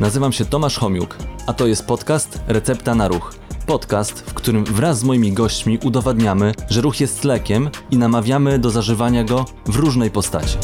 Nazywam 0.00 0.32
się 0.32 0.44
Tomasz 0.44 0.78
Homiuk, 0.78 1.16
a 1.46 1.52
to 1.52 1.66
jest 1.66 1.86
podcast 1.86 2.40
Recepta 2.48 2.94
na 2.94 3.08
Ruch. 3.08 3.34
Podcast, 3.66 4.20
w 4.20 4.34
którym 4.34 4.64
wraz 4.64 4.98
z 4.98 5.04
moimi 5.04 5.32
gośćmi 5.32 5.78
udowadniamy, 5.84 6.52
że 6.68 6.80
ruch 6.80 7.00
jest 7.00 7.24
lekiem 7.24 7.70
i 7.90 7.96
namawiamy 7.96 8.58
do 8.58 8.70
zażywania 8.70 9.24
go 9.24 9.44
w 9.66 9.76
różnej 9.76 10.10
postaci. 10.10 10.58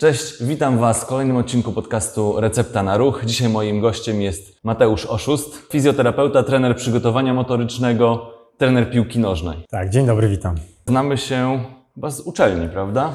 Cześć, 0.00 0.44
witam 0.44 0.78
Was 0.78 1.04
w 1.04 1.06
kolejnym 1.06 1.36
odcinku 1.36 1.72
podcastu 1.72 2.40
Recepta 2.40 2.82
na 2.82 2.96
Ruch. 2.96 3.22
Dzisiaj 3.24 3.48
moim 3.48 3.80
gościem 3.80 4.22
jest 4.22 4.64
Mateusz 4.64 5.06
Oszust, 5.06 5.66
fizjoterapeuta, 5.72 6.42
trener 6.42 6.76
przygotowania 6.76 7.34
motorycznego, 7.34 8.30
trener 8.58 8.90
piłki 8.90 9.18
nożnej. 9.18 9.64
Tak, 9.68 9.90
dzień 9.90 10.06
dobry, 10.06 10.28
witam. 10.28 10.54
Znamy 10.86 11.18
się 11.18 11.64
chyba 11.94 12.10
z 12.10 12.20
uczelni, 12.20 12.68
prawda? 12.68 13.14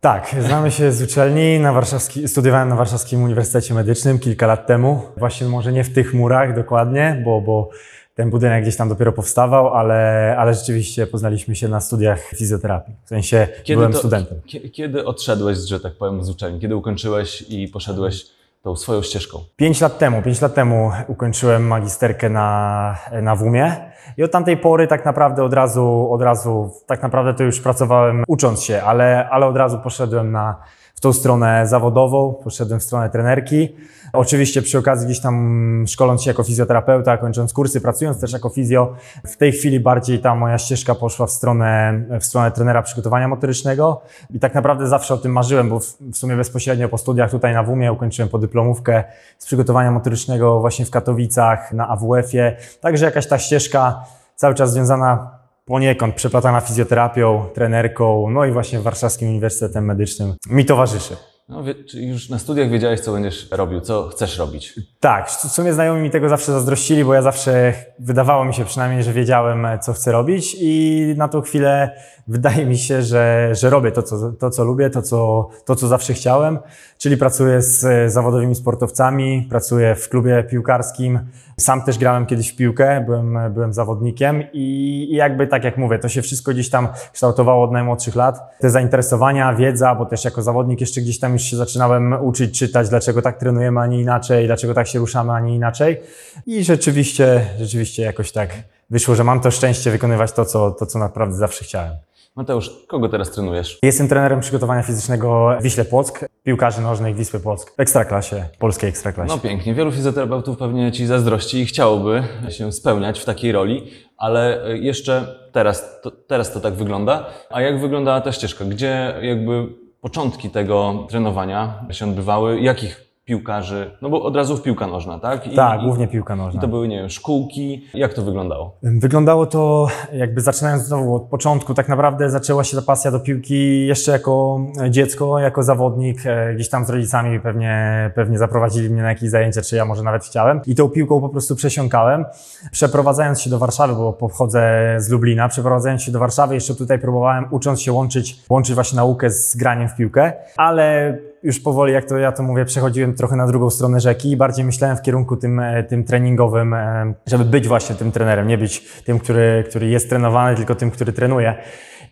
Tak, 0.00 0.36
znamy 0.40 0.70
się 0.70 0.92
z 0.92 1.02
uczelni, 1.02 1.58
na 1.60 1.72
warszawski, 1.72 2.28
studiowałem 2.28 2.68
na 2.68 2.76
Warszawskim 2.76 3.22
Uniwersytecie 3.22 3.74
Medycznym 3.74 4.18
kilka 4.18 4.46
lat 4.46 4.66
temu. 4.66 5.02
Właśnie 5.16 5.46
może 5.46 5.72
nie 5.72 5.84
w 5.84 5.92
tych 5.94 6.14
murach 6.14 6.54
dokładnie, 6.54 7.22
bo, 7.24 7.40
bo 7.40 7.70
ten 8.14 8.30
budynek 8.30 8.62
gdzieś 8.62 8.76
tam 8.76 8.88
dopiero 8.88 9.12
powstawał, 9.12 9.74
ale, 9.74 10.34
ale 10.38 10.54
rzeczywiście 10.54 11.06
poznaliśmy 11.06 11.56
się 11.56 11.68
na 11.68 11.80
studiach 11.80 12.20
fizjoterapii. 12.24 12.94
W 13.04 13.08
sensie 13.08 13.48
byłem 13.68 13.92
to- 13.92 13.98
studentem. 13.98 14.40
kie- 14.46 14.70
Kiedy 14.70 15.04
odszedłeś, 15.04 15.58
że 15.58 15.80
tak 15.80 15.92
powiem, 15.94 16.24
z 16.24 16.30
uczelni? 16.30 16.60
Kiedy 16.60 16.76
ukończyłeś 16.76 17.44
i 17.48 17.68
poszedłeś 17.68 18.26
tą 18.62 18.76
swoją 18.76 19.02
ścieżką? 19.02 19.38
Pięć 19.56 19.80
lat 19.80 19.98
temu, 19.98 20.22
pięć 20.22 20.40
lat 20.40 20.54
temu 20.54 20.90
ukończyłem 21.08 21.66
magisterkę 21.66 22.30
na, 22.30 22.96
na 23.22 23.36
WUMie 23.36 23.90
i 24.16 24.22
od 24.22 24.30
tamtej 24.30 24.56
pory 24.56 24.86
tak 24.86 25.04
naprawdę 25.04 25.44
od 25.44 25.54
razu, 25.54 26.08
od 26.12 26.22
razu, 26.22 26.70
tak 26.86 27.02
naprawdę 27.02 27.34
to 27.34 27.44
już 27.44 27.60
pracowałem 27.60 28.24
ucząc 28.28 28.62
się, 28.62 28.82
ale, 28.82 29.28
ale 29.30 29.46
od 29.46 29.56
razu 29.56 29.78
poszedłem 29.78 30.32
na, 30.32 30.56
w 31.00 31.02
tą 31.02 31.12
stronę 31.12 31.66
zawodową, 31.66 32.34
poszedłem 32.44 32.80
w 32.80 32.82
stronę 32.82 33.10
trenerki. 33.10 33.68
Oczywiście 34.12 34.62
przy 34.62 34.78
okazji 34.78 35.06
gdzieś 35.06 35.20
tam 35.20 35.84
szkoląc 35.88 36.22
się 36.22 36.30
jako 36.30 36.42
fizjoterapeuta, 36.42 37.16
kończąc 37.16 37.52
kursy, 37.52 37.80
pracując 37.80 38.20
też 38.20 38.32
jako 38.32 38.48
fizjo, 38.48 38.94
w 39.26 39.36
tej 39.36 39.52
chwili 39.52 39.80
bardziej 39.80 40.18
ta 40.18 40.34
moja 40.34 40.58
ścieżka 40.58 40.94
poszła 40.94 41.26
w 41.26 41.30
stronę, 41.30 42.02
w 42.20 42.24
stronę 42.24 42.50
trenera 42.50 42.82
przygotowania 42.82 43.28
motorycznego 43.28 44.00
i 44.30 44.38
tak 44.38 44.54
naprawdę 44.54 44.86
zawsze 44.86 45.14
o 45.14 45.16
tym 45.16 45.32
marzyłem, 45.32 45.68
bo 45.68 45.80
w, 45.80 46.16
sumie 46.16 46.36
bezpośrednio 46.36 46.88
po 46.88 46.98
studiach 46.98 47.30
tutaj 47.30 47.54
na 47.54 47.62
WUMie 47.62 47.92
ukończyłem 47.92 48.28
podyplomówkę 48.28 49.04
z 49.38 49.46
przygotowania 49.46 49.90
motorycznego 49.90 50.60
właśnie 50.60 50.84
w 50.84 50.90
Katowicach, 50.90 51.72
na 51.72 51.88
AWF-ie, 51.88 52.56
także 52.80 53.04
jakaś 53.04 53.26
ta 53.26 53.38
ścieżka 53.38 54.04
cały 54.36 54.54
czas 54.54 54.72
związana 54.72 55.39
poniekąd, 55.70 56.14
przeplatana 56.14 56.60
fizjoterapią, 56.60 57.46
trenerką, 57.54 58.30
no 58.30 58.44
i 58.44 58.52
właśnie 58.52 58.80
Warszawskim 58.80 59.28
Uniwersytetem 59.28 59.84
Medycznym 59.84 60.34
mi 60.50 60.64
towarzyszy. 60.64 61.16
No, 61.50 61.62
czy 61.88 62.02
już 62.02 62.28
na 62.28 62.38
studiach 62.38 62.70
wiedziałeś, 62.70 63.00
co 63.00 63.12
będziesz 63.12 63.50
robił, 63.50 63.80
co 63.80 64.08
chcesz 64.08 64.38
robić? 64.38 64.80
Tak, 65.00 65.30
w 65.30 65.52
sumie 65.52 65.72
znajomi 65.72 66.02
mi 66.02 66.10
tego 66.10 66.28
zawsze 66.28 66.52
zazdrościli, 66.52 67.04
bo 67.04 67.14
ja 67.14 67.22
zawsze 67.22 67.72
wydawało 67.98 68.44
mi 68.44 68.54
się 68.54 68.64
przynajmniej, 68.64 69.02
że 69.02 69.12
wiedziałem, 69.12 69.66
co 69.82 69.92
chcę 69.92 70.12
robić 70.12 70.56
i 70.60 71.14
na 71.16 71.28
tą 71.28 71.40
chwilę 71.40 71.90
wydaje 72.28 72.66
mi 72.66 72.78
się, 72.78 73.02
że, 73.02 73.50
że 73.52 73.70
robię 73.70 73.92
to 73.92 74.02
co, 74.02 74.32
to, 74.32 74.50
co 74.50 74.64
lubię, 74.64 74.90
to 74.90 75.02
co, 75.02 75.48
to, 75.64 75.76
co 75.76 75.88
zawsze 75.88 76.14
chciałem, 76.14 76.58
czyli 76.98 77.16
pracuję 77.16 77.62
z 77.62 78.12
zawodowymi 78.12 78.54
sportowcami, 78.54 79.46
pracuję 79.50 79.94
w 79.94 80.08
klubie 80.08 80.44
piłkarskim. 80.50 81.18
Sam 81.58 81.82
też 81.82 81.98
grałem 81.98 82.26
kiedyś 82.26 82.52
w 82.52 82.56
piłkę, 82.56 83.04
byłem, 83.06 83.38
byłem 83.54 83.72
zawodnikiem 83.72 84.42
i 84.52 85.08
jakby 85.12 85.46
tak 85.46 85.64
jak 85.64 85.78
mówię, 85.78 85.98
to 85.98 86.08
się 86.08 86.22
wszystko 86.22 86.52
gdzieś 86.52 86.70
tam 86.70 86.88
kształtowało 87.12 87.64
od 87.64 87.72
najmłodszych 87.72 88.14
lat. 88.14 88.58
Te 88.58 88.70
zainteresowania, 88.70 89.54
wiedza, 89.54 89.94
bo 89.94 90.06
też 90.06 90.24
jako 90.24 90.42
zawodnik 90.42 90.80
jeszcze 90.80 91.00
gdzieś 91.00 91.18
tam 91.18 91.32
już 91.40 91.50
się 91.50 91.56
zaczynałem 91.56 92.16
uczyć, 92.22 92.58
czytać, 92.58 92.88
dlaczego 92.88 93.22
tak 93.22 93.38
trenujemy, 93.38 93.80
a 93.80 93.86
nie 93.86 94.00
inaczej, 94.00 94.46
dlaczego 94.46 94.74
tak 94.74 94.88
się 94.88 94.98
ruszamy, 94.98 95.32
a 95.32 95.40
nie 95.40 95.54
inaczej. 95.54 96.00
I 96.46 96.64
rzeczywiście, 96.64 97.46
rzeczywiście 97.58 98.02
jakoś 98.02 98.32
tak 98.32 98.50
wyszło, 98.90 99.14
że 99.14 99.24
mam 99.24 99.40
to 99.40 99.50
szczęście 99.50 99.90
wykonywać 99.90 100.32
to, 100.32 100.44
co, 100.44 100.70
to, 100.70 100.86
co 100.86 100.98
naprawdę 100.98 101.36
zawsze 101.36 101.64
chciałem. 101.64 101.92
Mateusz, 102.36 102.70
kogo 102.88 103.08
teraz 103.08 103.30
trenujesz? 103.30 103.78
Jestem 103.82 104.08
trenerem 104.08 104.40
przygotowania 104.40 104.82
fizycznego 104.82 105.56
Wiśle 105.62 105.84
Płock, 105.84 106.24
piłkarzy 106.42 106.80
nożnych 106.80 107.16
Wisły 107.16 107.40
Płock, 107.40 107.76
w 107.76 107.80
ekstraklasie, 107.80 108.44
polskiej 108.58 108.90
ekstraklasie. 108.90 109.32
No 109.34 109.38
pięknie, 109.38 109.74
wielu 109.74 109.92
fizjoterapeutów 109.92 110.58
pewnie 110.58 110.92
Ci 110.92 111.06
zazdrości 111.06 111.58
i 111.58 111.66
chciałoby 111.66 112.22
się 112.48 112.72
spełniać 112.72 113.20
w 113.20 113.24
takiej 113.24 113.52
roli, 113.52 113.90
ale 114.16 114.62
jeszcze 114.78 115.26
teraz 115.52 116.00
to, 116.02 116.10
teraz 116.10 116.52
to 116.52 116.60
tak 116.60 116.74
wygląda. 116.74 117.26
A 117.50 117.60
jak 117.60 117.80
wyglądała 117.80 118.20
ta 118.20 118.32
ścieżka? 118.32 118.64
Gdzie 118.64 119.14
jakby 119.22 119.68
początki 120.00 120.50
tego 120.50 121.06
trenowania 121.08 121.84
się 121.90 122.04
odbywały? 122.04 122.60
Jakich 122.60 123.09
piłkarzy? 123.30 123.90
No 124.02 124.10
bo 124.10 124.22
od 124.22 124.36
razu 124.36 124.56
w 124.56 124.62
piłka 124.62 124.86
nożna, 124.86 125.18
tak? 125.18 125.46
I, 125.46 125.56
tak, 125.56 125.80
i, 125.80 125.84
głównie 125.84 126.08
piłka 126.08 126.34
I 126.34 126.38
nożna. 126.38 126.60
to 126.60 126.68
były, 126.68 126.88
nie 126.88 126.96
wiem, 126.96 127.08
szkółki. 127.10 127.84
Jak 127.94 128.14
to 128.14 128.22
wyglądało? 128.22 128.76
Wyglądało 128.82 129.46
to, 129.46 129.86
jakby 130.12 130.40
zaczynając 130.40 130.82
znowu 130.82 131.14
od 131.14 131.22
początku, 131.22 131.74
tak 131.74 131.88
naprawdę 131.88 132.30
zaczęła 132.30 132.64
się 132.64 132.76
ta 132.76 132.82
pasja 132.82 133.10
do 133.10 133.20
piłki 133.20 133.86
jeszcze 133.86 134.12
jako 134.12 134.60
dziecko, 134.90 135.38
jako 135.38 135.62
zawodnik. 135.62 136.26
E, 136.26 136.54
Gdzieś 136.54 136.68
tam 136.68 136.84
z 136.84 136.90
rodzicami 136.90 137.40
pewnie, 137.40 138.10
pewnie 138.14 138.38
zaprowadzili 138.38 138.90
mnie 138.90 139.02
na 139.02 139.08
jakieś 139.08 139.30
zajęcia, 139.30 139.62
czy 139.62 139.76
ja 139.76 139.84
może 139.84 140.02
nawet 140.02 140.24
chciałem. 140.24 140.60
I 140.66 140.74
tą 140.74 140.88
piłką 140.88 141.20
po 141.20 141.28
prostu 141.28 141.56
przesiąkałem. 141.56 142.24
Przeprowadzając 142.72 143.40
się 143.40 143.50
do 143.50 143.58
Warszawy, 143.58 143.94
bo 143.94 144.12
pochodzę 144.12 144.94
z 144.98 145.08
Lublina, 145.10 145.48
przeprowadzając 145.48 146.02
się 146.02 146.12
do 146.12 146.18
Warszawy, 146.18 146.54
jeszcze 146.54 146.74
tutaj 146.74 146.98
próbowałem, 146.98 147.46
ucząc 147.50 147.82
się 147.82 147.92
łączyć, 147.92 148.40
łączyć 148.50 148.74
właśnie 148.74 148.96
naukę 148.96 149.30
z 149.30 149.56
graniem 149.56 149.88
w 149.88 149.96
piłkę, 149.96 150.32
ale 150.56 151.18
już 151.42 151.60
powoli, 151.60 151.92
jak 151.92 152.04
to 152.04 152.18
ja 152.18 152.32
to 152.32 152.42
mówię, 152.42 152.64
przechodziłem 152.64 153.14
trochę 153.14 153.36
na 153.36 153.46
drugą 153.46 153.70
stronę 153.70 154.00
rzeki 154.00 154.30
i 154.30 154.36
bardziej 154.36 154.64
myślałem 154.64 154.96
w 154.96 155.02
kierunku 155.02 155.36
tym, 155.36 155.60
e, 155.60 155.84
tym 155.84 156.04
treningowym, 156.04 156.74
e, 156.74 157.14
żeby 157.26 157.44
być 157.44 157.68
właśnie 157.68 157.96
tym 157.96 158.12
trenerem, 158.12 158.48
nie 158.48 158.58
być 158.58 158.80
tym, 159.04 159.18
który, 159.18 159.64
który 159.68 159.88
jest 159.88 160.08
trenowany, 160.08 160.56
tylko 160.56 160.74
tym, 160.74 160.90
który 160.90 161.12
trenuje. 161.12 161.54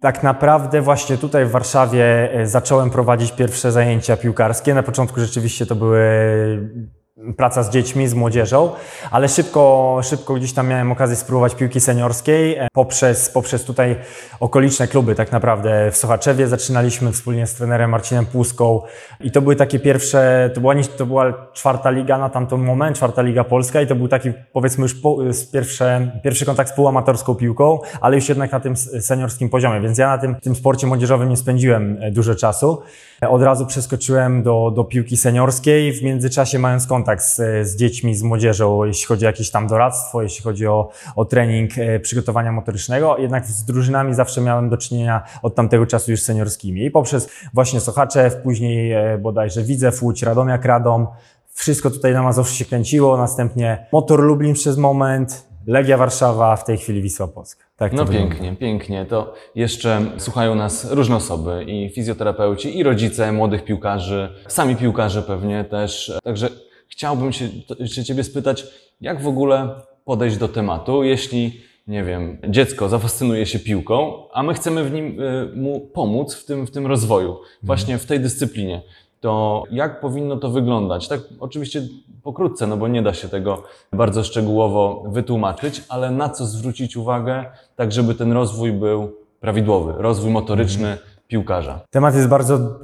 Tak 0.00 0.22
naprawdę 0.22 0.80
właśnie 0.80 1.16
tutaj 1.16 1.46
w 1.46 1.50
Warszawie 1.50 2.32
e, 2.32 2.46
zacząłem 2.46 2.90
prowadzić 2.90 3.32
pierwsze 3.32 3.72
zajęcia 3.72 4.16
piłkarskie. 4.16 4.74
Na 4.74 4.82
początku 4.82 5.20
rzeczywiście 5.20 5.66
to 5.66 5.74
były 5.74 6.00
praca 7.36 7.62
z 7.62 7.70
dziećmi, 7.70 8.08
z 8.08 8.14
młodzieżą, 8.14 8.70
ale 9.10 9.28
szybko, 9.28 10.00
szybko 10.02 10.34
gdzieś 10.34 10.52
tam 10.52 10.68
miałem 10.68 10.92
okazję 10.92 11.16
spróbować 11.16 11.54
piłki 11.54 11.80
seniorskiej 11.80 12.56
e, 12.56 12.68
poprzez, 12.72 13.30
poprzez 13.30 13.64
tutaj 13.64 13.96
okoliczne 14.40 14.88
kluby 14.88 15.14
tak 15.14 15.32
naprawdę. 15.32 15.90
W 15.90 15.96
Sochaczewie 15.96 16.46
zaczynaliśmy 16.46 17.12
wspólnie 17.12 17.46
z 17.46 17.54
trenerem 17.54 17.90
Marcinem 17.90 18.26
Płuską 18.26 18.82
i 19.20 19.30
to 19.30 19.42
były 19.42 19.56
takie 19.56 19.78
pierwsze, 19.78 20.50
to 20.54 20.60
była, 20.60 20.74
to 20.96 21.06
była 21.06 21.48
czwarta 21.52 21.90
liga 21.90 22.18
na 22.18 22.30
tamten 22.30 22.60
moment, 22.64 22.96
czwarta 22.96 23.22
liga 23.22 23.44
polska 23.44 23.80
i 23.80 23.86
to 23.86 23.94
był 23.94 24.08
taki 24.08 24.32
powiedzmy 24.52 24.82
już 24.82 24.94
po, 24.94 25.18
pierwsze, 25.52 26.10
pierwszy 26.24 26.46
kontakt 26.46 26.70
z 26.70 26.72
półamatorską 26.72 27.34
piłką, 27.34 27.78
ale 28.00 28.16
już 28.16 28.28
jednak 28.28 28.52
na 28.52 28.60
tym 28.60 28.76
seniorskim 28.76 29.48
poziomie, 29.48 29.80
więc 29.80 29.98
ja 29.98 30.08
na 30.08 30.18
tym, 30.18 30.34
tym 30.34 30.54
sporcie 30.54 30.86
młodzieżowym 30.86 31.28
nie 31.28 31.36
spędziłem 31.36 31.98
e, 32.00 32.10
dużo 32.10 32.34
czasu. 32.34 32.82
Od 33.28 33.42
razu 33.42 33.66
przeskoczyłem 33.66 34.42
do, 34.42 34.72
do 34.76 34.84
piłki 34.84 35.16
seniorskiej, 35.16 35.92
w 35.92 36.02
międzyczasie 36.02 36.58
mając 36.58 36.86
kontakt 36.86 37.07
z, 37.16 37.36
z 37.68 37.76
dziećmi, 37.76 38.14
z 38.14 38.22
młodzieżą, 38.22 38.84
jeśli 38.84 39.06
chodzi 39.06 39.26
o 39.26 39.28
jakieś 39.28 39.50
tam 39.50 39.66
doradztwo, 39.66 40.22
jeśli 40.22 40.42
chodzi 40.44 40.66
o, 40.66 40.88
o 41.16 41.24
trening 41.24 41.70
e, 41.78 42.00
przygotowania 42.00 42.52
motorycznego, 42.52 43.16
jednak 43.18 43.46
z 43.46 43.64
drużynami 43.64 44.14
zawsze 44.14 44.40
miałem 44.40 44.68
do 44.68 44.76
czynienia 44.76 45.22
od 45.42 45.54
tamtego 45.54 45.86
czasu 45.86 46.10
już 46.10 46.22
seniorskimi. 46.22 46.84
I 46.84 46.90
poprzez 46.90 47.30
właśnie 47.54 47.80
Sochaczew, 47.80 48.36
później 48.36 48.92
e, 48.92 49.18
bodajże 49.18 49.62
Widzew, 49.62 50.02
Łódź, 50.02 50.22
Radomiak, 50.22 50.64
Radom, 50.64 51.06
wszystko 51.52 51.90
tutaj 51.90 52.12
na 52.12 52.22
Mazowszu 52.22 52.54
się 52.54 52.64
kręciło, 52.64 53.16
następnie 53.16 53.86
Motor 53.92 54.20
Lublin 54.20 54.54
przez 54.54 54.76
moment, 54.76 55.48
Legia 55.66 55.96
Warszawa, 55.96 56.56
w 56.56 56.64
tej 56.64 56.78
chwili 56.78 57.02
Wisła 57.02 57.28
Płock. 57.28 57.58
Tak 57.76 57.92
No 57.92 58.04
wygląda. 58.04 58.30
pięknie, 58.30 58.56
pięknie. 58.56 59.06
To 59.06 59.34
jeszcze 59.54 60.00
słuchają 60.16 60.54
nas 60.54 60.90
różne 60.90 61.16
osoby 61.16 61.64
i 61.64 61.90
fizjoterapeuci, 61.90 62.78
i 62.78 62.82
rodzice 62.82 63.32
młodych 63.32 63.64
piłkarzy, 63.64 64.34
sami 64.48 64.76
piłkarze 64.76 65.22
pewnie 65.22 65.64
też. 65.64 66.12
Także 66.24 66.48
chciałbym 66.88 67.32
się, 67.32 67.48
się 67.86 68.04
Ciebie 68.04 68.24
spytać, 68.24 68.66
jak 69.00 69.22
w 69.22 69.28
ogóle 69.28 69.70
podejść 70.04 70.36
do 70.36 70.48
tematu, 70.48 71.04
jeśli, 71.04 71.60
nie 71.86 72.04
wiem, 72.04 72.38
dziecko 72.48 72.88
zafascynuje 72.88 73.46
się 73.46 73.58
piłką, 73.58 74.28
a 74.32 74.42
my 74.42 74.54
chcemy 74.54 74.84
w 74.84 74.92
nim 74.92 75.20
y, 75.20 75.52
mu 75.56 75.80
pomóc 75.80 76.34
w 76.34 76.44
tym, 76.44 76.66
w 76.66 76.70
tym 76.70 76.86
rozwoju, 76.86 77.36
właśnie 77.62 77.98
w 77.98 78.06
tej 78.06 78.20
dyscyplinie. 78.20 78.82
To 79.20 79.64
jak 79.70 80.00
powinno 80.00 80.36
to 80.36 80.50
wyglądać? 80.50 81.08
Tak, 81.08 81.20
oczywiście 81.40 81.82
pokrótce, 82.22 82.66
no 82.66 82.76
bo 82.76 82.88
nie 82.88 83.02
da 83.02 83.14
się 83.14 83.28
tego 83.28 83.62
bardzo 83.92 84.24
szczegółowo 84.24 85.04
wytłumaczyć, 85.06 85.82
ale 85.88 86.10
na 86.10 86.28
co 86.28 86.46
zwrócić 86.46 86.96
uwagę, 86.96 87.44
tak 87.76 87.92
żeby 87.92 88.14
ten 88.14 88.32
rozwój 88.32 88.72
był 88.72 89.12
prawidłowy, 89.40 89.94
rozwój 89.96 90.30
motoryczny 90.30 90.98
piłkarza. 91.28 91.80
Temat 91.90 92.14
jest 92.14 92.28
bardzo 92.28 92.80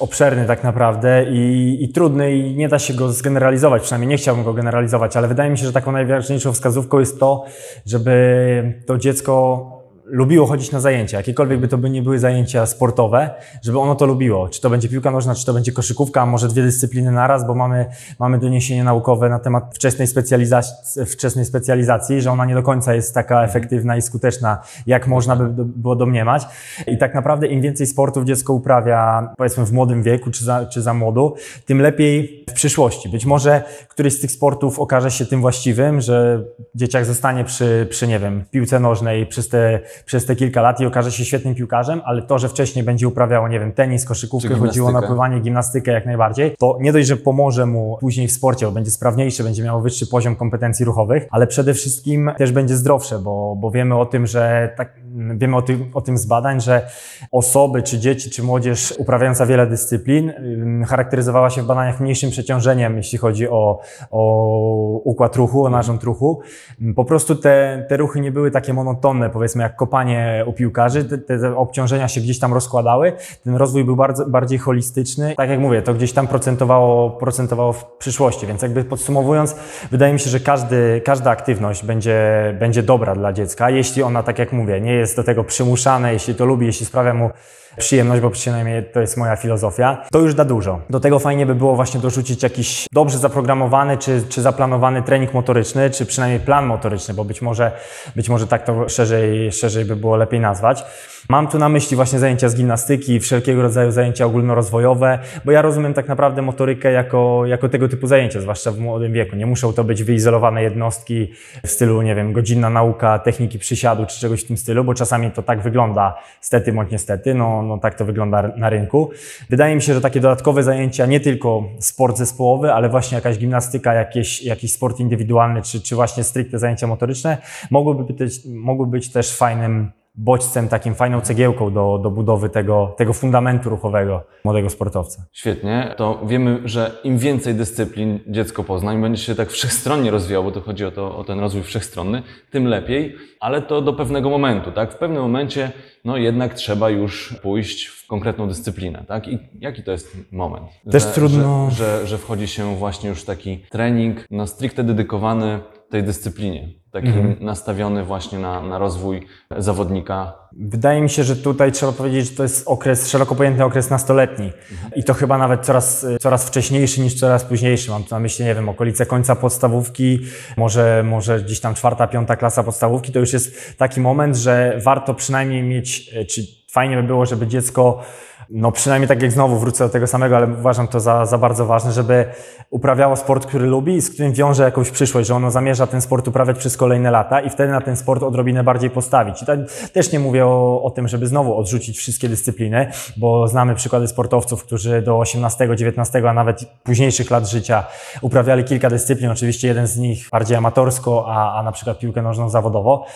obszerny 0.00 0.46
tak 0.46 0.64
naprawdę 0.64 1.24
i, 1.30 1.76
i 1.84 1.88
trudny 1.92 2.36
i 2.36 2.56
nie 2.56 2.68
da 2.68 2.78
się 2.78 2.94
go 2.94 3.12
zgeneralizować, 3.12 3.82
przynajmniej 3.82 4.08
nie 4.08 4.16
chciałbym 4.16 4.44
go 4.44 4.54
generalizować, 4.54 5.16
ale 5.16 5.28
wydaje 5.28 5.50
mi 5.50 5.58
się, 5.58 5.66
że 5.66 5.72
taką 5.72 5.92
najważniejszą 5.92 6.52
wskazówką 6.52 6.98
jest 6.98 7.20
to, 7.20 7.44
żeby 7.86 8.82
to 8.86 8.98
dziecko 8.98 9.73
lubiło 10.06 10.46
chodzić 10.46 10.72
na 10.72 10.80
zajęcia, 10.80 11.16
jakiekolwiek 11.16 11.60
by 11.60 11.68
to 11.68 11.78
by 11.78 11.90
nie 11.90 12.02
były 12.02 12.18
zajęcia 12.18 12.66
sportowe, 12.66 13.30
żeby 13.62 13.78
ono 13.78 13.94
to 13.94 14.06
lubiło. 14.06 14.48
Czy 14.48 14.60
to 14.60 14.70
będzie 14.70 14.88
piłka 14.88 15.10
nożna, 15.10 15.34
czy 15.34 15.46
to 15.46 15.54
będzie 15.54 15.72
koszykówka, 15.72 16.22
a 16.22 16.26
może 16.26 16.48
dwie 16.48 16.62
dyscypliny 16.62 17.12
naraz, 17.12 17.46
bo 17.46 17.54
mamy, 17.54 17.86
mamy 18.18 18.38
doniesienie 18.38 18.84
naukowe 18.84 19.28
na 19.28 19.38
temat 19.38 19.74
wczesnej 19.74 20.06
specjalizacji, 20.08 21.06
wczesnej 21.06 21.44
specjalizacji, 21.44 22.20
że 22.22 22.30
ona 22.30 22.44
nie 22.44 22.54
do 22.54 22.62
końca 22.62 22.94
jest 22.94 23.14
taka 23.14 23.44
efektywna 23.44 23.96
i 23.96 24.02
skuteczna, 24.02 24.62
jak 24.86 25.06
można 25.06 25.36
by 25.36 25.48
do- 25.48 25.64
było 25.64 25.96
domniemać. 25.96 26.46
I 26.86 26.98
tak 26.98 27.14
naprawdę 27.14 27.46
im 27.46 27.60
więcej 27.60 27.86
sportów 27.86 28.24
dziecko 28.24 28.52
uprawia, 28.52 29.28
powiedzmy 29.36 29.66
w 29.66 29.72
młodym 29.72 30.02
wieku, 30.02 30.30
czy 30.30 30.44
za, 30.44 30.66
czy 30.66 30.82
za 30.82 30.94
młodu, 30.94 31.34
tym 31.66 31.80
lepiej 31.82 32.44
w 32.50 32.52
przyszłości. 32.52 33.08
Być 33.08 33.26
może 33.26 33.62
któryś 33.88 34.12
z 34.14 34.20
tych 34.20 34.30
sportów 34.30 34.78
okaże 34.78 35.10
się 35.10 35.26
tym 35.26 35.40
właściwym, 35.40 36.00
że 36.00 36.44
dzieciak 36.74 37.04
zostanie 37.04 37.44
przy, 37.44 37.86
przy 37.90 38.06
nie 38.06 38.18
wiem, 38.18 38.44
piłce 38.50 38.80
nożnej 38.80 39.26
przez 39.26 39.48
te, 39.48 39.80
przez 40.06 40.26
te 40.26 40.36
kilka 40.36 40.62
lat 40.62 40.80
i 40.80 40.86
okaże 40.86 41.12
się 41.12 41.24
świetnym 41.24 41.54
piłkarzem, 41.54 42.00
ale 42.04 42.22
to, 42.22 42.38
że 42.38 42.48
wcześniej 42.48 42.84
będzie 42.84 43.08
uprawiało, 43.08 43.48
nie 43.48 43.60
wiem, 43.60 43.72
tenis, 43.72 44.04
koszykówkę, 44.04 44.54
chodziło 44.54 44.92
na 44.92 45.02
pływanie, 45.02 45.40
gimnastykę 45.40 45.92
jak 45.92 46.06
najbardziej, 46.06 46.56
to 46.58 46.78
nie 46.80 46.92
dość, 46.92 47.08
że 47.08 47.16
pomoże 47.16 47.66
mu 47.66 47.98
później 48.00 48.28
w 48.28 48.32
sporcie, 48.32 48.66
bo 48.66 48.72
będzie 48.72 48.90
sprawniejszy, 48.90 49.44
będzie 49.44 49.62
miał 49.62 49.82
wyższy 49.82 50.06
poziom 50.06 50.36
kompetencji 50.36 50.84
ruchowych, 50.84 51.26
ale 51.30 51.46
przede 51.46 51.74
wszystkim 51.74 52.30
też 52.38 52.52
będzie 52.52 52.76
zdrowsze, 52.76 53.18
bo, 53.18 53.56
bo 53.56 53.70
wiemy 53.70 53.98
o 53.98 54.06
tym, 54.06 54.26
że 54.26 54.72
tak, 54.76 54.92
wiemy 55.14 55.56
o 55.56 55.62
tym, 55.62 55.90
o 55.94 56.00
tym 56.00 56.18
z 56.18 56.26
badań, 56.26 56.60
że 56.60 56.86
osoby, 57.32 57.82
czy 57.82 57.98
dzieci, 57.98 58.30
czy 58.30 58.42
młodzież 58.42 58.94
uprawiająca 58.98 59.46
wiele 59.46 59.66
dyscyplin 59.66 60.30
ym, 60.30 60.84
charakteryzowała 60.84 61.50
się 61.50 61.62
w 61.62 61.66
badaniach 61.66 62.00
mniejszym 62.00 62.30
przeciążeniem, 62.30 62.96
jeśli 62.96 63.18
chodzi 63.18 63.48
o, 63.48 63.80
o 64.10 65.00
układ 65.04 65.36
ruchu, 65.36 65.64
o 65.64 65.70
narząd 65.70 66.02
ruchu. 66.02 66.40
Ym, 66.82 66.94
Po 66.94 67.04
prostu 67.04 67.36
te, 67.36 67.86
te 67.88 67.96
ruchy 67.96 68.20
nie 68.20 68.32
były 68.32 68.50
takie 68.50 68.72
monotonne, 68.72 69.30
powiedzmy 69.30 69.62
jak 69.62 69.76
kopanie 69.76 70.44
u 70.46 70.52
piłkarzy, 70.52 71.04
te, 71.04 71.18
te 71.18 71.56
obciążenia 71.56 72.08
się 72.08 72.20
gdzieś 72.20 72.38
tam 72.38 72.54
rozkładały, 72.54 73.12
ten 73.44 73.54
rozwój 73.56 73.84
był 73.84 73.96
bardzo, 73.96 74.26
bardziej 74.26 74.58
holistyczny. 74.58 75.34
Tak 75.36 75.50
jak 75.50 75.60
mówię, 75.60 75.82
to 75.82 75.94
gdzieś 75.94 76.12
tam 76.12 76.26
procentowało, 76.26 77.10
procentowało 77.10 77.72
w 77.72 77.84
przyszłości, 77.98 78.46
więc 78.46 78.62
jakby 78.62 78.84
podsumowując, 78.84 79.56
wydaje 79.90 80.12
mi 80.12 80.20
się, 80.20 80.30
że 80.30 80.40
każdy, 80.40 81.02
każda 81.04 81.30
aktywność 81.30 81.84
będzie, 81.84 82.56
będzie 82.60 82.82
dobra 82.82 83.14
dla 83.14 83.32
dziecka, 83.32 83.70
jeśli 83.70 84.02
ona, 84.02 84.22
tak 84.22 84.38
jak 84.38 84.52
mówię, 84.52 84.80
nie 84.80 84.92
jest 84.92 85.03
do 85.12 85.24
tego 85.24 85.44
przymuszane, 85.44 86.12
jeśli 86.12 86.34
to 86.34 86.44
lubi, 86.44 86.66
jeśli 86.66 86.86
sprawia 86.86 87.14
mu 87.14 87.30
przyjemność, 87.78 88.22
bo 88.22 88.30
przynajmniej 88.30 88.84
to 88.84 89.00
jest 89.00 89.16
moja 89.16 89.36
filozofia, 89.36 90.04
to 90.12 90.18
już 90.18 90.34
da 90.34 90.44
dużo. 90.44 90.80
Do 90.90 91.00
tego 91.00 91.18
fajnie 91.18 91.46
by 91.46 91.54
było 91.54 91.76
właśnie 91.76 92.00
dorzucić 92.00 92.42
jakiś 92.42 92.86
dobrze 92.92 93.18
zaprogramowany 93.18 93.98
czy, 93.98 94.22
czy 94.28 94.42
zaplanowany 94.42 95.02
trening 95.02 95.34
motoryczny, 95.34 95.90
czy 95.90 96.06
przynajmniej 96.06 96.40
plan 96.40 96.66
motoryczny, 96.66 97.14
bo 97.14 97.24
być 97.24 97.42
może, 97.42 97.72
być 98.16 98.28
może 98.28 98.46
tak 98.46 98.64
to 98.64 98.88
szerzej, 98.88 99.52
szerzej 99.52 99.84
by 99.84 99.96
było 99.96 100.16
lepiej 100.16 100.40
nazwać. 100.40 100.84
Mam 101.28 101.48
tu 101.48 101.58
na 101.58 101.68
myśli 101.68 101.96
właśnie 101.96 102.18
zajęcia 102.18 102.48
z 102.48 102.56
gimnastyki, 102.56 103.20
wszelkiego 103.20 103.62
rodzaju 103.62 103.90
zajęcia 103.90 104.26
ogólnorozwojowe, 104.26 105.18
bo 105.44 105.52
ja 105.52 105.62
rozumiem 105.62 105.94
tak 105.94 106.08
naprawdę 106.08 106.42
motorykę 106.42 106.92
jako, 106.92 107.46
jako 107.46 107.68
tego 107.68 107.88
typu 107.88 108.06
zajęcia, 108.06 108.40
zwłaszcza 108.40 108.72
w 108.72 108.78
młodym 108.78 109.12
wieku. 109.12 109.36
Nie 109.36 109.46
muszą 109.46 109.72
to 109.72 109.84
być 109.84 110.02
wyizolowane 110.02 110.62
jednostki 110.62 111.32
w 111.62 111.70
stylu, 111.70 112.02
nie 112.02 112.14
wiem, 112.14 112.32
godzinna 112.32 112.70
nauka 112.70 113.18
techniki 113.18 113.58
przysiadu 113.58 114.06
czy 114.06 114.20
czegoś 114.20 114.44
w 114.44 114.46
tym 114.46 114.56
stylu, 114.56 114.84
bo 114.84 114.94
czasami 114.94 115.30
to 115.30 115.42
tak 115.42 115.62
wygląda, 115.62 116.14
stety 116.40 116.72
bądź 116.72 116.90
niestety, 116.90 117.34
no, 117.34 117.62
no 117.62 117.78
tak 117.78 117.94
to 117.94 118.04
wygląda 118.04 118.52
na 118.56 118.70
rynku. 118.70 119.10
Wydaje 119.50 119.74
mi 119.74 119.82
się, 119.82 119.94
że 119.94 120.00
takie 120.00 120.20
dodatkowe 120.20 120.62
zajęcia, 120.62 121.06
nie 121.06 121.20
tylko 121.20 121.64
sport 121.78 122.16
zespołowy, 122.16 122.72
ale 122.72 122.88
właśnie 122.88 123.14
jakaś 123.14 123.38
gimnastyka, 123.38 123.94
jakieś, 123.94 124.42
jakiś 124.42 124.72
sport 124.72 125.00
indywidualny, 125.00 125.62
czy, 125.62 125.80
czy 125.80 125.94
właśnie 125.94 126.24
stricte 126.24 126.58
zajęcia 126.58 126.86
motoryczne, 126.86 127.38
mogłyby 127.70 128.14
być, 128.14 128.40
mogły 128.46 128.86
być 128.86 129.12
też 129.12 129.36
fajnym 129.36 130.03
bodźcem, 130.14 130.68
takim 130.68 130.94
fajną 130.94 131.20
cegiełką 131.20 131.72
do, 131.72 131.98
do 132.02 132.10
budowy 132.10 132.48
tego, 132.48 132.94
tego 132.96 133.12
fundamentu 133.12 133.70
ruchowego 133.70 134.22
młodego 134.44 134.70
sportowca. 134.70 135.24
Świetnie. 135.32 135.94
To 135.96 136.20
wiemy, 136.26 136.60
że 136.64 136.90
im 137.04 137.18
więcej 137.18 137.54
dyscyplin 137.54 138.20
dziecko 138.26 138.64
pozna, 138.64 138.92
im 138.94 139.02
będzie 139.02 139.22
się 139.22 139.34
tak 139.34 139.50
wszechstronnie 139.50 140.10
rozwijało, 140.10 140.44
bo 140.44 140.50
to 140.50 140.60
chodzi 140.60 140.84
o, 140.84 140.90
to, 140.90 141.16
o 141.16 141.24
ten 141.24 141.40
rozwój 141.40 141.62
wszechstronny, 141.62 142.22
tym 142.50 142.66
lepiej, 142.66 143.16
ale 143.40 143.62
to 143.62 143.80
do 143.82 143.92
pewnego 143.92 144.30
momentu, 144.30 144.72
tak? 144.72 144.92
W 144.92 144.96
pewnym 144.96 145.22
momencie, 145.22 145.72
no 146.04 146.16
jednak 146.16 146.54
trzeba 146.54 146.90
już 146.90 147.34
pójść 147.42 147.86
w 147.86 148.06
konkretną 148.06 148.48
dyscyplinę, 148.48 149.04
tak? 149.08 149.28
I 149.28 149.38
jaki 149.60 149.82
to 149.82 149.92
jest 149.92 150.16
moment? 150.32 150.64
Też 150.90 151.02
że, 151.02 151.08
trudno- 151.08 151.70
Że, 151.70 151.76
że, 152.00 152.06
że 152.06 152.18
wchodzi 152.18 152.48
się 152.48 152.76
właśnie 152.76 153.08
już 153.08 153.22
w 153.22 153.24
taki 153.24 153.58
trening, 153.70 154.24
no 154.30 154.46
stricte 154.46 154.84
dedykowany 154.84 155.60
tej 155.94 156.02
dyscyplinie, 156.02 156.68
taki 156.90 157.06
Mhm. 157.08 157.36
nastawiony 157.40 158.04
właśnie 158.04 158.38
na, 158.38 158.60
na 158.62 158.78
rozwój 158.78 159.26
zawodnika. 159.58 160.32
Wydaje 160.52 161.00
mi 161.00 161.10
się, 161.10 161.24
że 161.24 161.36
tutaj 161.36 161.72
trzeba 161.72 161.92
powiedzieć, 161.92 162.30
że 162.30 162.36
to 162.36 162.42
jest 162.42 162.68
okres, 162.68 163.08
szeroko 163.08 163.34
pojęty 163.34 163.64
okres 163.64 163.90
nastoletni. 163.90 164.52
I 164.96 165.04
to 165.04 165.14
chyba 165.14 165.38
nawet 165.38 165.64
coraz, 165.66 166.06
coraz 166.20 166.48
wcześniejszy 166.48 167.00
niż 167.00 167.14
coraz 167.14 167.44
późniejszy. 167.44 167.90
Mam 167.90 168.04
tu 168.04 168.14
na 168.14 168.20
myśli, 168.20 168.44
nie 168.44 168.54
wiem, 168.54 168.68
okolice 168.68 169.06
końca 169.06 169.36
podstawówki, 169.36 170.18
może, 170.56 171.02
może 171.06 171.40
gdzieś 171.42 171.60
tam 171.60 171.74
czwarta, 171.74 172.06
piąta 172.06 172.36
klasa 172.36 172.62
podstawówki. 172.62 173.12
To 173.12 173.18
już 173.18 173.32
jest 173.32 173.78
taki 173.78 174.00
moment, 174.00 174.36
że 174.36 174.80
warto 174.84 175.14
przynajmniej 175.14 175.62
mieć, 175.62 176.10
e, 176.14 176.24
czy 176.24 176.42
fajnie 176.70 176.96
by 176.96 177.02
było, 177.02 177.26
żeby 177.26 177.46
dziecko 177.46 178.02
no 178.50 178.72
przynajmniej 178.72 179.08
tak 179.08 179.22
jak 179.22 179.32
znowu 179.32 179.58
wrócę 179.58 179.84
do 179.84 179.90
tego 179.90 180.06
samego, 180.06 180.36
ale 180.36 180.46
uważam 180.46 180.88
to 180.88 181.00
za, 181.00 181.26
za 181.26 181.38
bardzo 181.38 181.66
ważne, 181.66 181.92
żeby 181.92 182.24
uprawiało 182.70 183.16
sport, 183.16 183.46
który 183.46 183.66
lubi 183.66 183.94
i 183.94 184.00
z 184.00 184.10
którym 184.10 184.32
wiąże 184.32 184.62
jakąś 184.62 184.90
przyszłość, 184.90 185.28
że 185.28 185.34
ono 185.34 185.50
zamierza 185.50 185.86
ten 185.86 186.00
sport 186.00 186.28
uprawiać 186.28 186.58
przez 186.58 186.76
kolejne 186.76 187.10
lata 187.10 187.40
i 187.40 187.50
wtedy 187.50 187.72
na 187.72 187.80
ten 187.80 187.96
sport 187.96 188.22
odrobinę 188.22 188.64
bardziej 188.64 188.90
postawić. 188.90 189.42
I 189.42 189.46
też 189.92 190.12
nie 190.12 190.18
mówię 190.18 190.46
o, 190.46 190.82
o 190.82 190.90
tym, 190.90 191.08
żeby 191.08 191.26
znowu 191.26 191.58
odrzucić 191.58 191.98
wszystkie 191.98 192.28
dyscypliny, 192.28 192.90
bo 193.16 193.48
znamy 193.48 193.74
przykłady 193.74 194.08
sportowców, 194.08 194.64
którzy 194.64 195.02
do 195.02 195.18
18, 195.18 195.68
19, 195.76 196.28
a 196.28 196.32
nawet 196.32 196.64
późniejszych 196.82 197.30
lat 197.30 197.48
życia 197.48 197.84
uprawiali 198.20 198.64
kilka 198.64 198.90
dyscyplin. 198.90 199.30
Oczywiście 199.30 199.68
jeden 199.68 199.86
z 199.86 199.96
nich 199.96 200.28
bardziej 200.32 200.56
amatorsko, 200.56 201.24
a, 201.28 201.58
a 201.58 201.62
na 201.62 201.72
przykład 201.72 201.98
piłkę 201.98 202.22
nożną 202.22 202.48
zawodowo. 202.48 203.06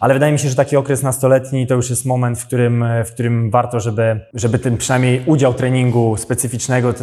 Ale 0.00 0.14
wydaje 0.14 0.32
mi 0.32 0.38
się, 0.38 0.48
że 0.48 0.54
taki 0.54 0.76
okres 0.76 1.02
nastoletni 1.02 1.66
to 1.66 1.74
już 1.74 1.90
jest 1.90 2.04
moment, 2.04 2.38
w 2.38 2.46
którym, 2.46 2.84
w 3.04 3.12
którym 3.12 3.50
warto, 3.50 3.80
żeby, 3.80 4.20
żeby 4.34 4.58
ten 4.58 4.77
przynajmniej 4.78 5.22
udział 5.26 5.54
treningu 5.54 6.16
specyficznego, 6.16 6.94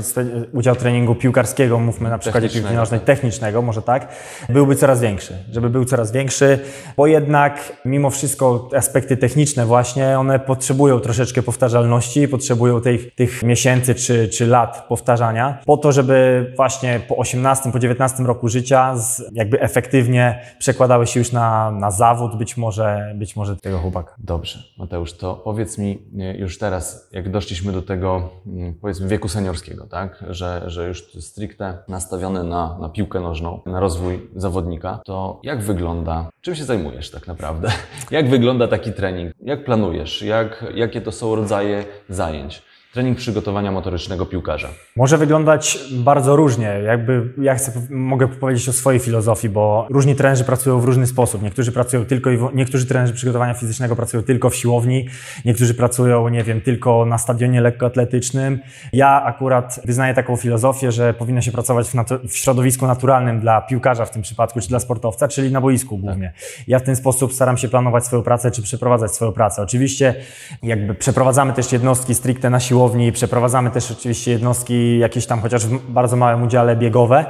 udział 0.53 0.75
treningu 0.75 1.15
piłkarskiego, 1.15 1.79
mówmy 1.79 2.09
na 2.09 2.17
przykładzie 2.17 2.47
piłki 2.47 2.55
Technicznego. 2.55 2.81
nożnej, 2.81 2.99
technicznego, 2.99 3.61
może 3.61 3.81
tak, 3.81 4.07
byłby 4.49 4.75
coraz 4.75 5.01
większy. 5.01 5.33
Żeby 5.51 5.69
był 5.69 5.85
coraz 5.85 6.11
większy, 6.11 6.59
bo 6.97 7.07
jednak 7.07 7.73
mimo 7.85 8.09
wszystko 8.09 8.69
aspekty 8.75 9.17
techniczne 9.17 9.65
właśnie, 9.65 10.19
one 10.19 10.39
potrzebują 10.39 10.99
troszeczkę 10.99 11.43
powtarzalności, 11.43 12.27
potrzebują 12.27 12.81
tych, 12.81 13.15
tych 13.15 13.43
miesięcy 13.43 13.95
czy, 13.95 14.29
czy 14.29 14.47
lat 14.47 14.85
powtarzania, 14.87 15.57
po 15.65 15.77
to, 15.77 15.91
żeby 15.91 16.51
właśnie 16.55 16.99
po 17.07 17.17
18, 17.17 17.71
po 17.71 17.79
19 17.79 18.23
roku 18.23 18.47
życia 18.47 18.97
z, 18.97 19.23
jakby 19.33 19.61
efektywnie 19.61 20.41
przekładały 20.59 21.07
się 21.07 21.19
już 21.19 21.31
na, 21.31 21.71
na 21.71 21.91
zawód 21.91 22.37
być 22.37 22.57
może, 22.57 23.13
być 23.15 23.35
może 23.35 23.55
tego 23.57 23.79
chłopaka. 23.79 24.15
Dobrze, 24.17 24.59
Mateusz, 24.77 25.13
to 25.13 25.35
powiedz 25.35 25.77
mi 25.77 26.01
e, 26.19 26.37
już 26.37 26.57
teraz, 26.57 27.09
jak 27.11 27.31
doszliśmy 27.31 27.64
do 27.71 27.81
tego, 27.81 28.29
mm, 28.47 28.73
powiedzmy, 28.73 29.07
wieku 29.07 29.27
seniorskiego, 29.27 29.87
tak? 29.87 30.23
Że, 30.29 30.63
że 30.67 30.87
już 30.87 31.03
stricte 31.19 31.77
nastawiony 31.87 32.43
na, 32.43 32.77
na 32.81 32.89
piłkę 32.89 33.19
nożną, 33.19 33.61
na 33.65 33.79
rozwój 33.79 34.29
zawodnika, 34.35 34.99
to 35.05 35.39
jak 35.43 35.61
wygląda, 35.61 36.29
czym 36.41 36.55
się 36.55 36.63
zajmujesz 36.63 37.11
tak 37.11 37.27
naprawdę? 37.27 37.71
Jak 38.11 38.29
wygląda 38.29 38.67
taki 38.67 38.93
trening? 38.93 39.33
Jak 39.41 39.65
planujesz? 39.65 40.21
Jak, 40.21 40.65
jakie 40.75 41.01
to 41.01 41.11
są 41.11 41.35
rodzaje 41.35 41.85
zajęć? 42.09 42.63
Trening 42.95 43.17
przygotowania 43.17 43.71
motorycznego 43.71 44.25
piłkarza. 44.25 44.67
Może 44.95 45.17
wyglądać 45.17 45.79
bardzo 45.91 46.35
różnie. 46.35 46.67
Jakby 46.85 47.33
ja 47.41 47.55
chcę, 47.55 47.71
mogę 47.89 48.27
powiedzieć 48.27 48.69
o 48.69 48.73
swojej 48.73 48.99
filozofii, 48.99 49.49
bo 49.49 49.87
różni 49.89 50.15
trenerzy 50.15 50.43
pracują 50.43 50.79
w 50.79 50.85
różny 50.85 51.07
sposób. 51.07 51.43
Niektórzy 51.43 51.71
pracują 51.71 52.05
tylko 52.05 52.31
i 52.31 52.37
niektórzy 52.53 52.85
trenerzy 52.85 53.13
przygotowania 53.13 53.53
fizycznego 53.53 53.95
pracują 53.95 54.23
tylko 54.23 54.49
w 54.49 54.55
siłowni, 54.55 55.07
niektórzy 55.45 55.73
pracują, 55.73 56.29
nie 56.29 56.43
wiem, 56.43 56.61
tylko 56.61 57.05
na 57.05 57.17
stadionie 57.17 57.61
lekkoatletycznym. 57.61 58.59
Ja 58.93 59.23
akurat 59.23 59.79
wyznaję 59.85 60.13
taką 60.13 60.35
filozofię, 60.35 60.91
że 60.91 61.13
powinno 61.13 61.41
się 61.41 61.51
pracować 61.51 61.87
w, 61.87 61.93
w 62.27 62.37
środowisku 62.37 62.87
naturalnym 62.87 63.39
dla 63.39 63.61
piłkarza 63.61 64.05
w 64.05 64.11
tym 64.11 64.21
przypadku, 64.21 64.61
czy 64.61 64.67
dla 64.67 64.79
sportowca, 64.79 65.27
czyli 65.27 65.51
na 65.51 65.61
boisku 65.61 65.97
głównie. 65.97 66.33
Ja 66.67 66.79
w 66.79 66.83
ten 66.83 66.95
sposób 66.95 67.33
staram 67.33 67.57
się 67.57 67.67
planować 67.67 68.05
swoją 68.05 68.23
pracę, 68.23 68.51
czy 68.51 68.61
przeprowadzać 68.61 69.11
swoją 69.11 69.31
pracę. 69.31 69.61
Oczywiście 69.61 70.15
jakby 70.63 70.95
przeprowadzamy 70.95 71.53
też 71.53 71.71
jednostki 71.71 72.15
stricte 72.15 72.49
na 72.49 72.59
siłowni, 72.59 72.84
przeprowadzamy 73.13 73.71
też 73.71 73.91
oczywiście 73.91 74.31
jednostki 74.31 74.99
jakieś 74.99 75.25
tam 75.25 75.41
chociaż 75.41 75.65
w 75.65 75.91
bardzo 75.91 76.15
małym 76.15 76.43
udziale 76.43 76.75
biegowe, 76.75 77.25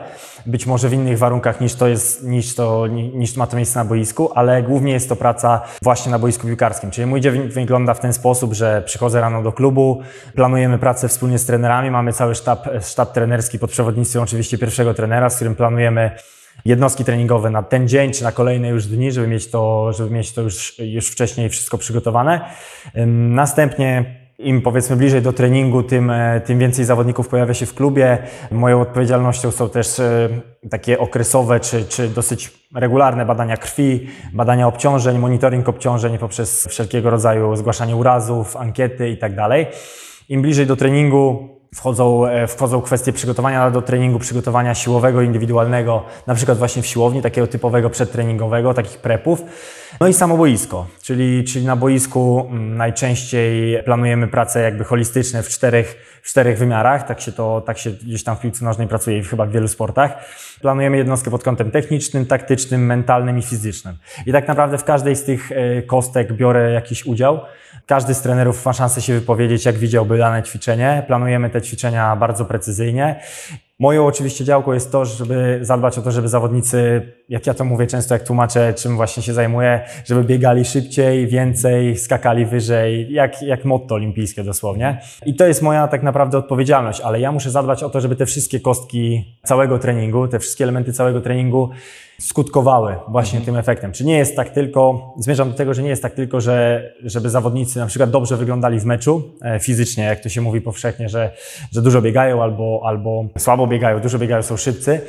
być 0.45 0.65
może 0.65 0.89
w 0.89 0.93
innych 0.93 1.17
warunkach 1.17 1.61
niż 1.61 1.75
to 1.75 1.87
jest, 1.87 2.23
niż 2.23 2.55
to, 2.55 2.87
ni- 2.87 3.09
niż 3.09 3.37
ma 3.37 3.47
to 3.47 3.55
miejsce 3.55 3.79
na 3.79 3.85
boisku, 3.85 4.31
ale 4.35 4.63
głównie 4.63 4.93
jest 4.93 5.09
to 5.09 5.15
praca 5.15 5.61
właśnie 5.83 6.11
na 6.11 6.19
boisku 6.19 6.47
piłkarskim. 6.47 6.91
Czyli 6.91 7.07
mój 7.07 7.21
dzień 7.21 7.49
wygląda 7.49 7.93
w 7.93 7.99
ten 7.99 8.13
sposób, 8.13 8.53
że 8.53 8.83
przychodzę 8.85 9.21
rano 9.21 9.43
do 9.43 9.51
klubu, 9.51 10.01
planujemy 10.35 10.79
pracę 10.79 11.07
wspólnie 11.07 11.37
z 11.37 11.45
trenerami, 11.45 11.91
mamy 11.91 12.13
cały 12.13 12.35
sztab, 12.35 12.67
sztab 12.81 13.13
trenerski 13.13 13.59
pod 13.59 13.71
przewodnictwem 13.71 14.23
oczywiście 14.23 14.57
pierwszego 14.57 14.93
trenera, 14.93 15.29
z 15.29 15.35
którym 15.35 15.55
planujemy 15.55 16.11
jednostki 16.65 17.03
treningowe 17.03 17.49
na 17.49 17.63
ten 17.63 17.87
dzień 17.87 18.11
czy 18.11 18.23
na 18.23 18.31
kolejne 18.31 18.67
już 18.67 18.85
dni, 18.87 19.11
żeby 19.11 19.27
mieć 19.27 19.49
to, 19.49 19.93
żeby 19.93 20.09
mieć 20.09 20.33
to 20.33 20.41
już, 20.41 20.79
już 20.79 21.07
wcześniej 21.07 21.49
wszystko 21.49 21.77
przygotowane. 21.77 22.41
Następnie 23.15 24.24
im 24.39 24.61
powiedzmy 24.61 24.95
bliżej 24.95 25.21
do 25.21 25.33
treningu, 25.33 25.83
tym, 25.83 26.11
e, 26.11 26.41
tym 26.41 26.59
więcej 26.59 26.85
zawodników 26.85 27.27
pojawia 27.27 27.53
się 27.53 27.65
w 27.65 27.73
klubie. 27.73 28.17
Moją 28.51 28.81
odpowiedzialnością 28.81 29.51
są 29.51 29.69
też 29.69 29.99
e, 29.99 30.29
takie 30.69 30.99
okresowe 30.99 31.59
czy, 31.59 31.85
czy 31.85 32.09
dosyć 32.09 32.51
regularne 32.75 33.25
badania 33.25 33.57
krwi, 33.57 34.07
badania 34.33 34.67
obciążeń, 34.67 35.17
monitoring 35.17 35.69
obciążeń 35.69 36.17
poprzez 36.17 36.67
wszelkiego 36.67 37.09
rodzaju 37.09 37.55
zgłaszanie 37.55 37.95
urazów, 37.95 38.57
ankiety 38.57 39.09
itd. 39.09 39.65
Im 40.29 40.41
bliżej 40.41 40.65
do 40.65 40.75
treningu 40.75 41.49
wchodzą, 41.75 42.25
e, 42.25 42.47
wchodzą 42.47 42.81
kwestie 42.81 43.13
przygotowania 43.13 43.71
do 43.71 43.81
treningu, 43.81 44.19
przygotowania 44.19 44.75
siłowego, 44.75 45.21
indywidualnego, 45.21 46.03
na 46.27 46.35
przykład 46.35 46.57
właśnie 46.57 46.81
w 46.81 46.87
siłowni, 46.87 47.21
takiego 47.21 47.47
typowego 47.47 47.89
przedtreningowego, 47.89 48.73
takich 48.73 48.97
prepów. 48.97 49.43
No 49.99 50.07
i 50.07 50.13
samo 50.13 50.37
boisko, 50.37 50.87
czyli, 51.01 51.43
czyli 51.43 51.65
na 51.65 51.75
boisku 51.75 52.47
mm, 52.49 52.77
najczęściej 52.77 53.83
planujemy 53.83 54.27
prace 54.27 54.61
jakby 54.61 54.83
holistyczne 54.83 55.43
w 55.43 55.49
czterech, 55.49 56.19
w 56.23 56.29
czterech 56.29 56.57
wymiarach, 56.57 57.07
tak 57.07 57.21
się 57.21 57.31
to, 57.31 57.61
tak 57.61 57.77
się 57.77 57.91
gdzieś 57.91 58.23
tam 58.23 58.35
w 58.35 58.39
piłce 58.39 58.65
nożnej 58.65 58.87
pracuje 58.87 59.17
i 59.17 59.23
chyba 59.23 59.45
w 59.45 59.51
wielu 59.51 59.67
sportach. 59.67 60.17
Planujemy 60.61 60.97
jednostkę 60.97 61.31
pod 61.31 61.43
kątem 61.43 61.71
technicznym, 61.71 62.25
taktycznym, 62.25 62.85
mentalnym 62.85 63.37
i 63.37 63.41
fizycznym. 63.41 63.97
I 64.25 64.31
tak 64.31 64.47
naprawdę 64.47 64.77
w 64.77 64.83
każdej 64.83 65.15
z 65.15 65.23
tych 65.23 65.51
e, 65.51 65.81
kostek 65.81 66.33
biorę 66.33 66.71
jakiś 66.71 67.05
udział. 67.05 67.39
Każdy 67.85 68.13
z 68.13 68.21
trenerów 68.21 68.65
ma 68.65 68.73
szansę 68.73 69.01
się 69.01 69.13
wypowiedzieć, 69.13 69.65
jak 69.65 69.75
widziałby 69.75 70.17
dane 70.17 70.43
ćwiczenie. 70.43 71.03
Planujemy 71.07 71.49
te 71.49 71.61
ćwiczenia 71.61 72.15
bardzo 72.15 72.45
precyzyjnie. 72.45 73.21
Moją 73.79 74.05
oczywiście 74.05 74.45
działką 74.45 74.73
jest 74.73 74.91
to, 74.91 75.05
żeby 75.05 75.59
zadbać 75.61 75.97
o 75.97 76.01
to, 76.01 76.11
żeby 76.11 76.27
zawodnicy, 76.27 77.01
jak 77.29 77.47
ja 77.47 77.53
to 77.53 77.65
mówię 77.65 77.87
często, 77.87 78.13
jak 78.13 78.23
tłumaczę, 78.23 78.73
czym 78.73 78.95
właśnie 78.95 79.23
się 79.23 79.33
zajmuję, 79.33 79.81
żeby 80.05 80.23
biegali 80.23 80.65
szybciej, 80.65 81.27
więcej, 81.27 81.97
skakali 81.97 82.45
wyżej, 82.45 83.13
jak, 83.13 83.41
jak 83.41 83.65
motto 83.65 83.95
olimpijskie 83.95 84.43
dosłownie. 84.43 85.01
I 85.25 85.35
to 85.35 85.47
jest 85.47 85.61
moja 85.61 85.87
tak 85.87 86.03
naprawdę 86.03 86.37
odpowiedzialność, 86.37 87.01
ale 87.01 87.19
ja 87.19 87.31
muszę 87.31 87.51
zadbać 87.51 87.83
o 87.83 87.89
to, 87.89 88.01
żeby 88.01 88.15
te 88.15 88.25
wszystkie 88.25 88.59
kostki 88.59 89.35
całego 89.43 89.79
treningu, 89.79 90.27
te 90.27 90.39
wszystkie 90.39 90.63
elementy 90.63 90.93
całego 90.93 91.21
treningu 91.21 91.69
skutkowały 92.19 92.95
właśnie 93.07 93.41
tym 93.41 93.55
efektem. 93.57 93.91
Czy 93.91 94.05
nie 94.05 94.17
jest 94.17 94.35
tak 94.35 94.49
tylko, 94.49 95.13
zmierzam 95.17 95.51
do 95.51 95.57
tego, 95.57 95.73
że 95.73 95.83
nie 95.83 95.89
jest 95.89 96.01
tak 96.01 96.13
tylko, 96.13 96.41
że, 96.41 96.83
żeby 97.03 97.29
zawodnicy 97.29 97.79
na 97.79 97.87
przykład 97.87 98.09
dobrze 98.09 98.37
wyglądali 98.37 98.79
w 98.79 98.85
meczu 98.85 99.23
e, 99.41 99.59
fizycznie, 99.59 100.03
jak 100.03 100.19
to 100.19 100.29
się 100.29 100.41
mówi 100.41 100.61
powszechnie, 100.61 101.09
że, 101.09 101.31
że 101.71 101.81
dużo 101.81 102.01
biegają 102.01 102.43
albo, 102.43 102.81
albo 102.85 103.25
słabo 103.37 103.67
biegają, 103.67 103.99
dużo 103.99 104.19
biegają, 104.19 104.43
są 104.43 104.57
szybcy. 104.57 105.01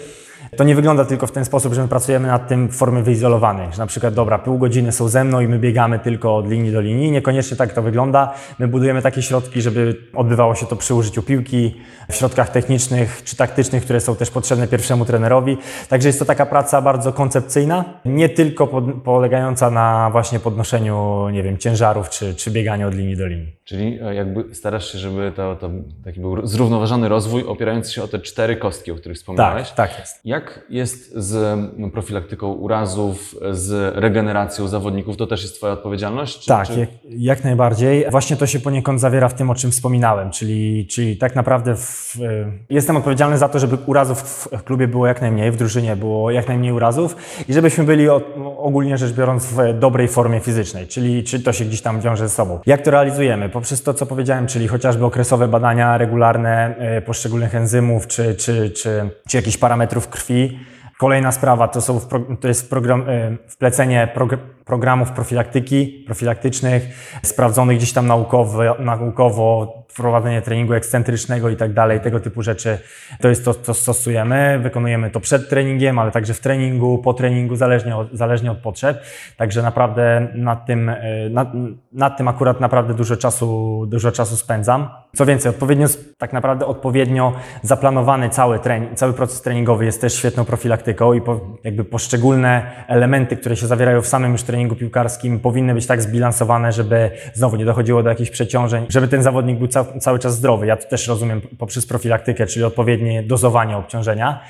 To 0.57 0.65
nie 0.65 0.75
wygląda 0.75 1.05
tylko 1.05 1.27
w 1.27 1.33
ten 1.33 1.45
sposób, 1.45 1.75
że 1.75 1.83
my 1.83 1.89
pracujemy 1.89 2.29
nad 2.29 2.49
tym 2.49 2.69
w 2.69 2.77
formie 2.77 3.03
wyizolowanej, 3.03 3.69
że 3.73 3.79
na 3.79 3.87
przykład, 3.87 4.15
dobra, 4.15 4.39
pół 4.39 4.59
godziny 4.59 4.93
są 4.93 5.09
ze 5.09 5.25
mną 5.25 5.41
i 5.41 5.49
my 5.49 5.59
biegamy 5.59 5.99
tylko 5.99 6.37
od 6.37 6.49
linii 6.51 6.73
do 6.73 6.81
linii. 6.81 7.11
Niekoniecznie 7.11 7.57
tak 7.57 7.73
to 7.73 7.83
wygląda. 7.83 8.35
My 8.59 8.69
budujemy 8.69 9.03
takie 9.03 9.23
środki, 9.23 9.63
żeby 9.63 9.97
odbywało 10.15 10.55
się 10.55 10.67
to 10.67 10.77
przy 10.77 10.95
użyciu 10.95 11.23
piłki, 11.23 11.75
w 12.11 12.15
środkach 12.15 12.51
technicznych 12.51 13.23
czy 13.25 13.37
taktycznych, 13.37 13.85
które 13.85 14.01
są 14.01 14.17
też 14.17 14.31
potrzebne 14.31 14.69
pierwszemu 14.69 15.05
trenerowi. 15.05 15.59
Także 15.89 16.09
jest 16.09 16.19
to 16.19 16.25
taka 16.25 16.47
praca 16.47 16.83
bardzo 16.83 17.13
koncepcyjna, 17.13 17.85
nie 18.05 18.29
tylko 18.29 18.67
pod, 18.67 18.85
polegająca 19.03 19.71
na 19.71 20.09
właśnie 20.13 20.41
podnoszeniu, 20.41 21.29
nie 21.29 21.43
wiem, 21.43 21.59
ciężarów 21.59 22.11
czy, 22.11 22.35
czy 22.35 22.51
bieganiu 22.51 22.89
od 22.89 22.95
linii 22.95 23.17
do 23.17 23.27
linii. 23.27 23.57
Czyli 23.65 23.99
e, 24.03 24.15
jakby 24.15 24.55
starasz 24.55 24.93
się, 24.93 24.99
żeby 24.99 25.33
to, 25.37 25.57
to 25.57 25.71
taki 26.05 26.21
był 26.21 26.47
zrównoważony 26.47 27.09
rozwój 27.09 27.45
opierający 27.45 27.93
się 27.93 28.03
o 28.03 28.09
te 28.09 28.19
cztery 28.19 28.57
kostki, 28.57 28.93
o 28.93 28.95
których 28.95 29.19
wspomniałeś. 29.19 29.71
Tak, 29.71 29.91
tak 29.91 29.99
jest. 29.99 30.21
Jak 30.25 30.36
jest 30.71 31.15
z 31.15 31.59
no, 31.77 31.91
profilaktyką 31.91 32.53
urazów, 32.53 33.35
z 33.51 33.97
regeneracją 33.97 34.69
zawodników? 34.69 35.17
To 35.17 35.27
też 35.27 35.43
jest 35.43 35.57
Twoja 35.57 35.73
odpowiedzialność? 35.73 36.41
Czy, 36.41 36.49
Tak, 36.49 36.67
czy... 36.67 36.81
jak, 36.81 36.89
jak 37.09 37.45
najbardziej. 37.45 38.11
Właśnie 38.11 38.37
to 38.37 38.47
się 38.47 38.61
poniekąd 38.61 39.01
zawiera 39.01 39.29
w 39.29 39.35
tym, 39.35 39.51
o 39.51 39.55
czym 39.55 39.71
wspominałem, 39.71 40.31
czyli, 40.31 40.87
czyli 40.87 41.17
tak 41.17 41.37
naprawdę 41.37 41.77
w, 41.77 42.17
y, 42.17 42.53
jestem 42.71 42.97
odpowiedzialny 42.97 43.39
za 43.39 43.49
to, 43.49 43.59
żeby 43.59 43.79
urazów 43.87 44.19
w 44.53 44.63
klubie 44.63 44.89
było 44.89 45.07
jak 45.07 45.21
najmniej, 45.21 45.51
w 45.51 45.57
drużynie 45.57 45.97
było 45.97 46.31
jak 46.31 46.49
najmniej 46.49 46.73
urazów 46.73 47.17
i 47.49 47.53
żebyśmy 47.53 47.85
byli 47.85 48.09
o, 48.09 48.21
ogólnie 48.67 48.99
rzecz 48.99 49.13
biorąc 49.13 49.47
w 49.47 49.79
dobrej 49.79 50.09
formie 50.09 50.41
fizycznej, 50.41 50.87
czyli 50.87 51.25
czy 51.25 51.41
to 51.41 51.53
się 51.53 51.65
gdzieś 51.65 51.83
tam 51.83 52.01
wiąże 52.01 52.29
ze 52.29 52.35
sobą. 52.35 52.61
Jak 52.67 52.83
to 52.83 52.91
realizujemy? 52.91 53.49
Poprzez 53.49 53.83
to, 53.83 53.95
co 53.95 54.07
powiedziałem, 54.07 54.47
czyli 54.47 54.69
chociażby 54.69 55.05
okresowe 55.05 55.49
badania 55.49 55.99
regularne 55.99 56.75
y, 56.99 57.03
poszczególnych 57.03 57.55
enzymów 57.55 58.07
czy, 58.07 58.35
czy, 58.35 58.71
czy, 58.71 59.11
czy 59.29 59.37
jakichś 59.37 59.57
parametrów 59.57 60.09
krwi. 60.09 60.59
Kolejna 60.99 61.33
sprawa 61.33 61.69
to, 61.69 61.81
są 61.81 62.01
to 62.41 62.49
jest 62.49 62.71
program, 62.71 63.09
y, 63.09 63.39
wplecenie 63.49 64.09
progr, 64.15 64.39
programów 64.65 65.11
profilaktyki, 65.11 66.05
profilaktycznych, 66.07 66.83
sprawdzonych 67.23 67.77
gdzieś 67.77 67.93
tam 67.93 68.07
naukowo, 68.07 68.63
naukowo 68.79 69.75
wprowadzenie 69.97 70.43
treningu 70.43 70.75
ekscentrycznego 70.75 71.49
i 71.49 71.57
tak 71.57 71.73
dalej, 71.73 72.01
tego 72.01 72.21
typu 72.21 72.43
rzeczy. 72.43 72.79
To 73.21 73.29
jest 73.29 73.45
to, 73.45 73.55
co 73.55 73.75
stosujemy. 73.75 74.59
Wykonujemy 74.63 75.11
to 75.11 75.21
przed 75.21 75.49
treningiem, 75.49 75.99
ale 75.99 76.11
także 76.11 76.35
w 76.35 76.41
treningu, 76.41 76.99
po 76.99 77.15
treningu, 77.15 77.57
zależnie 77.57 77.97
od, 77.97 78.13
zależnie 78.13 78.51
od 78.51 78.59
potrzeb. 78.59 79.03
Także 79.37 79.63
naprawdę 79.63 80.29
nad 80.35 80.67
tym, 80.67 80.91
nad, 81.31 81.49
nad 81.93 82.17
tym 82.17 82.29
akurat 82.29 82.61
naprawdę 82.61 82.95
dużo 82.95 83.17
czasu, 83.17 83.85
dużo 83.87 84.13
czasu 84.13 84.37
spędzam. 84.37 84.89
Co 85.15 85.27
więcej, 85.27 85.51
odpowiednio, 85.51 85.87
tak 86.19 86.33
naprawdę 86.33 86.67
odpowiednio 86.67 87.33
zaplanowany 87.63 88.31
cały, 88.31 88.59
trening, 88.59 88.95
cały 88.95 89.13
proces 89.13 89.43
treningowy 89.43 89.85
jest 89.85 90.01
też 90.01 90.15
świetną 90.15 90.45
profilaktyką 90.45 91.13
i 91.13 91.21
po, 91.21 91.41
jakby 91.65 91.85
poszczególne 91.85 92.63
elementy, 92.89 93.37
które 93.37 93.57
się 93.57 93.67
zawierają 93.67 94.03
w 94.03 94.07
samym 94.07 94.33
już 94.33 94.43
treningu 94.43 94.77
piłkarskim 94.77 95.41
powinny 95.41 95.75
być 95.75 95.87
tak 95.87 96.03
zbilansowane, 96.03 96.73
żeby 96.73 97.11
znowu 97.35 97.57
nie 97.57 97.65
dochodziło 97.65 98.03
do 98.03 98.09
jakichś 98.09 98.31
przeciążeń, 98.31 98.87
żeby 98.89 99.09
ten 99.09 99.23
zawodnik 99.23 99.59
był 99.59 99.69
cał, 99.69 99.86
cały 100.01 100.19
czas 100.19 100.35
zdrowy. 100.35 100.67
Ja 100.67 100.77
to 100.77 100.89
też 100.89 101.09
rozumiem 101.09 101.41
poprzez 101.41 101.87
profilaktykę, 101.87 102.47
czyli 102.47 102.65
odpowiednie 102.65 103.23
dozowanie 103.23 103.77
obciążenia. 103.77 104.41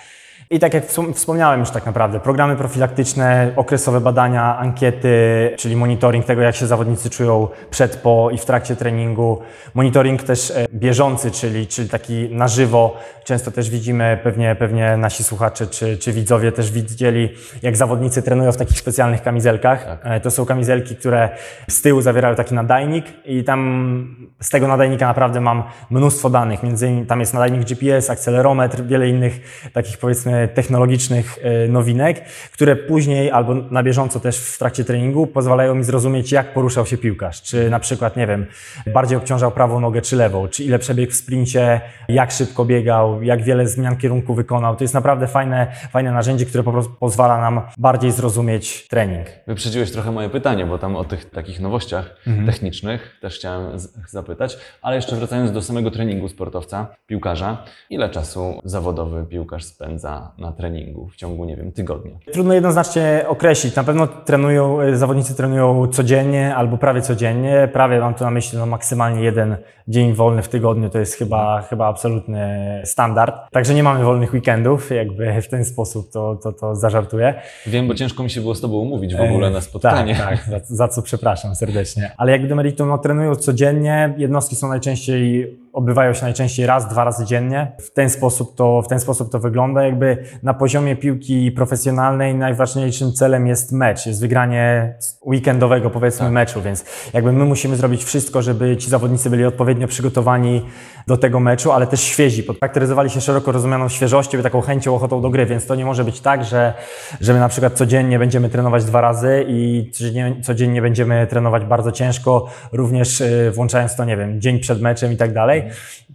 I 0.51 0.59
tak 0.59 0.75
jak 0.75 0.87
wspom- 0.87 1.13
wspomniałem 1.13 1.61
już 1.61 1.71
tak 1.71 1.87
naprawdę, 1.87 2.21
programy 2.21 2.57
profilaktyczne, 2.57 3.53
okresowe 3.57 4.01
badania, 4.01 4.59
ankiety, 4.59 5.51
czyli 5.59 5.77
monitoring 5.77 6.25
tego, 6.25 6.43
jak 6.43 6.57
się 6.57 6.67
zawodnicy 6.67 7.11
czują 7.11 7.49
przed, 7.71 7.97
po 7.97 8.29
i 8.33 8.39
w 8.39 8.45
trakcie 8.45 8.77
treningu. 8.77 9.39
Monitoring 9.75 10.23
też 10.23 10.51
e, 10.51 10.67
bieżący, 10.75 11.31
czyli, 11.31 11.67
czyli 11.67 11.89
taki 11.89 12.29
na 12.31 12.49
żywo. 12.49 12.97
Często 13.25 13.51
też 13.51 13.71
widzimy, 13.71 14.19
pewnie, 14.23 14.55
pewnie 14.55 14.97
nasi 14.97 15.25
słuchacze 15.25 15.67
czy, 15.67 15.99
czy 15.99 16.13
widzowie 16.13 16.53
też 16.53 16.71
widzieli, 16.73 17.29
jak 17.63 17.77
zawodnicy 17.77 18.23
trenują 18.23 18.53
w 18.53 18.57
takich 18.57 18.79
specjalnych 18.79 19.23
kamizelkach. 19.23 19.99
E, 20.05 20.21
To 20.21 20.31
są 20.31 20.47
kamizelki, 20.47 20.97
które 20.97 21.29
z 21.69 21.83
tyłu 21.83 22.01
zawierają 22.01 22.35
taki 22.35 22.55
nadajnik 22.55 23.05
i 23.25 23.45
tam 23.45 24.17
z 24.41 24.51
tego 24.51 24.69
nadajnika 24.69 25.07
naprawdę 25.07 25.41
mam 25.41 25.63
mnóstwo 25.91 26.31
danych. 26.31 26.63
Między 26.63 26.87
innymi 26.89 27.07
tam 27.07 27.21
jest 27.21 27.35
nadajnik 27.35 27.65
GPS, 27.65 28.11
akcelerometr, 28.11 28.83
wiele 28.85 29.09
innych 29.09 29.41
takich 29.73 29.99
powiedzmy 29.99 30.36
technologicznych 30.55 31.39
e, 31.43 31.69
nowinek, 31.69 32.25
które 32.53 32.77
później 32.77 33.31
albo 33.31 33.55
na 33.55 33.83
bieżąco 33.83 34.21
też 34.21 34.39
w 34.39 34.59
trakcie 34.59 34.85
treningu 34.85 35.27
pozwalają 35.27 35.75
mi 35.75 35.85
zrozumieć, 35.85 36.33
jak 36.33 36.55
poruszał 36.55 36.87
się 36.87 36.99
piłkarz. 36.99 37.43
Czy 37.43 37.71
na 37.71 37.81
przykład, 37.81 38.17
nie 38.17 38.27
wiem, 38.27 38.47
bardziej 38.87 39.19
obciążał 39.19 39.51
prawą 39.51 39.81
nogę 39.81 40.03
czy 40.03 40.17
lewą, 40.17 40.49
czy 40.49 40.65
ile 40.65 40.79
przebiegł 40.79 41.13
w 41.13 41.15
sprincie, 41.17 41.81
jak 42.09 42.31
szybko 42.33 42.65
biegał, 42.65 43.23
jak 43.23 43.43
wiele 43.43 43.69
zmian 43.69 43.97
kierunku 43.97 44.35
wykonał. 44.35 44.77
To 44.77 44.85
jest 44.85 44.95
naprawdę 44.95 45.27
fajne, 45.27 45.67
fajne 45.91 46.13
narzędzie, 46.13 46.47
które 46.47 46.65
po 46.65 46.73
prostu 46.73 46.93
pozwala 47.01 47.39
nam 47.41 47.61
bardziej 47.79 48.13
zrozumieć 48.13 48.87
trening. 48.89 49.27
Wyprzedziłeś 49.47 49.91
trochę 49.93 50.13
moje 50.13 50.31
pytanie, 50.31 50.67
bo 50.67 50.79
tam 50.79 50.97
o 50.97 51.05
tych 51.05 51.31
takich 51.31 51.61
nowościach 51.61 52.17
Mhm. 52.27 52.47
technicznych 52.47 53.17
też 53.21 53.35
chciałem 53.39 53.79
zapytać, 54.09 54.59
ale 54.83 54.97
jeszcze 54.97 55.17
wracając 55.17 55.53
do 55.53 55.63
samego 55.63 55.91
treningu 55.91 56.29
sportowca, 56.29 56.87
piłkarza, 57.07 57.65
ile 57.91 58.11
czasu 58.11 58.61
zawodowy 58.65 59.25
piłkarz 59.27 59.65
spędza 59.65 60.26
na 60.39 60.53
treningu 60.53 61.09
w 61.09 61.17
ciągu, 61.17 61.45
nie 61.45 61.57
wiem, 61.57 61.73
tygodnia? 61.73 62.13
Trudno 62.33 62.55
jednoznacznie 62.55 63.25
określić. 63.29 63.77
Na 63.77 63.85
pewno 63.85 64.07
trenują, 64.07 64.81
e, 64.81 64.97
zawodnicy 64.97 65.35
trenują 65.35 65.87
codziennie 65.87 66.55
albo 66.55 66.79
prawie 66.79 67.03
codziennie. 67.03 67.69
Prawie 67.73 68.01
mam 68.01 68.15
tu 68.15 68.25
na 68.25 68.31
myśli 68.31 68.59
no, 68.59 68.67
maksymalnie 68.67 69.23
jeden 69.23 69.57
dzień 69.89 70.13
wolny 70.13 70.43
w 70.43 70.49
tygodniu. 70.49 70.91
To 70.91 70.99
jest 70.99 71.15
chyba, 71.15 71.63
chyba 71.63 71.87
absolutny 71.87 72.83
standard. 72.85 73.35
Także 73.51 73.75
nie 73.75 73.83
mamy 73.83 74.05
wolnych 74.05 74.33
weekendów, 74.33 74.91
jakby 74.91 75.43
w 75.43 75.49
ten 75.49 75.65
sposób 75.65 76.11
to, 76.11 76.37
to, 76.43 76.53
to 76.53 76.77
zażartuję. 76.77 77.35
Wiem, 77.67 77.89
bo 77.89 77.95
ciężko 77.95 78.23
mi 78.23 78.31
się 78.31 78.41
było 78.41 78.55
z 78.55 78.61
Tobą 78.61 78.77
umówić 78.77 79.15
w 79.15 79.21
ogóle 79.21 79.51
na 79.51 79.61
spotkanie. 79.61 80.15
Tak, 80.15 80.45
tak 80.45 80.67
za, 80.67 80.77
za 80.77 80.89
co 80.89 81.03
przepraszam 81.03 81.55
serdecznie. 81.55 82.11
Ale 82.17 82.33
jakby 82.33 82.49
do 82.49 82.55
meritum 82.55 82.89
no, 82.89 82.99
trenują 82.99 83.35
codziennie, 83.35 84.15
jednostki 84.17 84.57
są 84.57 84.69
najczęściej 84.69 85.57
odbywają 85.77 86.15
się 86.15 86.23
najczęściej 86.23 86.67
raz, 86.67 86.89
dwa 86.89 87.05
razy 87.05 87.25
dziennie. 87.25 87.73
W 87.81 87.91
ten 87.91 88.11
sposób 88.11 88.57
to, 88.57 88.83
w 88.83 88.89
ten 88.89 89.01
sposób 89.01 89.33
to 89.33 89.39
wygląda. 89.39 89.83
Jakby 89.83 90.25
na 90.43 90.55
poziomie 90.55 90.97
piłki 90.97 91.53
profesjonalnej 91.53 92.35
najważniejszym 92.35 93.13
celem 93.13 93.47
jest 93.47 93.73
mecz, 93.73 94.07
jest 94.07 94.21
wygranie 94.21 94.95
weekendowego 95.27 95.91
powiedzmy 95.91 96.31
meczu, 96.31 96.63
więc 96.63 96.85
jakby 97.15 97.33
my 97.33 97.45
musimy 97.45 97.77
zrobić 97.77 98.05
wszystko, 98.05 98.43
żeby 98.43 98.77
ci 98.77 98.91
zawodnicy 98.91 99.31
byli 99.31 99.45
odpowiednio 99.45 99.87
przygotowani 99.89 100.63
do 101.07 101.17
tego 101.17 101.41
meczu, 101.41 101.73
ale 101.73 101.87
też 101.87 102.01
świezi. 102.01 102.47
Charakteryzowali 102.61 103.11
się 103.11 103.21
szeroko 103.21 103.53
rozumianą 103.53 103.89
świeżością 103.89 104.39
i 104.39 104.43
taką 104.43 104.61
chęcią, 104.61 104.95
ochotą 104.95 105.21
do 105.21 105.31
gry, 105.31 105.47
więc 105.47 105.67
to 105.67 105.75
nie 105.75 105.85
może 105.85 106.05
być 106.05 106.21
tak, 106.21 106.45
że, 106.45 106.75
że 107.21 107.33
my 107.33 107.41
na 107.41 107.49
przykład 107.49 107.73
codziennie 107.73 108.19
będziemy 108.19 108.49
trenować 108.49 108.85
dwa 108.85 109.01
razy 109.01 109.45
i 109.49 109.91
codziennie, 109.93 110.43
codziennie 110.43 110.83
będziemy 110.83 111.27
trenować 111.27 111.65
bardzo 111.65 111.93
ciężko, 111.93 112.47
również 112.73 113.21
y, 113.21 113.53
włączając 113.55 113.97
to, 113.97 114.05
nie 114.05 114.17
wiem, 114.17 114.41
dzień 114.41 114.59
przed 114.59 114.81
meczem 114.81 115.13
i 115.13 115.17
tak 115.17 115.33
dalej. 115.33 115.66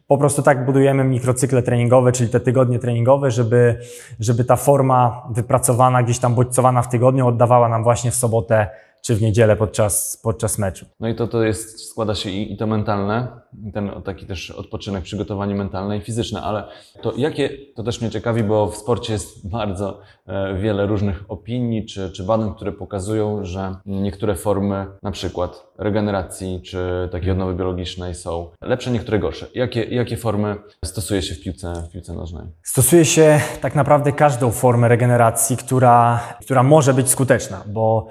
Po 0.07 0.17
prostu 0.17 0.41
tak 0.41 0.65
budujemy 0.65 1.03
mikrocykle 1.03 1.63
treningowe, 1.63 2.11
czyli 2.11 2.29
te 2.29 2.39
tygodnie 2.39 2.79
treningowe, 2.79 3.31
żeby, 3.31 3.79
żeby 4.19 4.43
ta 4.43 4.55
forma 4.55 5.27
wypracowana, 5.31 6.03
gdzieś 6.03 6.19
tam 6.19 6.35
bodźcowana 6.35 6.81
w 6.81 6.89
tygodniu 6.89 7.27
oddawała 7.27 7.69
nam 7.69 7.83
właśnie 7.83 8.11
w 8.11 8.15
sobotę 8.15 8.67
czy 9.01 9.15
w 9.15 9.21
niedzielę 9.21 9.55
podczas, 9.55 10.19
podczas 10.23 10.57
meczu. 10.57 10.85
No 10.99 11.07
i 11.07 11.15
to, 11.15 11.27
to 11.27 11.43
jest, 11.43 11.89
składa 11.89 12.15
się 12.15 12.29
i, 12.29 12.53
i 12.53 12.57
to 12.57 12.67
mentalne, 12.67 13.27
i 13.67 13.71
ten 13.71 13.91
taki 14.05 14.25
też 14.25 14.51
odpoczynek, 14.51 15.03
przygotowanie 15.03 15.55
mentalne 15.55 15.97
i 15.97 16.01
fizyczne, 16.01 16.41
ale 16.41 16.63
to 17.01 17.13
jakie, 17.17 17.49
to 17.75 17.83
też 17.83 18.01
mnie 18.01 18.09
ciekawi, 18.09 18.43
bo 18.43 18.67
w 18.67 18.77
sporcie 18.77 19.13
jest 19.13 19.49
bardzo 19.49 20.01
e, 20.27 20.55
wiele 20.57 20.85
różnych 20.85 21.23
opinii 21.27 21.85
czy, 21.85 22.11
czy 22.11 22.23
badań, 22.23 22.55
które 22.55 22.71
pokazują, 22.71 23.45
że 23.45 23.75
niektóre 23.85 24.35
formy, 24.35 24.87
na 25.03 25.11
przykład 25.11 25.71
regeneracji 25.77 26.61
czy 26.61 27.09
takiej 27.11 27.31
odnowy 27.31 27.53
biologicznej 27.53 28.15
są 28.15 28.49
lepsze, 28.61 28.91
niektóre 28.91 29.19
gorsze. 29.19 29.47
Jakie, 29.55 29.83
jakie 29.83 30.17
formy 30.17 30.55
stosuje 30.85 31.21
się 31.21 31.35
w 31.35 31.41
piłce, 31.41 31.73
w 31.89 31.91
piłce 31.91 32.13
nożnej? 32.13 32.43
Stosuje 32.63 33.05
się 33.05 33.39
tak 33.61 33.75
naprawdę 33.75 34.11
każdą 34.11 34.51
formę 34.51 34.87
regeneracji, 34.87 35.57
która, 35.57 36.23
która 36.41 36.63
może 36.63 36.93
być 36.93 37.09
skuteczna, 37.09 37.63
bo 37.67 38.07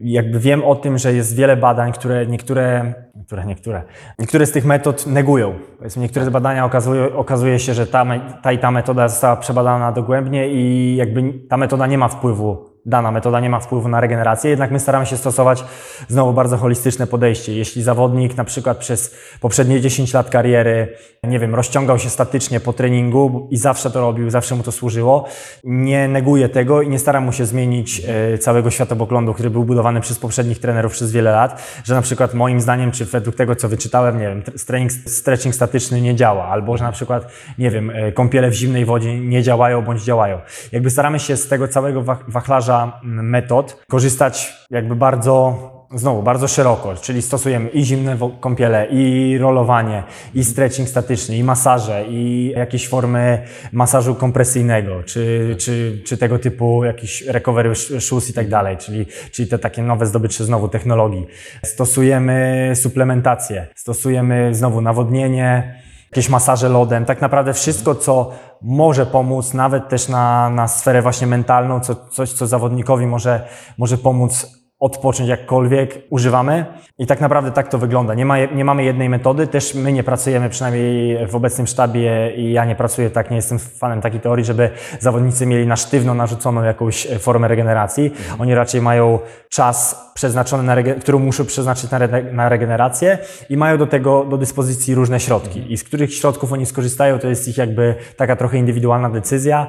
jakby 0.00 0.40
wiem 0.40 0.64
o 0.64 0.74
tym, 0.74 0.98
że 0.98 1.12
jest 1.12 1.36
wiele 1.36 1.56
badań, 1.56 1.92
które 1.92 2.26
niektóre, 2.26 2.94
niektóre, 3.14 3.46
niektóre, 3.46 3.82
niektóre 4.18 4.46
z 4.46 4.52
tych 4.52 4.64
metod 4.64 5.06
negują. 5.06 5.54
Powiedzmy, 5.78 6.02
niektóre 6.02 6.30
badania 6.30 6.64
okazują, 6.64 7.16
okazuje 7.16 7.58
się, 7.58 7.74
że 7.74 7.86
ta, 7.86 8.06
ta 8.42 8.52
i 8.52 8.58
ta 8.58 8.70
metoda 8.70 9.08
została 9.08 9.36
przebadana 9.36 9.92
dogłębnie 9.92 10.48
i 10.48 10.96
jakby 10.96 11.32
ta 11.48 11.56
metoda 11.56 11.86
nie 11.86 11.98
ma 11.98 12.08
wpływu 12.08 12.75
dana 12.86 13.10
metoda 13.10 13.40
nie 13.40 13.50
ma 13.50 13.60
wpływu 13.60 13.88
na 13.88 14.00
regenerację, 14.00 14.50
jednak 14.50 14.70
my 14.70 14.80
staramy 14.80 15.06
się 15.06 15.16
stosować 15.16 15.64
znowu 16.08 16.32
bardzo 16.32 16.56
holistyczne 16.56 17.06
podejście. 17.06 17.54
Jeśli 17.54 17.82
zawodnik 17.82 18.36
na 18.36 18.44
przykład 18.44 18.78
przez 18.78 19.14
poprzednie 19.40 19.80
10 19.80 20.14
lat 20.14 20.30
kariery, 20.30 20.88
nie 21.24 21.38
wiem, 21.38 21.54
rozciągał 21.54 21.98
się 21.98 22.10
statycznie 22.10 22.60
po 22.60 22.72
treningu 22.72 23.48
i 23.50 23.56
zawsze 23.56 23.90
to 23.90 24.00
robił, 24.00 24.30
zawsze 24.30 24.54
mu 24.54 24.62
to 24.62 24.72
służyło, 24.72 25.24
nie 25.64 26.08
neguje 26.08 26.48
tego 26.48 26.82
i 26.82 26.88
nie 26.88 26.98
stara 26.98 27.20
mu 27.20 27.32
się 27.32 27.46
zmienić 27.46 28.02
e, 28.34 28.38
całego 28.38 28.70
światopoglądu, 28.70 29.34
który 29.34 29.50
był 29.50 29.64
budowany 29.64 30.00
przez 30.00 30.18
poprzednich 30.18 30.58
trenerów 30.58 30.92
przez 30.92 31.12
wiele 31.12 31.30
lat, 31.30 31.62
że 31.84 31.94
na 31.94 32.02
przykład 32.02 32.34
moim 32.34 32.60
zdaniem, 32.60 32.90
czy 32.92 33.04
według 33.04 33.36
tego, 33.36 33.56
co 33.56 33.68
wyczytałem, 33.68 34.18
nie 34.18 34.28
wiem, 34.28 34.42
tr- 34.42 34.66
trening, 34.66 34.92
stretching 34.92 35.54
statyczny 35.54 36.00
nie 36.00 36.14
działa, 36.14 36.44
albo 36.44 36.76
że 36.76 36.84
na 36.84 36.92
przykład, 36.92 37.32
nie 37.58 37.70
wiem, 37.70 37.90
e, 37.90 38.12
kąpiele 38.12 38.50
w 38.50 38.54
zimnej 38.54 38.84
wodzie 38.84 39.20
nie 39.20 39.42
działają 39.42 39.82
bądź 39.82 40.02
działają. 40.02 40.38
Jakby 40.72 40.90
staramy 40.90 41.18
się 41.18 41.36
z 41.36 41.48
tego 41.48 41.68
całego 41.68 42.02
wach- 42.02 42.24
wachlarza 42.28 42.75
mm, 42.82 43.28
metod 43.28 43.84
korzystać 43.88 44.54
jakby 44.70 44.96
bardzo 44.96 45.76
Znowu, 45.94 46.22
bardzo 46.22 46.48
szeroko, 46.48 46.94
czyli 46.94 47.22
stosujemy 47.22 47.68
i 47.68 47.84
zimne 47.84 48.16
kąpiele, 48.40 48.86
i 48.90 49.38
rolowanie, 49.38 50.02
i 50.34 50.44
stretching 50.44 50.88
statyczny, 50.88 51.36
i 51.36 51.44
masaże, 51.44 52.04
i 52.08 52.52
jakieś 52.56 52.88
formy 52.88 53.42
masażu 53.72 54.14
kompresyjnego, 54.14 55.02
czy, 55.02 55.56
czy, 55.58 56.02
czy 56.06 56.18
tego 56.18 56.38
typu 56.38 56.84
jakiś 56.84 57.22
recovery 57.22 57.70
sh- 57.70 58.00
shoes 58.00 58.30
i 58.30 58.32
tak 58.32 58.48
dalej, 58.48 58.76
czyli, 58.76 59.06
czyli 59.30 59.48
te 59.48 59.58
takie 59.58 59.82
nowe 59.82 60.06
zdobycze 60.06 60.44
znowu 60.44 60.68
technologii. 60.68 61.26
Stosujemy 61.64 62.72
suplementację, 62.74 63.66
stosujemy 63.74 64.54
znowu 64.54 64.80
nawodnienie, 64.80 65.80
jakieś 66.10 66.28
masaże 66.28 66.68
lodem, 66.68 67.04
tak 67.04 67.20
naprawdę 67.20 67.52
wszystko, 67.52 67.94
co 67.94 68.32
może 68.62 69.06
pomóc, 69.06 69.54
nawet 69.54 69.88
też 69.88 70.08
na, 70.08 70.50
na 70.50 70.68
sferę 70.68 71.02
właśnie 71.02 71.26
mentalną, 71.26 71.80
co, 71.80 71.94
coś, 71.94 72.32
co 72.32 72.46
zawodnikowi 72.46 73.06
może, 73.06 73.46
może 73.78 73.98
pomóc 73.98 74.46
odpocząć 74.78 75.28
jakkolwiek, 75.28 75.98
używamy 76.10 76.64
i 76.98 77.06
tak 77.06 77.20
naprawdę 77.20 77.52
tak 77.52 77.68
to 77.68 77.78
wygląda. 77.78 78.14
Nie, 78.14 78.26
ma, 78.26 78.44
nie 78.44 78.64
mamy 78.64 78.84
jednej 78.84 79.08
metody, 79.08 79.46
też 79.46 79.74
my 79.74 79.92
nie 79.92 80.02
pracujemy, 80.02 80.50
przynajmniej 80.50 81.26
w 81.26 81.34
obecnym 81.36 81.66
sztabie 81.66 82.32
i 82.36 82.52
ja 82.52 82.64
nie 82.64 82.74
pracuję 82.74 83.10
tak, 83.10 83.30
nie 83.30 83.36
jestem 83.36 83.58
fanem 83.58 84.00
takiej 84.00 84.20
teorii, 84.20 84.44
żeby 84.44 84.70
zawodnicy 85.00 85.46
mieli 85.46 85.66
na 85.66 85.76
sztywno 85.76 86.14
narzuconą 86.14 86.62
jakąś 86.62 87.06
e, 87.06 87.18
formę 87.18 87.48
regeneracji. 87.48 88.12
Oni 88.38 88.54
raczej 88.54 88.82
mają 88.82 89.18
czas 89.48 90.10
przeznaczony, 90.14 90.62
na 90.62 90.94
który 91.00 91.18
muszą 91.18 91.44
przeznaczyć 91.44 91.90
na, 91.90 91.98
re- 91.98 92.32
na 92.32 92.48
regenerację 92.48 93.18
i 93.50 93.56
mają 93.56 93.78
do 93.78 93.86
tego 93.86 94.24
do 94.24 94.38
dyspozycji 94.38 94.94
różne 94.94 95.20
środki. 95.20 95.72
I 95.72 95.76
z 95.76 95.84
których 95.84 96.14
środków 96.14 96.52
oni 96.52 96.66
skorzystają, 96.66 97.18
to 97.18 97.28
jest 97.28 97.48
ich 97.48 97.58
jakby 97.58 97.94
taka 98.16 98.36
trochę 98.36 98.58
indywidualna 98.58 99.10
decyzja. 99.10 99.68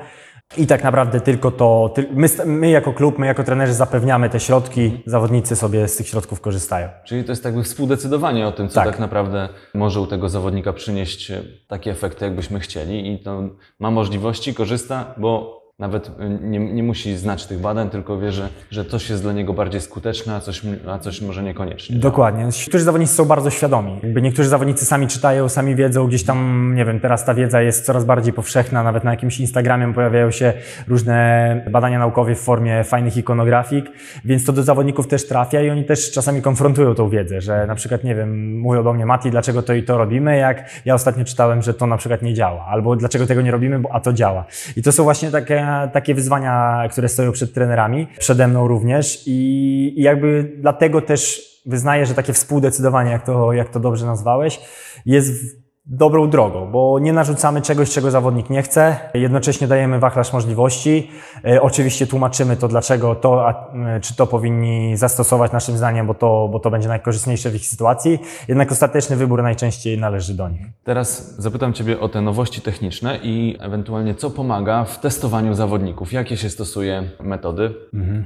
I 0.57 0.67
tak 0.67 0.83
naprawdę 0.83 1.21
tylko 1.21 1.51
to, 1.51 1.93
my, 2.12 2.27
my 2.45 2.69
jako 2.69 2.93
klub, 2.93 3.17
my 3.19 3.25
jako 3.27 3.43
trenerzy 3.43 3.73
zapewniamy 3.73 4.29
te 4.29 4.39
środki, 4.39 5.03
zawodnicy 5.05 5.55
sobie 5.55 5.88
z 5.88 5.95
tych 5.95 6.07
środków 6.07 6.41
korzystają. 6.41 6.89
Czyli 7.05 7.23
to 7.23 7.31
jest 7.31 7.45
jakby 7.45 7.63
współdecydowanie 7.63 8.47
o 8.47 8.51
tym, 8.51 8.69
co 8.69 8.75
Tak. 8.75 8.86
tak, 8.86 8.99
naprawdę 8.99 9.49
może 9.73 10.01
u 10.01 10.07
tego 10.07 10.29
zawodnika 10.29 10.73
przynieść 10.73 11.31
e, 11.31 11.43
takie 11.67 11.91
efekty, 11.91 12.25
jakbyśmy 12.25 12.60
chcieli 12.60 13.13
i 13.13 13.19
to 13.19 13.43
ma 13.79 13.91
możliwości, 13.91 14.53
korzysta, 14.53 15.13
bo 15.17 15.57
nawet 15.79 16.11
e, 16.19 16.29
nie, 16.29 16.59
nie 16.59 16.83
musi 16.83 17.17
znać 17.17 17.45
tych 17.45 17.59
badań, 17.59 17.89
tylko 17.89 18.19
wie, 18.19 18.31
że, 18.31 18.49
że 18.71 18.85
coś 18.85 19.09
jest 19.09 19.21
dla 19.21 19.33
niego 19.33 19.53
bardziej 19.53 19.81
skuteczne, 19.81 20.35
a 20.35 20.39
coś, 20.39 20.61
a 20.87 20.99
coś 20.99 21.21
może 21.21 21.43
niekoniecznie. 21.43 21.95
Dokładnie. 21.95 22.43
Niektórzy 22.43 22.83
zawodnicy 22.83 23.13
są 23.13 23.25
bardzo 23.25 23.49
świadomi. 23.49 23.99
Jakby 24.03 24.21
niektórzy 24.21 24.49
zawodnicy 24.49 24.85
sami 24.85 25.07
czytają, 25.07 25.49
sami 25.49 25.75
wiedzą, 25.75 26.07
gdzieś 26.07 26.23
tam, 26.23 26.71
nie 26.75 26.85
wiem, 26.85 26.99
teraz 26.99 27.25
ta 27.25 27.33
wiedza 27.33 27.61
jest 27.61 27.85
coraz 27.85 28.05
bardziej 28.05 28.33
powszechna, 28.33 28.83
nawet 28.83 29.03
na 29.03 29.11
jakimś 29.11 29.39
Instagramie 29.39 29.93
pojawiają 29.93 30.31
się 30.31 30.53
różne 30.87 31.65
badania 31.71 31.99
naukowe 31.99 32.35
w 32.35 32.39
formie 32.39 32.83
fajnych 32.83 33.17
ikonografik, 33.17 33.85
więc 34.25 34.45
to 34.45 34.53
do 34.53 34.63
zawodników 34.63 35.07
też 35.07 35.27
trafia 35.27 35.61
i 35.61 35.69
oni 35.69 35.85
też 35.85 36.11
czasami 36.11 36.41
konfrontują 36.41 36.95
tą 36.95 37.09
wiedzę, 37.09 37.41
że 37.41 37.67
na 37.67 37.75
przykład, 37.75 38.03
nie 38.03 38.15
wiem, 38.15 38.59
mówią 38.59 38.83
do 38.83 38.93
mnie, 38.93 39.05
Mati, 39.05 39.31
dlaczego 39.31 39.61
to 39.61 39.73
i 39.73 39.83
to 39.83 39.97
robimy, 39.97 40.37
jak 40.37 40.69
ja 40.85 40.93
ostatnio 40.93 41.25
czytałem, 41.25 41.61
że 41.61 41.73
to 41.73 41.87
na 41.87 41.97
przykład 41.97 42.21
nie 42.21 42.33
działa, 42.33 42.65
albo 42.65 42.95
dlaczego 42.95 43.27
tego 43.27 43.41
nie 43.41 43.51
robimy, 43.51 43.79
bo 43.79 43.89
a 43.91 43.99
to 43.99 44.13
działa. 44.13 44.45
I 44.75 44.83
to 44.83 44.91
są 44.91 45.03
właśnie 45.03 45.31
takie, 45.31 45.66
takie 45.93 46.15
wyzwania, 46.15 46.84
które 46.91 47.10
stoją 47.10 47.32
przed 47.32 47.53
trenerami, 47.53 48.08
przede 48.19 48.47
mną 48.47 48.67
również. 48.67 49.23
I, 49.25 49.93
i 49.97 50.01
jakby 50.01 50.56
dlatego 50.58 51.01
też 51.01 51.47
wyznaję, 51.65 52.06
że 52.06 52.13
takie 52.13 52.34
współdecydowanie, 52.34 53.12
jak 53.12 53.25
to, 53.25 53.53
jak 53.53 53.69
to 53.69 53.80
dobrze 53.80 54.06
nazwałeś, 54.06 54.60
jest 55.06 55.66
dobrą 55.89 56.30
drogą, 56.30 56.71
bo 56.71 57.00
nie 57.00 57.13
narzucamy 57.13 57.62
czegoś, 57.62 57.89
czego 57.89 58.12
zawodnik 58.12 58.50
nie 58.50 58.62
chce, 58.62 58.97
jednocześnie 59.13 59.67
dajemy 59.67 60.00
wachlarz 60.00 60.34
możliwości. 60.34 61.12
E, 61.45 61.62
oczywiście 61.62 62.08
tłumaczymy 62.08 62.58
to, 62.58 62.67
dlaczego 62.67 63.15
to, 63.15 63.47
a, 63.47 63.73
e, 63.76 64.00
czy 64.00 64.15
to 64.15 64.28
powinni 64.28 64.97
zastosować 64.97 65.52
naszym 65.52 65.78
zdaniem, 65.78 66.08
bo 66.08 66.13
to, 66.13 66.50
bo 66.52 66.60
to 66.60 66.71
będzie 66.71 66.88
najkorzystniejsze 66.88 67.50
w 67.50 67.56
ich 67.56 67.65
sytuacji, 67.65 68.19
jednak 68.47 68.71
ostateczny 68.71 69.15
wybór 69.15 69.43
najczęściej 69.43 69.97
należy 69.97 70.34
do 70.34 70.50
nich. 70.50 70.62
Teraz 70.84 71.36
zapytam 71.38 71.73
Ciebie 71.73 72.00
o 72.00 72.10
te 72.10 72.21
nowości 72.21 72.62
techniczne 72.62 73.19
i 73.23 73.58
ewentualnie 73.60 74.15
co 74.15 74.30
pomaga 74.30 74.84
w 74.84 75.00
testowaniu 75.00 75.54
zawodników. 75.54 76.13
Jakie 76.13 76.38
się 76.38 76.50
stosuje 76.50 77.04
metody, 77.19 77.73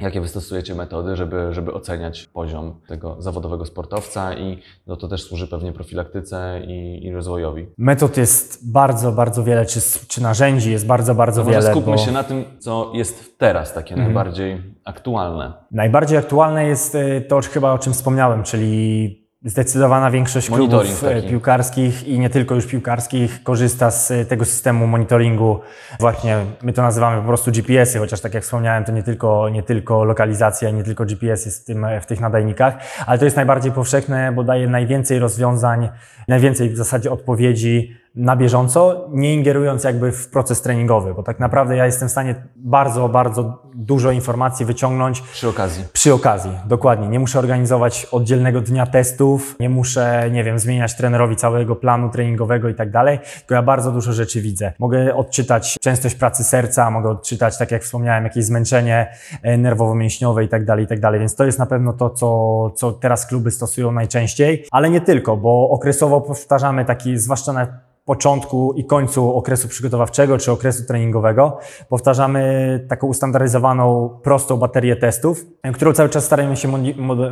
jakie 0.02 0.22
Wy 0.22 0.28
stosujecie 0.28 0.76
metody, 0.76 1.16
żeby, 1.16 1.54
żeby 1.54 1.74
oceniać 1.74 2.30
poziom 2.34 2.76
tego 2.88 3.16
zawodowego 3.20 3.66
sportowca 3.66 4.34
i 4.34 4.58
no 4.88 4.96
to 4.96 5.08
też 5.08 5.24
służy 5.24 5.48
pewnie 5.48 5.74
profilaktyce 5.74 6.62
i, 6.68 7.06
i 7.06 7.12
rozwojowi. 7.12 7.51
Metod 7.78 8.18
jest 8.18 8.72
bardzo, 8.72 9.12
bardzo 9.12 9.44
wiele, 9.44 9.66
czy, 9.66 9.80
czy 10.08 10.22
narzędzi 10.22 10.72
jest 10.72 10.86
bardzo, 10.86 11.16
bardzo 11.16 11.42
To 11.42 11.48
może 11.48 11.60
wiele. 11.60 11.72
skupmy 11.72 11.92
bo... 11.92 11.98
się 11.98 12.12
na 12.12 12.24
tym, 12.24 12.44
co 12.60 12.92
jest 12.94 13.38
teraz 13.38 13.74
takie 13.74 13.96
najbardziej 13.96 14.62
aktualne. 14.86 15.54
Najbardziej 15.72 16.18
aktualne 16.18 16.68
jest 16.68 16.96
y, 16.96 17.26
to 17.30 17.40
chyba 17.54 17.72
o 17.72 17.80
czym 17.80 17.94
wspomniałem, 17.94 18.44
czyli 18.44 19.21
zdecydowana 19.46 20.12
większość 20.12 20.50
klubów 20.50 21.02
taki. 21.02 21.30
piłkarskich 21.30 22.08
i 22.08 22.20
nie 22.20 22.30
tylko 22.30 22.56
już 22.56 22.66
piłkarskich 22.66 23.44
korzysta 23.44 23.92
z 23.92 24.12
y, 24.12 24.26
tego 24.26 24.46
systemu 24.46 24.88
monitoringu. 24.88 25.60
Właśnie 26.00 26.38
my 26.62 26.74
to 26.74 26.82
nazywamy 26.82 27.22
po 27.22 27.28
prostu 27.28 27.52
GPS-y, 27.52 28.00
chociaż 28.00 28.22
tak 28.22 28.34
jak 28.34 28.44
wspomniałem, 28.44 28.84
to 28.84 28.92
nie 28.92 29.04
tylko, 29.04 29.50
nie 29.50 29.64
tylko 29.64 30.04
lokalizacja, 30.04 30.70
nie 30.70 30.84
tylko 30.84 31.06
GPS 31.06 31.46
jest 31.46 31.62
w, 31.62 31.66
tym, 31.66 31.86
w 32.02 32.06
tych 32.06 32.20
nadajnikach, 32.20 32.74
ale 33.06 33.20
to 33.20 33.26
jest 33.26 33.38
najbardziej 33.38 33.72
powszechne, 33.72 34.32
bo 34.32 34.44
daje 34.44 34.68
najwięcej 34.68 35.20
rozwiązań, 35.20 35.90
najwięcej 36.28 36.70
w 36.70 36.78
zasadzie 36.78 37.12
odpowiedzi 37.12 38.01
na 38.16 38.36
bieżąco, 38.36 39.08
nie 39.12 39.34
ingerując 39.34 39.84
jakby 39.84 40.12
w 40.12 40.30
proces 40.30 40.62
treningowy, 40.62 41.14
bo 41.14 41.24
tak 41.24 41.40
naprawdę 41.40 41.76
ja 41.76 41.86
jestem 41.86 42.08
w 42.08 42.12
stanie 42.12 42.36
bardzo, 42.56 43.10
bardzo 43.10 43.62
dużo 43.76 44.12
informacji 44.12 44.66
wyciągnąć 44.66 45.22
Przy 45.22 45.50
okazji. 45.50 45.84
przy 45.94 46.14
okazji, 46.14 46.52
dokładnie. 46.66 47.08
Nie 47.08 47.20
muszę 47.20 47.40
organizować 47.40 48.08
oddzielnego 48.12 48.62
dnia 48.62 48.86
testów, 48.86 49.56
nie 49.60 49.70
muszę, 49.70 50.30
nie 50.32 50.44
wiem, 50.44 50.60
zmieniać 50.60 50.96
trenerowi 50.96 51.36
całego 51.36 51.76
planu 51.76 52.10
treningowego 52.10 52.70
i 52.70 52.76
tak 52.76 52.92
dalej, 52.92 53.20
tylko 53.40 53.56
ja 53.56 53.62
bardzo 53.62 53.92
dużo 53.92 54.14
rzeczy 54.14 54.42
widzę. 54.42 54.74
Mogę 54.80 55.16
odczytać 55.16 55.78
częstość 55.82 56.16
pracy 56.16 56.44
serca, 56.44 56.92
mogę 56.92 57.10
odczytać, 57.10 57.58
tak 57.58 57.72
jak 57.72 57.84
wspomniałem, 57.84 58.24
jakieś 58.24 58.46
zmęczenie 58.46 59.08
e, 59.44 59.58
nerwowo-mięśniowe 59.58 60.44
i 60.44 60.48
tak 60.48 60.66
dalej, 60.66 60.86
i 60.86 60.88
tak 60.88 61.00
dalej. 61.00 61.20
Więc 61.20 61.36
to 61.36 61.46
jest 61.46 61.60
na 61.60 61.66
pewno 61.66 61.94
to, 61.94 62.10
co, 62.10 62.72
co 62.76 62.92
teraz 62.92 63.26
kluby 63.26 63.52
stosują 63.52 63.92
najczęściej, 63.92 64.66
ale 64.72 64.90
nie 64.90 65.02
tylko, 65.02 65.38
bo 65.38 65.70
okresowo 65.70 66.22
powtarzamy 66.22 66.86
taki, 66.86 67.18
zwłaszcza 67.18 67.54
na 67.54 67.91
początku 68.12 68.74
i 68.74 68.86
końcu 68.86 69.36
okresu 69.36 69.68
przygotowawczego 69.68 70.38
czy 70.38 70.52
okresu 70.52 70.84
treningowego 70.88 71.58
powtarzamy 71.90 72.42
taką 72.90 73.08
ustandaryzowaną, 73.08 74.10
prostą 74.24 74.58
baterię 74.58 74.96
testów, 74.96 75.46
którą 75.74 75.94
cały 75.94 76.10
czas 76.10 76.26
staramy 76.26 76.58
się 76.58 76.68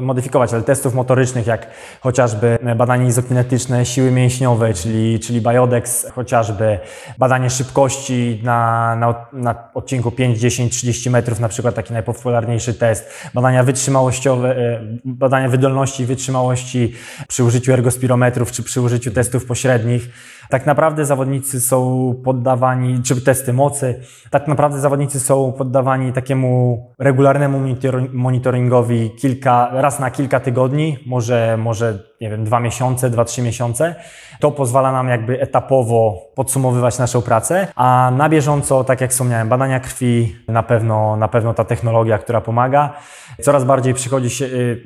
modyfikować, 0.02 0.54
ale 0.54 0.64
testów 0.64 0.94
motorycznych 0.94 1.48
jak 1.48 1.68
chociażby 2.02 2.58
badanie 2.78 3.08
izokinetyczne 3.08 3.86
siły 3.86 4.12
mięśniowej, 4.12 4.74
czyli, 4.74 5.20
czyli 5.20 5.42
Biodex 5.42 6.12
chociażby, 6.12 6.80
badanie 7.18 7.50
szybkości 7.50 8.42
na, 8.44 8.96
na, 8.96 9.26
na 9.34 9.56
odcinku 9.74 10.12
5, 10.12 10.40
10, 10.40 10.74
30 10.74 11.10
metrów, 11.10 11.40
na 11.40 11.50
przykład 11.50 11.76
taki 11.76 11.94
najpopularniejszy 11.94 12.74
test, 12.74 13.10
badania 13.34 13.64
wytrzymałościowe, 13.64 14.58
e, 14.58 14.82
badania 15.06 15.50
wydolności 15.50 16.04
i 16.04 16.06
wytrzymałości 16.06 16.94
przy 17.28 17.44
użyciu 17.44 17.74
ergospirometrów 17.74 18.52
czy 18.52 18.64
przy 18.64 18.82
użyciu 18.82 19.12
testów 19.12 19.46
pośrednich. 19.46 20.10
Tak 20.50 20.66
naprawdę 20.66 21.06
zawodnicy 21.06 21.62
są 21.62 22.14
poddawani, 22.24 23.04
czy 23.04 23.22
testy 23.22 23.54
mocy, 23.54 24.02
tak 24.30 24.48
naprawdę 24.48 24.80
zawodnicy 24.80 25.20
są 25.20 25.54
poddawani 25.58 26.14
takiemu 26.14 26.80
regularnemu 27.00 27.60
monitor- 27.60 28.14
monitoringowi 28.14 29.12
kilka, 29.22 29.70
raz 29.74 30.00
na 30.00 30.12
kilka 30.12 30.40
tygodni, 30.40 30.98
może, 31.08 31.58
może 31.58 32.09
nie 32.22 32.30
wiem, 32.30 32.44
dwa 32.44 32.60
miesiące, 32.60 33.10
dwa, 33.10 33.26
trzy 33.26 33.42
miesiące. 33.42 33.96
To 34.40 34.52
pozwala 34.52 34.92
nam 34.92 35.08
jakby 35.08 35.42
etapowo 35.42 36.18
podsumowywać 36.36 37.00
naszą 37.00 37.22
pracę, 37.22 37.68
a 37.76 38.12
na 38.18 38.30
bieżąco, 38.30 38.84
tak 38.84 39.02
jak 39.02 39.12
wspomniałem, 39.12 39.50
badania 39.50 39.80
krwi, 39.80 40.36
na 40.48 40.64
pewno, 40.64 41.16
na 41.16 41.28
pewno 41.28 41.54
ta 41.54 41.64
technologia, 41.64 42.18
która 42.18 42.42
pomaga. 42.42 42.94
Coraz 43.42 43.64
bardziej 43.64 43.94
przychodzi 43.94 44.30
się, 44.30 44.46
y, 44.46 44.82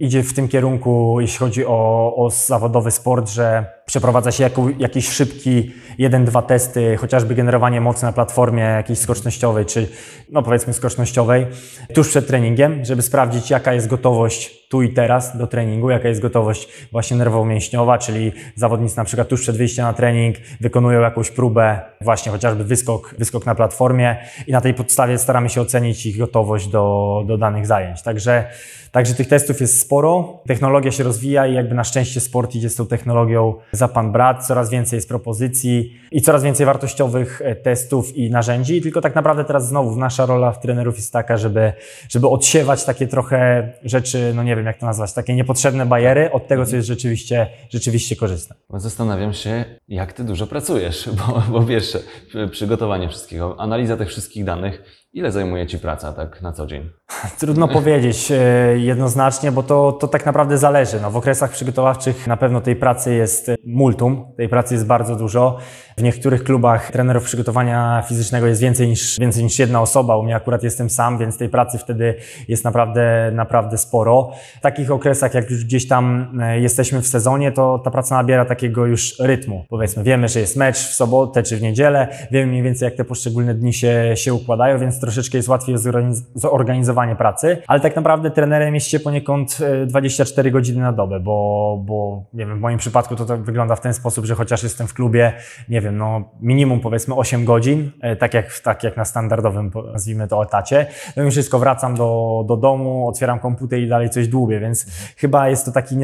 idzie 0.00 0.22
w 0.22 0.34
tym 0.34 0.48
kierunku, 0.48 1.20
jeśli 1.20 1.38
chodzi 1.38 1.66
o, 1.66 2.14
o 2.16 2.30
zawodowy 2.30 2.90
sport, 2.90 3.28
że 3.28 3.66
przeprowadza 3.86 4.32
się 4.32 4.42
jako, 4.42 4.66
jakiś 4.78 5.08
szybki 5.08 5.72
jeden, 5.98 6.24
dwa 6.24 6.42
testy, 6.42 6.96
chociażby 6.96 7.34
generowanie 7.34 7.80
mocy 7.80 8.04
na 8.04 8.12
platformie 8.12 8.62
jakiejś 8.62 8.98
skocznościowej, 8.98 9.66
czy 9.66 9.88
no 10.32 10.42
powiedzmy 10.42 10.72
skocznościowej, 10.72 11.46
tuż 11.94 12.08
przed 12.08 12.26
treningiem, 12.26 12.84
żeby 12.84 13.02
sprawdzić 13.02 13.50
jaka 13.50 13.72
jest 13.72 13.88
gotowość 13.88 14.68
tu 14.68 14.82
i 14.82 14.92
teraz 14.92 15.36
do 15.36 15.46
treningu, 15.46 15.90
jaka 15.90 16.08
jest 16.08 16.20
gotowość 16.20 16.68
właśnie 16.92 17.16
nerwowo-mięśniowa, 17.16 17.98
czyli 17.98 18.32
zawodnicy 18.54 18.96
na 18.96 19.04
przykład 19.04 19.28
tuż 19.28 19.40
przed 19.40 19.56
wyjściem 19.56 19.84
na 19.84 19.92
trening 19.92 20.36
wykonują 20.60 21.00
jakąś 21.00 21.30
próbę, 21.30 21.80
właśnie 22.00 22.32
chociażby 22.32 22.64
wyskok, 22.64 23.14
wyskok 23.18 23.46
na 23.46 23.54
platformie 23.54 24.16
i 24.46 24.52
na 24.52 24.60
tej 24.60 24.74
podstawie 24.74 25.18
staramy 25.18 25.48
się 25.48 25.60
ocenić 25.60 26.06
ich 26.06 26.18
gotowość 26.18 26.68
do, 26.68 27.24
do 27.26 27.38
danych 27.38 27.66
zajęć. 27.66 28.02
Także, 28.02 28.44
także 28.92 29.14
tych 29.14 29.28
testów 29.28 29.60
jest 29.60 29.80
sporo, 29.80 30.42
technologia 30.46 30.90
się 30.92 31.04
rozwija 31.04 31.46
i 31.46 31.54
jakby 31.54 31.74
na 31.74 31.84
szczęście 31.84 32.20
sport 32.20 32.54
idzie 32.54 32.68
z 32.70 32.74
tą 32.74 32.86
technologią 32.86 33.54
za 33.72 33.88
pan 33.88 34.12
brat, 34.12 34.46
coraz 34.46 34.70
więcej 34.70 34.96
jest 34.96 35.08
propozycji 35.08 35.92
i 36.12 36.22
coraz 36.22 36.42
więcej 36.42 36.66
wartościowych 36.66 37.42
e, 37.44 37.54
testów 37.54 38.16
i 38.16 38.30
narzędzi, 38.30 38.82
tylko 38.82 39.00
tak 39.00 39.14
naprawdę 39.14 39.44
teraz 39.44 39.68
znowu 39.68 39.96
nasza 39.96 40.26
rola 40.26 40.52
w 40.52 40.60
trenerów 40.60 40.96
jest 40.96 41.12
taka, 41.12 41.36
żeby, 41.36 41.72
żeby 42.08 42.28
odsiewać 42.28 42.84
takie 42.84 43.06
trochę 43.06 43.72
rzeczy, 43.84 44.32
no 44.34 44.42
nie 44.42 44.56
wiem 44.56 44.66
jak 44.66 44.78
to 44.78 44.86
nazwać, 44.86 45.12
takie 45.12 45.34
niepotrzebne 45.34 45.86
bariery 45.86 46.32
od 46.32 46.48
tego, 46.48 46.66
co 46.66 46.76
jest 46.76 46.88
rzeczywiście, 46.88 47.46
rzeczywiście 47.70 48.16
korzystne. 48.16 48.56
Zastanawiam 48.74 49.32
się, 49.32 49.64
jak 49.88 50.12
ty 50.12 50.24
dużo 50.24 50.46
pracujesz, 50.46 51.08
bo, 51.16 51.42
bo 51.52 51.66
wiesz, 51.66 51.98
przy- 52.28 52.48
przygotowanie 52.48 53.08
wszystkiego, 53.08 53.60
analiza 53.60 53.96
tych 53.96 54.08
wszystkich 54.08 54.44
danych, 54.44 54.82
ile 55.12 55.32
zajmuje 55.32 55.66
ci 55.66 55.78
praca 55.78 56.12
tak 56.12 56.42
na 56.42 56.52
co 56.52 56.66
dzień? 56.66 56.90
Trudno 57.40 57.68
powiedzieć 57.68 58.30
e, 58.30 58.78
jednoznacznie, 58.78 59.52
bo 59.52 59.62
to, 59.62 59.92
to 59.92 60.08
tak 60.08 60.26
naprawdę 60.26 60.58
zależy. 60.58 61.00
No, 61.00 61.10
w 61.10 61.16
okresach 61.16 61.50
przygotowawczych 61.50 62.26
na 62.26 62.36
pewno 62.36 62.60
tej 62.60 62.76
pracy 62.76 63.14
jest 63.14 63.50
multum, 63.66 64.32
tej 64.36 64.48
pracy 64.48 64.74
jest 64.74 64.86
bardzo 64.86 65.16
dużo. 65.16 65.58
W 65.98 66.02
niektórych 66.02 66.44
klubach 66.44 66.90
trenerów 66.90 67.24
przygotowania 67.24 68.02
fizycznego 68.08 68.46
jest 68.46 68.60
więcej 68.60 68.88
niż, 68.88 69.18
więcej 69.18 69.44
niż 69.44 69.58
jedna 69.58 69.82
osoba. 69.82 70.16
U 70.16 70.22
mnie 70.22 70.36
akurat 70.36 70.62
jestem 70.62 70.90
sam, 70.90 71.18
więc 71.18 71.38
tej 71.38 71.48
pracy 71.48 71.78
wtedy 71.78 72.14
jest 72.48 72.64
naprawdę, 72.64 73.30
naprawdę 73.34 73.78
sporo. 73.78 74.30
W 74.58 74.60
takich 74.60 74.90
okresach, 74.90 75.34
jak 75.34 75.50
już 75.50 75.64
gdzieś 75.64 75.88
tam 75.88 76.32
e, 76.42 76.60
jesteśmy 76.60 77.02
w 77.02 77.06
sezonie, 77.06 77.52
to 77.52 77.78
ta 77.78 77.90
praca 77.90 78.14
nabiera 78.14 78.44
takiego 78.44 78.86
już 78.86 79.18
rytmu. 79.18 79.64
Powiedzmy, 79.68 80.02
wiemy, 80.02 80.28
że 80.28 80.40
jest 80.40 80.56
mecz 80.56 80.76
w 80.76 80.94
sobotę 80.94 81.42
czy 81.42 81.56
w 81.56 81.62
niedzielę, 81.62 82.08
wiemy 82.30 82.46
mniej 82.46 82.62
więcej, 82.62 82.86
jak 82.86 82.94
te 82.94 83.04
poszczególne 83.04 83.54
dni 83.54 83.72
się, 83.72 84.12
się 84.14 84.34
układają, 84.34 84.78
więc 84.78 84.98
troszeczkę 85.08 85.38
jest 85.38 85.48
łatwiej 85.48 85.76
zorganiz- 85.76 86.22
zorganizowanie 86.34 87.16
pracy, 87.16 87.62
ale 87.66 87.80
tak 87.80 87.96
naprawdę 87.96 88.30
trenerem 88.30 88.74
jest 88.74 88.86
się 88.86 89.00
poniekąd 89.00 89.58
e, 89.82 89.86
24 89.86 90.50
godziny 90.50 90.82
na 90.82 90.92
dobę, 90.92 91.20
bo, 91.20 91.78
bo 91.84 92.22
nie 92.32 92.46
wiem, 92.46 92.58
w 92.58 92.60
moim 92.60 92.78
przypadku 92.78 93.16
to 93.16 93.24
tak 93.24 93.42
wygląda 93.42 93.76
w 93.76 93.80
ten 93.80 93.94
sposób, 93.94 94.24
że 94.24 94.34
chociaż 94.34 94.62
jestem 94.62 94.86
w 94.86 94.94
klubie, 94.94 95.32
nie 95.68 95.80
wiem, 95.80 95.96
no 95.96 96.24
minimum 96.40 96.80
powiedzmy 96.80 97.14
8 97.14 97.44
godzin, 97.44 97.90
e, 98.00 98.16
tak 98.16 98.34
jak, 98.34 98.58
tak 98.58 98.84
jak 98.84 98.96
na 98.96 99.04
standardowym, 99.04 99.70
nazwijmy 99.92 100.28
to, 100.28 100.42
etacie, 100.42 100.86
no 101.16 101.24
i 101.24 101.30
wszystko 101.30 101.58
wracam 101.58 101.94
do, 101.94 102.44
do 102.48 102.56
domu, 102.56 103.08
otwieram 103.08 103.38
komputer 103.38 103.78
i 103.78 103.88
dalej 103.88 104.10
coś 104.10 104.28
dłubię, 104.28 104.60
więc 104.60 104.86
chyba 105.16 105.48
jest 105.48 105.64
to 105.64 105.72
taki 105.72 105.96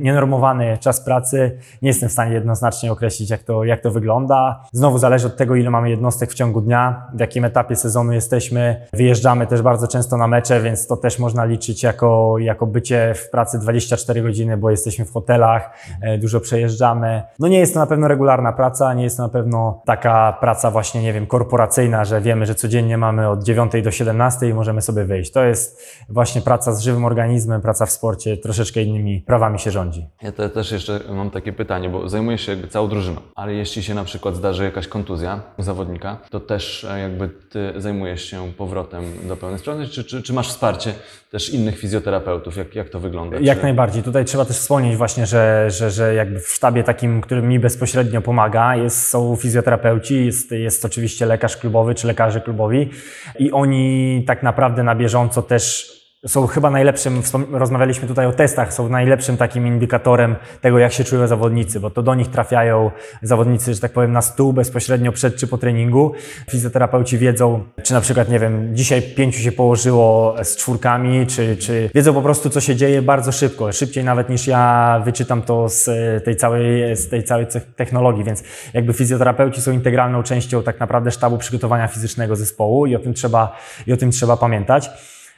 nienormowany 0.00 0.78
czas 0.78 1.00
pracy. 1.00 1.58
Nie 1.82 1.88
jestem 1.88 2.08
w 2.08 2.12
stanie 2.12 2.32
jednoznacznie 2.34 2.92
określić, 2.92 3.30
jak 3.30 3.42
to, 3.42 3.64
jak 3.64 3.80
to 3.80 3.90
wygląda. 3.90 4.64
Znowu 4.72 4.98
zależy 4.98 5.26
od 5.26 5.36
tego, 5.36 5.54
ile 5.54 5.70
mamy 5.70 5.90
jednostek 5.90 6.30
w 6.30 6.34
ciągu 6.34 6.60
dnia, 6.60 7.06
w 7.14 7.20
jakim 7.20 7.44
etapie 7.44 7.76
sezonu 7.76 8.03
jesteśmy. 8.12 8.86
Wyjeżdżamy 8.92 9.46
też 9.46 9.62
bardzo 9.62 9.88
często 9.88 10.16
na 10.16 10.26
mecze, 10.26 10.60
więc 10.60 10.86
to 10.86 10.96
też 10.96 11.18
można 11.18 11.44
liczyć 11.44 11.82
jako, 11.82 12.36
jako 12.38 12.66
bycie 12.66 13.14
w 13.14 13.30
pracy 13.30 13.58
24 13.58 14.22
godziny, 14.22 14.56
bo 14.56 14.70
jesteśmy 14.70 15.04
w 15.04 15.12
hotelach, 15.12 15.70
e, 16.00 16.18
dużo 16.18 16.40
przejeżdżamy. 16.40 17.22
No 17.38 17.48
nie 17.48 17.58
jest 17.58 17.74
to 17.74 17.80
na 17.80 17.86
pewno 17.86 18.08
regularna 18.08 18.52
praca, 18.52 18.94
nie 18.94 19.04
jest 19.04 19.16
to 19.16 19.22
na 19.22 19.28
pewno 19.28 19.82
taka 19.86 20.36
praca 20.40 20.70
właśnie, 20.70 21.02
nie 21.02 21.12
wiem, 21.12 21.26
korporacyjna, 21.26 22.04
że 22.04 22.20
wiemy, 22.20 22.46
że 22.46 22.54
codziennie 22.54 22.98
mamy 22.98 23.28
od 23.28 23.44
9 23.44 23.82
do 23.82 23.90
17 23.90 24.48
i 24.48 24.54
możemy 24.54 24.82
sobie 24.82 25.04
wyjść. 25.04 25.32
To 25.32 25.44
jest 25.44 25.82
właśnie 26.08 26.40
praca 26.40 26.72
z 26.72 26.80
żywym 26.80 27.04
organizmem, 27.04 27.60
praca 27.60 27.86
w 27.86 27.90
sporcie, 27.90 28.36
troszeczkę 28.36 28.82
innymi 28.82 29.20
prawami 29.20 29.58
się 29.58 29.70
rządzi. 29.70 30.06
Ja 30.22 30.32
te, 30.32 30.48
też 30.48 30.72
jeszcze 30.72 31.00
mam 31.10 31.30
takie 31.30 31.52
pytanie, 31.52 31.88
bo 31.88 32.08
zajmujesz 32.08 32.46
się 32.46 32.68
całą 32.68 32.88
drużyną, 32.88 33.20
ale 33.34 33.54
jeśli 33.54 33.82
się 33.82 33.94
na 33.94 34.04
przykład 34.04 34.36
zdarzy 34.36 34.64
jakaś 34.64 34.88
kontuzja 34.88 35.40
zawodnika, 35.58 36.18
to 36.30 36.40
też 36.40 36.84
e, 36.84 37.00
jakby 37.00 37.28
ty 37.28 37.72
zajmujesz 37.76 37.93
się 38.16 38.52
powrotem 38.52 39.04
do 39.28 39.36
pełnej 39.36 39.58
sprawności, 39.58 39.94
czy, 39.94 40.04
czy, 40.04 40.22
czy 40.22 40.32
masz 40.32 40.48
wsparcie 40.48 40.94
też 41.30 41.50
innych 41.50 41.78
fizjoterapeutów? 41.78 42.56
Jak, 42.56 42.74
jak 42.74 42.88
to 42.88 43.00
wygląda? 43.00 43.36
Jak 43.40 43.58
czy... 43.58 43.62
najbardziej. 43.62 44.02
Tutaj 44.02 44.24
trzeba 44.24 44.44
też 44.44 44.56
wspomnieć 44.56 44.96
właśnie, 44.96 45.26
że, 45.26 45.70
że, 45.70 45.90
że 45.90 46.14
jakby 46.14 46.40
w 46.40 46.48
sztabie 46.48 46.84
takim, 46.84 47.20
który 47.20 47.42
mi 47.42 47.58
bezpośrednio 47.58 48.20
pomaga, 48.20 48.76
jest, 48.76 49.08
są 49.08 49.36
fizjoterapeuci, 49.36 50.26
jest, 50.26 50.50
jest 50.50 50.84
oczywiście 50.84 51.26
lekarz 51.26 51.56
klubowy 51.56 51.94
czy 51.94 52.06
lekarze 52.06 52.40
klubowi 52.40 52.90
i 53.38 53.52
oni 53.52 54.24
tak 54.26 54.42
naprawdę 54.42 54.82
na 54.82 54.94
bieżąco 54.94 55.42
też 55.42 55.94
są 56.26 56.46
chyba 56.46 56.70
najlepszym, 56.70 57.22
rozmawialiśmy 57.52 58.08
tutaj 58.08 58.26
o 58.26 58.32
testach, 58.32 58.74
są 58.74 58.88
najlepszym 58.88 59.36
takim 59.36 59.66
indikatorem 59.66 60.36
tego, 60.60 60.78
jak 60.78 60.92
się 60.92 61.04
czują 61.04 61.26
zawodnicy, 61.26 61.80
bo 61.80 61.90
to 61.90 62.02
do 62.02 62.14
nich 62.14 62.28
trafiają 62.28 62.90
zawodnicy, 63.22 63.74
że 63.74 63.80
tak 63.80 63.92
powiem, 63.92 64.12
na 64.12 64.22
stół 64.22 64.52
bezpośrednio 64.52 65.12
przed 65.12 65.36
czy 65.36 65.46
po 65.46 65.58
treningu. 65.58 66.12
Fizjoterapeuci 66.50 67.18
wiedzą, 67.18 67.64
czy 67.82 67.92
na 67.92 68.00
przykład, 68.00 68.28
nie 68.28 68.38
wiem, 68.38 68.76
dzisiaj 68.76 69.02
pięciu 69.02 69.40
się 69.40 69.52
położyło 69.52 70.34
z 70.42 70.56
czwórkami, 70.56 71.26
czy, 71.26 71.56
czy 71.56 71.90
wiedzą 71.94 72.14
po 72.14 72.22
prostu, 72.22 72.50
co 72.50 72.60
się 72.60 72.76
dzieje 72.76 73.02
bardzo 73.02 73.32
szybko, 73.32 73.72
szybciej 73.72 74.04
nawet 74.04 74.28
niż 74.28 74.46
ja 74.46 75.02
wyczytam 75.04 75.42
to 75.42 75.68
z 75.68 75.88
e, 75.88 76.20
tej 76.20 76.36
całej, 76.36 76.96
z 76.96 77.08
tej 77.08 77.24
całej 77.24 77.46
technologii, 77.76 78.24
więc 78.24 78.42
jakby 78.74 78.92
fizjoterapeuci 78.92 79.60
są 79.60 79.72
integralną 79.72 80.22
częścią 80.22 80.62
tak 80.62 80.80
naprawdę 80.80 81.10
sztabu 81.10 81.38
przygotowania 81.38 81.88
fizycznego 81.88 82.36
zespołu 82.36 82.86
i 82.86 82.96
o 82.96 82.98
tym 82.98 83.14
trzeba, 83.14 83.56
i 83.86 83.92
o 83.92 83.96
tym 83.96 84.10
trzeba 84.10 84.36
pamiętać. 84.36 84.90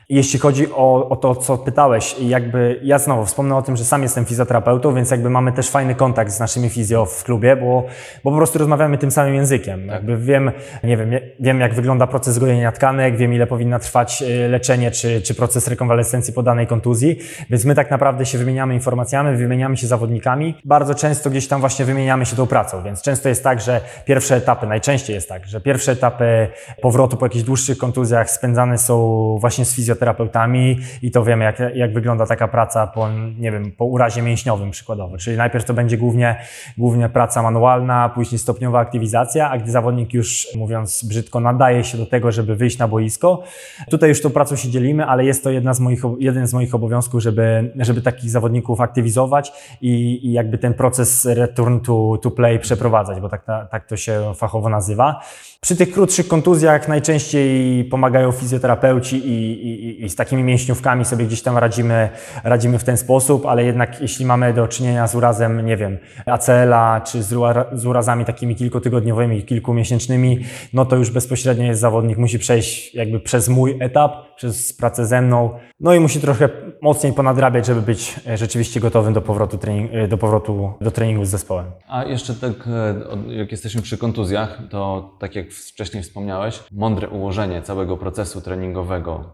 Jeśli 0.08 0.38
chodzi 0.38 0.72
o, 0.72 1.08
o 1.08 1.16
to, 1.16 1.34
co 1.34 1.58
pytałeś, 1.58 2.16
jakby 2.20 2.80
ja 2.82 2.98
znowu 2.98 3.26
wspomnę 3.26 3.56
o 3.56 3.62
tym, 3.62 3.76
że 3.76 3.84
sam 3.84 4.02
jestem 4.02 4.24
fizjoterapeutą, 4.24 4.94
więc 4.94 5.10
jakby 5.10 5.30
mamy 5.30 5.52
też 5.52 5.70
fajny 5.70 5.94
kontakt 5.94 6.30
z 6.30 6.40
naszymi 6.40 6.68
fizjo 6.68 7.06
w 7.06 7.24
klubie, 7.24 7.56
bo, 7.56 7.84
bo 8.24 8.30
po 8.30 8.36
prostu 8.36 8.58
rozmawiamy 8.58 8.98
tym 8.98 9.10
samym 9.10 9.34
językiem. 9.34 9.86
Jakby 9.86 10.16
wiem, 10.16 10.52
nie 10.84 10.96
wiem, 10.96 11.10
wiem 11.40 11.60
jak 11.60 11.74
wygląda 11.74 12.06
proces 12.06 12.38
gojenia 12.38 12.72
tkanek, 12.72 13.16
wiem 13.16 13.34
ile 13.34 13.46
powinna 13.46 13.78
trwać 13.78 14.22
e, 14.22 14.48
leczenie 14.48 14.90
czy, 14.90 15.22
czy 15.22 15.34
proces 15.34 15.68
rekonwalescencji 15.68 16.32
po 16.34 16.42
danej 16.42 16.66
kontuzji, 16.66 17.18
więc 17.50 17.64
my 17.64 17.74
tak 17.74 17.90
naprawdę 17.90 18.26
się 18.26 18.38
wymieniamy 18.38 18.74
informacjami, 18.74 19.36
wymieniamy 19.36 19.76
się 19.76 19.86
zawodnikami. 19.86 20.54
Bardzo 20.64 20.94
często 20.94 21.30
gdzieś 21.30 21.48
tam 21.48 21.60
właśnie 21.60 21.84
wymieniamy 21.84 22.26
się 22.26 22.36
tą 22.36 22.46
pracą, 22.46 22.82
więc 22.82 23.02
często 23.02 23.28
jest 23.28 23.44
tak, 23.44 23.60
że 23.60 23.80
pierwsze 24.04 24.36
etapy, 24.36 24.66
najczęściej 24.66 25.14
jest 25.14 25.28
tak, 25.28 25.46
że 25.46 25.60
pierwsze 25.60 25.92
etapy 25.92 26.48
powrotu 26.82 27.16
po 27.16 27.26
jakichś 27.26 27.44
dłuższych 27.44 27.78
kontuzjach 27.78 28.30
spędzane 28.30 28.78
są 28.78 29.38
właśnie 29.40 29.64
z 29.64 29.95
fizjoterapeutami 29.96 30.78
i 31.02 31.10
to 31.10 31.24
wiemy, 31.24 31.44
jak, 31.44 31.62
jak 31.74 31.92
wygląda 31.92 32.26
taka 32.26 32.48
praca 32.48 32.86
po, 32.86 33.08
nie 33.38 33.52
wiem, 33.52 33.72
po 33.72 33.84
urazie 33.84 34.22
mięśniowym 34.22 34.70
przykładowo. 34.70 35.18
Czyli 35.18 35.36
najpierw 35.36 35.64
to 35.64 35.74
będzie 35.74 35.96
głównie, 35.96 36.36
głównie 36.78 37.08
praca 37.08 37.42
manualna, 37.42 38.08
później 38.08 38.38
stopniowa 38.38 38.78
aktywizacja, 38.78 39.50
a 39.50 39.58
gdy 39.58 39.70
zawodnik 39.70 40.14
już, 40.14 40.48
mówiąc 40.56 41.04
brzydko, 41.04 41.40
nadaje 41.40 41.84
się 41.84 41.98
do 41.98 42.06
tego, 42.06 42.32
żeby 42.32 42.56
wyjść 42.56 42.78
na 42.78 42.88
boisko, 42.88 43.42
tutaj 43.90 44.08
już 44.08 44.22
tą 44.22 44.30
pracą 44.30 44.56
się 44.56 44.70
dzielimy, 44.70 45.06
ale 45.06 45.24
jest 45.24 45.44
to 45.44 45.50
jedna 45.50 45.74
z 45.74 45.80
moich, 45.80 46.02
jeden 46.18 46.46
z 46.46 46.54
moich 46.54 46.74
obowiązków, 46.74 47.22
żeby, 47.22 47.72
żeby 47.76 48.02
takich 48.02 48.30
zawodników 48.30 48.80
aktywizować 48.80 49.52
i, 49.80 50.26
i 50.26 50.32
jakby 50.32 50.58
ten 50.58 50.74
proces 50.74 51.24
return 51.24 51.80
to, 51.80 52.18
to 52.22 52.30
play 52.30 52.58
przeprowadzać, 52.58 53.20
bo 53.20 53.28
tak, 53.28 53.44
tak 53.70 53.86
to 53.86 53.96
się 53.96 54.32
fachowo 54.34 54.68
nazywa. 54.68 55.20
Przy 55.60 55.76
tych 55.76 55.92
krótszych 55.92 56.28
kontuzjach 56.28 56.88
najczęściej 56.88 57.84
pomagają 57.84 58.32
fizjoterapeuci 58.32 59.16
i, 59.16 59.66
i, 59.68 59.85
i, 59.86 60.08
z 60.08 60.16
takimi 60.16 60.42
mięśniówkami 60.42 61.04
sobie 61.04 61.26
gdzieś 61.26 61.42
tam 61.42 61.58
radzimy, 61.58 62.08
radzimy 62.44 62.78
w 62.78 62.84
ten 62.84 62.96
sposób, 62.96 63.46
ale 63.46 63.64
jednak 63.64 64.00
jeśli 64.00 64.24
mamy 64.24 64.52
do 64.52 64.68
czynienia 64.68 65.06
z 65.06 65.14
urazem, 65.14 65.66
nie 65.66 65.76
wiem, 65.76 65.98
ACL-a 66.26 67.00
czy 67.00 67.22
z, 67.22 67.34
z 67.72 67.86
urazami 67.86 68.24
takimi 68.24 68.56
kilkutygodniowymi, 68.56 69.42
kilkumiesięcznymi, 69.42 70.38
no 70.72 70.84
to 70.84 70.96
już 70.96 71.10
bezpośrednio 71.10 71.64
jest 71.64 71.80
zawodnik, 71.80 72.18
musi 72.18 72.38
przejść 72.38 72.94
jakby 72.94 73.20
przez 73.20 73.48
mój 73.48 73.76
etap, 73.80 74.36
przez 74.36 74.72
pracę 74.72 75.06
ze 75.06 75.22
mną, 75.22 75.50
no 75.80 75.94
i 75.94 76.00
musi 76.00 76.20
trochę 76.20 76.48
mocniej 76.82 77.12
ponadrabiać, 77.12 77.66
żeby 77.66 77.82
być 77.82 78.20
rzeczywiście 78.34 78.80
gotowym 78.80 79.14
do 79.14 79.22
powrotu, 79.22 79.58
trening, 79.58 79.90
do, 80.08 80.18
powrotu 80.18 80.72
do 80.80 80.90
treningu 80.90 81.24
z 81.24 81.28
zespołem. 81.28 81.66
A 81.88 82.04
jeszcze 82.04 82.34
tak, 82.34 82.52
e, 82.66 83.34
jak 83.34 83.52
jesteśmy 83.52 83.82
przy 83.82 83.98
kontuzjach, 83.98 84.58
to 84.70 85.10
tak 85.18 85.36
jak 85.36 85.50
wcześniej 85.50 86.02
wspomniałeś, 86.02 86.62
mądre 86.72 87.08
ułożenie 87.08 87.62
całego 87.62 87.96
procesu 87.96 88.40
treningowego, 88.40 89.24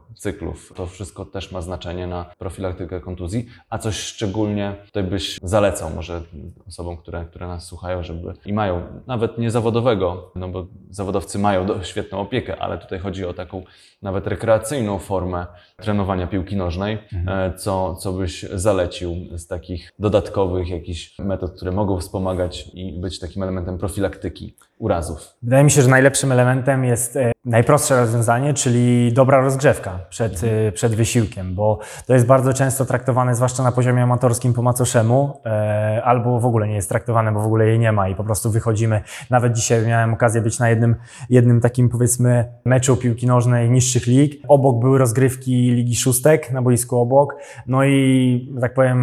cyklów, 0.43 0.73
to 0.77 0.87
wszystko 0.87 1.25
też 1.25 1.53
ma 1.53 1.61
znaczenie 1.61 2.07
na 2.07 2.25
profilaktykę 2.39 3.01
kontuzji. 3.01 3.47
A 3.71 3.79
coś 3.79 3.97
szczególnie 3.97 4.75
tutaj 4.87 5.03
byś 5.03 5.39
zalecał 5.43 5.91
może 5.91 6.23
osobom, 6.69 6.97
które, 6.97 7.25
które 7.25 7.49
nas 7.49 7.65
słuchają, 7.65 8.03
żeby 8.03 8.33
i 8.47 8.53
mają 8.53 8.83
nawet 9.07 9.39
niezawodowego, 9.39 10.33
no 10.35 10.49
bo 10.49 10.67
zawodowcy 10.91 11.39
mają 11.39 11.83
świetną 11.83 12.19
opiekę, 12.21 12.57
ale 12.57 12.79
tutaj 12.79 12.99
chodzi 12.99 13.25
o 13.25 13.35
taką 13.35 13.63
nawet 14.03 14.27
rekreacyjną 14.27 14.99
formę 14.99 15.47
trenowania 15.77 16.27
piłki 16.27 16.57
nożnej. 16.57 16.99
Mhm. 17.13 17.59
Co, 17.59 17.95
co 17.95 18.13
byś 18.13 18.43
zalecił 18.43 19.17
z 19.37 19.47
takich 19.47 19.93
dodatkowych 19.99 20.69
jakichś 20.69 21.19
metod, 21.19 21.57
które 21.57 21.73
mogą 21.73 21.99
wspomagać 21.99 22.71
i 22.75 23.01
być 23.01 23.19
takim 23.19 23.43
elementem 23.43 23.79
profilaktyki 23.79 24.55
urazów? 24.79 25.35
Wydaje 25.43 25.65
mi 25.65 25.71
się, 25.71 25.83
że 25.83 25.89
najlepszym 25.89 26.33
elementem 26.33 26.85
jest 26.85 27.17
e, 27.17 27.33
najprostsze 27.45 28.01
rozwiązanie, 28.01 28.55
czyli 28.55 29.13
dobra 29.13 29.41
rozgrzewka 29.41 29.99
przed, 30.11 30.32
mhm. 30.35 30.73
przed 30.73 30.95
wysiłkiem, 30.95 31.55
bo 31.55 31.79
to 32.07 32.15
jest 32.15 32.27
bardzo 32.27 32.53
często 32.53 32.85
traktowane, 32.85 33.35
zwłaszcza 33.35 33.63
na 33.63 33.73
poziomie 33.73 34.03
amatorskim 34.03 34.53
po 34.53 34.63
macoszemu, 34.63 35.41
e, 35.47 36.03
albo 36.05 36.41
w 36.41 36.47
ogóle 36.47 36.69
nie 36.69 36.75
jest 36.75 36.89
traktowane, 36.89 37.33
bo 37.33 37.41
w 37.41 37.47
ogóle 37.47 37.67
jej 37.67 37.79
nie 37.79 37.93
ma 37.93 38.09
i 38.09 38.15
po 38.15 38.25
prostu 38.25 38.51
wychodzimy. 38.51 39.01
Nawet 39.31 39.53
dzisiaj 39.53 39.87
miałem 39.87 40.15
okazję 40.15 40.41
być 40.41 40.59
na 40.59 40.69
jednym, 40.69 40.97
jednym 41.31 41.61
takim 41.61 41.89
powiedzmy 41.89 42.53
meczu 42.65 42.97
piłki 42.97 43.27
nożnej 43.27 43.71
niższych 43.71 44.07
lig. 44.07 44.43
Obok 44.49 44.81
były 44.81 44.99
rozgrywki 44.99 45.71
Ligi 45.71 45.97
Szóstek, 45.97 46.51
na 46.51 46.63
boisku 46.63 46.99
obok, 46.99 47.37
no 47.67 47.85
i 47.85 48.53
tak 48.61 48.75
powiem 48.75 48.99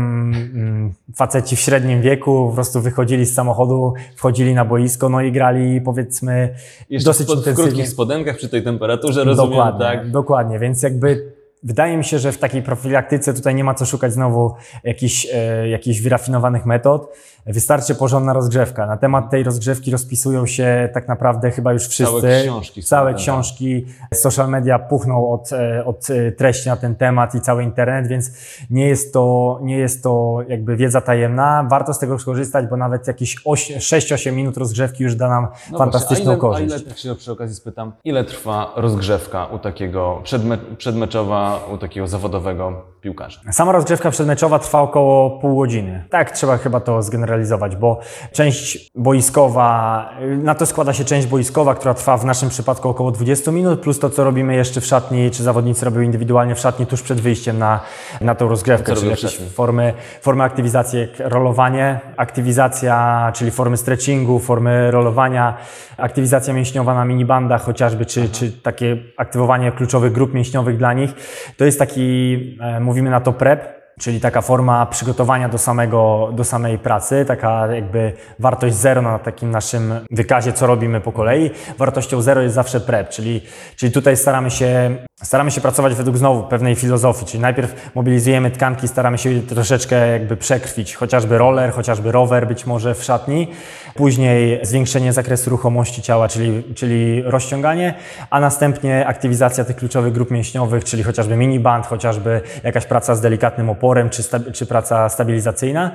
mm, 0.55 0.93
faceci 1.15 1.55
w 1.55 1.59
średnim 1.59 2.01
wieku 2.01 2.47
po 2.49 2.55
prostu 2.55 2.81
wychodzili 2.81 3.25
z 3.25 3.33
samochodu, 3.33 3.93
wchodzili 4.15 4.53
na 4.53 4.65
boisko, 4.65 5.09
no 5.09 5.21
i 5.21 5.31
grali 5.31 5.81
powiedzmy 5.81 6.55
Jeszcze 6.89 7.09
dosyć 7.09 7.27
pod, 7.27 7.35
w 7.35 7.39
intensywnie. 7.39 7.71
krótkich 7.71 7.89
spodenkach 7.89 8.37
przy 8.37 8.49
tej 8.49 8.63
temperaturze, 8.63 9.23
rozumiem, 9.23 9.49
dokładnie, 9.49 9.85
tak? 9.85 10.11
Dokładnie, 10.11 10.59
więc 10.59 10.83
jakby 10.83 11.18
Wydaje 11.63 11.97
mi 11.97 12.03
się, 12.03 12.19
że 12.19 12.31
w 12.31 12.37
takiej 12.37 12.63
profilaktyce 12.63 13.33
tutaj 13.33 13.55
nie 13.55 13.63
ma 13.63 13.73
co 13.73 13.85
szukać 13.85 14.13
znowu 14.13 14.55
jakichś, 14.83 15.27
e, 15.33 15.69
jakichś 15.69 15.99
wyrafinowanych 16.01 16.65
metod. 16.65 17.17
Wystarczy 17.45 17.95
porządna 17.95 18.33
rozgrzewka. 18.33 18.85
Na 18.85 18.97
temat 18.97 19.29
tej 19.29 19.43
rozgrzewki 19.43 19.91
rozpisują 19.91 20.45
się 20.45 20.89
tak 20.93 21.07
naprawdę 21.07 21.51
chyba 21.51 21.73
już 21.73 21.87
wszyscy. 21.87 22.21
Całe 22.21 22.41
książki. 22.43 22.83
Całe 22.83 23.11
tak. 23.11 23.21
książki. 23.21 23.85
Social 24.13 24.49
media 24.49 24.79
puchną 24.79 25.31
od, 25.31 25.53
e, 25.53 25.85
od 25.85 26.07
treści 26.37 26.69
na 26.69 26.77
ten 26.77 26.95
temat 26.95 27.35
i 27.35 27.41
cały 27.41 27.63
internet, 27.63 28.07
więc 28.07 28.31
nie 28.69 28.87
jest 28.87 29.13
to, 29.13 29.59
nie 29.61 29.77
jest 29.77 30.03
to 30.03 30.39
jakby 30.47 30.75
wiedza 30.75 31.01
tajemna. 31.01 31.67
Warto 31.69 31.93
z 31.93 31.99
tego 31.99 32.19
skorzystać, 32.19 32.65
bo 32.69 32.77
nawet 32.77 33.07
jakieś 33.07 33.35
6-8 33.45 34.31
minut 34.31 34.57
rozgrzewki 34.57 35.03
już 35.03 35.15
da 35.15 35.29
nam 35.29 35.47
No 35.71 35.77
fantastyczną 35.77 36.25
właśnie, 36.25 36.31
a 36.31 36.33
ile, 36.33 36.39
korzyść. 36.39 36.73
A 36.73 36.77
ile, 36.77 36.85
tak 36.89 36.97
się 36.97 37.15
przy 37.15 37.31
okazji 37.31 37.55
spytam, 37.55 37.91
ile 38.03 38.23
trwa 38.23 38.73
rozgrzewka 38.75 39.45
u 39.45 39.59
takiego 39.59 40.21
przedme, 40.23 40.57
przedmeczowa, 40.77 41.48
u 41.73 41.77
takiego 41.77 42.07
zawodowego 42.07 42.81
piłkarza? 43.01 43.39
Sama 43.51 43.71
rozgrzewka 43.71 44.11
przedmeczowa 44.11 44.59
trwa 44.59 44.81
około 44.81 45.29
pół 45.29 45.59
godziny. 45.59 46.03
Tak, 46.09 46.31
trzeba 46.31 46.57
chyba 46.57 46.79
to 46.79 47.03
zgeneralizować, 47.03 47.75
bo 47.75 47.99
część 48.31 48.91
boiskowa, 48.95 50.09
na 50.43 50.55
to 50.55 50.65
składa 50.65 50.93
się 50.93 51.05
część 51.05 51.27
boiskowa, 51.27 51.75
która 51.75 51.93
trwa 51.93 52.17
w 52.17 52.25
naszym 52.25 52.49
przypadku 52.49 52.89
około 52.89 53.11
20 53.11 53.51
minut, 53.51 53.79
plus 53.79 53.99
to, 53.99 54.09
co 54.09 54.23
robimy 54.23 54.55
jeszcze 54.55 54.81
w 54.81 54.85
szatni, 54.85 55.31
czy 55.31 55.43
zawodnicy 55.43 55.85
robią 55.85 56.01
indywidualnie 56.01 56.55
w 56.55 56.59
szatni 56.59 56.85
tuż 56.85 57.01
przed 57.01 57.21
wyjściem 57.21 57.57
na, 57.57 57.79
na 58.21 58.35
tą 58.35 58.47
rozgrzewkę, 58.47 58.95
czyli 58.95 59.09
jakieś 59.09 59.37
formy, 59.37 59.93
formy 60.21 60.43
aktywizacji, 60.43 60.99
jak 60.99 61.09
rolowanie, 61.19 61.99
aktywizacja, 62.17 63.31
czyli 63.35 63.51
formy 63.51 63.77
stretchingu, 63.77 64.39
formy 64.39 64.91
rolowania, 64.91 65.57
aktywizacja 65.97 66.53
mięśniowa 66.53 66.93
na 66.93 67.05
minibandach 67.05 67.63
chociażby, 67.63 68.05
czy, 68.05 68.29
czy 68.29 68.51
takie 68.51 68.97
aktywowanie 69.17 69.71
kluczowych 69.71 70.11
grup 70.11 70.33
mięśniowych 70.33 70.77
dla 70.77 70.93
nich. 70.93 71.13
To 71.57 71.65
jest 71.65 71.79
taki, 71.79 72.57
e, 72.61 72.79
mówimy 72.79 73.09
na 73.09 73.21
to 73.21 73.33
prep, 73.33 73.79
czyli 73.99 74.19
taka 74.19 74.41
forma 74.41 74.85
przygotowania 74.85 75.49
do, 75.49 75.57
samego, 75.57 76.29
do 76.33 76.43
samej 76.43 76.77
pracy, 76.77 77.25
taka 77.27 77.67
jakby 77.67 78.13
wartość 78.39 78.75
zero 78.75 79.01
na 79.01 79.19
takim 79.19 79.51
naszym 79.51 79.93
wykazie, 80.11 80.53
co 80.53 80.67
robimy 80.67 81.01
po 81.01 81.11
kolei. 81.11 81.51
Wartością 81.77 82.21
zero 82.21 82.41
jest 82.41 82.55
zawsze 82.55 82.79
prep, 82.79 83.09
czyli, 83.09 83.41
czyli 83.75 83.91
tutaj 83.91 84.17
staramy 84.17 84.51
się, 84.51 84.95
staramy 85.23 85.51
się 85.51 85.61
pracować 85.61 85.93
według 85.93 86.17
znowu 86.17 86.43
pewnej 86.43 86.75
filozofii, 86.75 87.25
czyli 87.25 87.41
najpierw 87.41 87.91
mobilizujemy 87.95 88.51
tkanki, 88.51 88.87
staramy 88.87 89.17
się 89.17 89.29
je 89.29 89.41
troszeczkę 89.41 90.07
jakby 90.07 90.37
przekrwić, 90.37 90.95
chociażby 90.95 91.37
roller, 91.37 91.71
chociażby 91.71 92.11
rower 92.11 92.47
być 92.47 92.65
może 92.65 92.95
w 92.95 93.03
szatni, 93.03 93.47
później 93.95 94.59
zwiększenie 94.65 95.13
zakresu 95.13 95.49
ruchomości 95.49 96.01
ciała, 96.01 96.27
czyli, 96.27 96.63
czyli 96.75 97.21
rozciąganie, 97.21 97.93
a 98.29 98.39
następnie 98.39 99.07
aktywizacja 99.07 99.65
tych 99.65 99.75
kluczowych 99.75 100.13
grup 100.13 100.31
mięśniowych, 100.31 100.83
czyli 100.83 101.03
chociażby 101.03 101.35
miniband, 101.35 101.85
chociażby 101.85 102.41
jakaś 102.63 102.85
praca 102.85 103.15
z 103.15 103.21
delikatnym 103.21 103.69
oporem, 103.69 104.09
czy, 104.09 104.23
czy 104.53 104.65
praca 104.65 105.09
stabilizacyjna, 105.09 105.91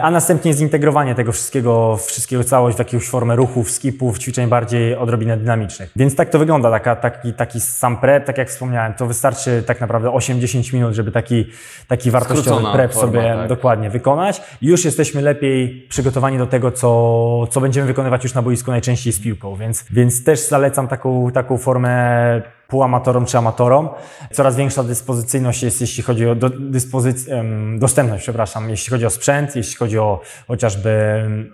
a 0.00 0.10
następnie 0.10 0.54
zintegrowanie 0.54 1.14
tego 1.14 1.32
wszystkiego, 1.32 1.96
wszystkiego 1.96 2.44
całość 2.44 2.76
w 2.76 2.78
jakąś 2.78 3.08
formę 3.08 3.36
ruchów, 3.36 3.70
skipów, 3.70 4.18
ćwiczeń 4.18 4.48
bardziej 4.48 4.96
odrobinę 4.96 5.36
dynamicznych. 5.36 5.90
Więc 5.96 6.16
tak 6.16 6.30
to 6.30 6.38
wygląda, 6.38 6.70
taka, 6.70 6.96
taki, 6.96 7.32
taki 7.32 7.60
sam 7.60 7.96
prep, 7.96 8.24
tak 8.24 8.38
jak 8.38 8.48
wspomniałem, 8.48 8.94
to 8.94 9.06
wystarczy 9.06 9.62
tak 9.66 9.80
naprawdę 9.80 10.08
8-10 10.08 10.74
minut, 10.74 10.94
żeby 10.94 11.12
taki, 11.12 11.46
taki 11.88 12.10
wartościowy 12.10 12.42
Skrócona 12.42 12.72
prep 12.72 12.92
forma, 12.92 13.12
sobie 13.12 13.34
tak. 13.34 13.48
dokładnie 13.48 13.90
wykonać. 13.90 14.42
Już 14.62 14.84
jesteśmy 14.84 15.22
lepiej 15.22 15.86
przygotowani 15.88 16.38
do 16.38 16.46
tego, 16.46 16.70
co, 16.70 17.46
co 17.50 17.60
będziemy 17.60 17.86
wykonywać 17.86 18.22
już 18.24 18.34
na 18.34 18.42
boisku 18.42 18.70
najczęściej 18.70 19.12
z 19.12 19.20
piłką, 19.20 19.56
więc, 19.56 19.84
więc 19.90 20.24
też 20.24 20.48
zalecam 20.48 20.88
taką, 20.88 21.30
taką 21.30 21.58
formę 21.58 22.59
półamatorom 22.70 23.26
czy 23.26 23.38
amatorom. 23.38 23.88
Coraz 24.32 24.56
większa 24.56 24.82
dyspozycyjność 24.82 25.62
jest, 25.62 25.80
jeśli 25.80 26.02
chodzi 26.02 26.28
o 26.28 26.34
do, 26.34 26.50
dyspozyc- 26.50 27.78
dostępność, 27.78 28.22
przepraszam, 28.22 28.70
jeśli 28.70 28.90
chodzi 28.90 29.06
o 29.06 29.10
sprzęt, 29.10 29.56
jeśli 29.56 29.76
chodzi 29.76 29.98
o 29.98 30.20
chociażby 30.48 30.90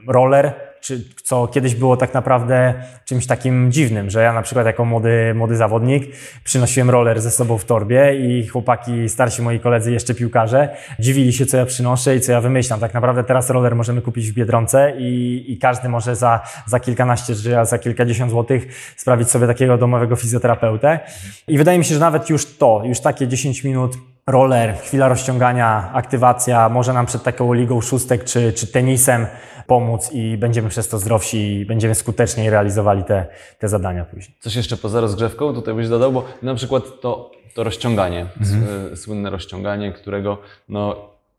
roller, 0.09 0.55
czy, 0.81 1.05
co 1.25 1.47
kiedyś 1.47 1.75
było 1.75 1.97
tak 1.97 2.15
naprawdę 2.15 2.75
czymś 3.05 3.27
takim 3.27 3.73
dziwnym, 3.73 4.11
że 4.11 4.23
ja 4.23 4.33
na 4.33 4.43
przykład 4.43 4.67
jako 4.67 4.85
młody, 4.85 5.35
młody 5.35 5.57
zawodnik 5.57 6.17
przynosiłem 6.45 6.91
roller 6.91 7.21
ze 7.21 7.31
sobą 7.31 7.59
w 7.59 7.65
torbie 7.65 8.15
i 8.15 8.47
chłopaki, 8.47 9.09
starsi 9.09 9.43
moi 9.43 9.61
koledzy, 9.61 9.93
jeszcze 9.93 10.15
piłkarze, 10.15 10.77
dziwili 10.99 11.33
się, 11.33 11.47
co 11.47 11.57
ja 11.57 11.67
przynoszę 11.67 12.17
i 12.17 12.21
co 12.21 12.33
ja 12.33 12.41
wymyślam. 12.41 12.81
Tak 12.81 12.95
naprawdę 12.95 13.25
teraz 13.25 13.51
roller 13.51 13.77
możemy 13.77 14.03
kupić 14.03 14.31
w 14.31 14.35
Biedronce 14.35 14.93
i, 14.99 15.45
i 15.49 15.59
każdy 15.59 15.89
może 15.89 16.17
za, 16.17 16.41
za 16.67 16.81
kilkanaście 16.81 17.35
czy 17.35 17.57
za 17.62 17.79
kilkadziesiąt 17.79 18.31
złotych 18.31 18.95
sprawić 18.97 19.31
sobie 19.31 19.47
takiego 19.47 19.79
domowego 19.79 20.17
fizjoterapeutę. 20.17 21.01
I 21.49 21.59
wydaje 21.59 21.79
mi 21.79 21.85
się, 21.85 21.95
że 21.95 22.01
nawet 22.01 22.31
już 22.31 22.57
to, 22.57 22.83
już 22.85 23.01
takie 23.01 23.29
10 23.29 23.65
minut 23.65 23.97
roller, 24.31 24.75
chwila 24.77 25.09
rozciągania, 25.09 25.91
aktywacja 25.93 26.69
może 26.69 26.93
nam 26.93 27.07
przed 27.07 27.23
taką 27.23 27.53
ligą 27.53 27.81
szóstek 27.81 28.25
czy, 28.25 28.53
czy 28.53 28.67
tenisem 28.67 29.27
pomóc 29.67 30.11
i 30.12 30.37
będziemy 30.37 30.69
przez 30.69 30.89
to 30.89 30.99
zdrowsi 30.99 31.61
i 31.61 31.67
będziemy 31.67 31.95
skuteczniej 31.95 32.51
realizowali 32.51 33.05
te, 33.05 33.27
te 33.59 33.69
zadania 33.69 34.05
później. 34.05 34.37
Coś 34.41 34.55
jeszcze 34.57 34.77
poza 34.77 35.01
rozgrzewką 35.01 35.55
tutaj 35.55 35.75
byś 35.75 35.89
dodał, 35.89 36.12
bo 36.12 36.25
na 36.43 36.55
przykład 36.55 36.83
to, 37.01 37.31
to 37.55 37.65
rozciąganie, 37.65 38.27
s- 38.41 39.01
słynne 39.01 39.31
rozciąganie, 39.31 39.93
którego 39.93 40.39
no, 40.69 40.97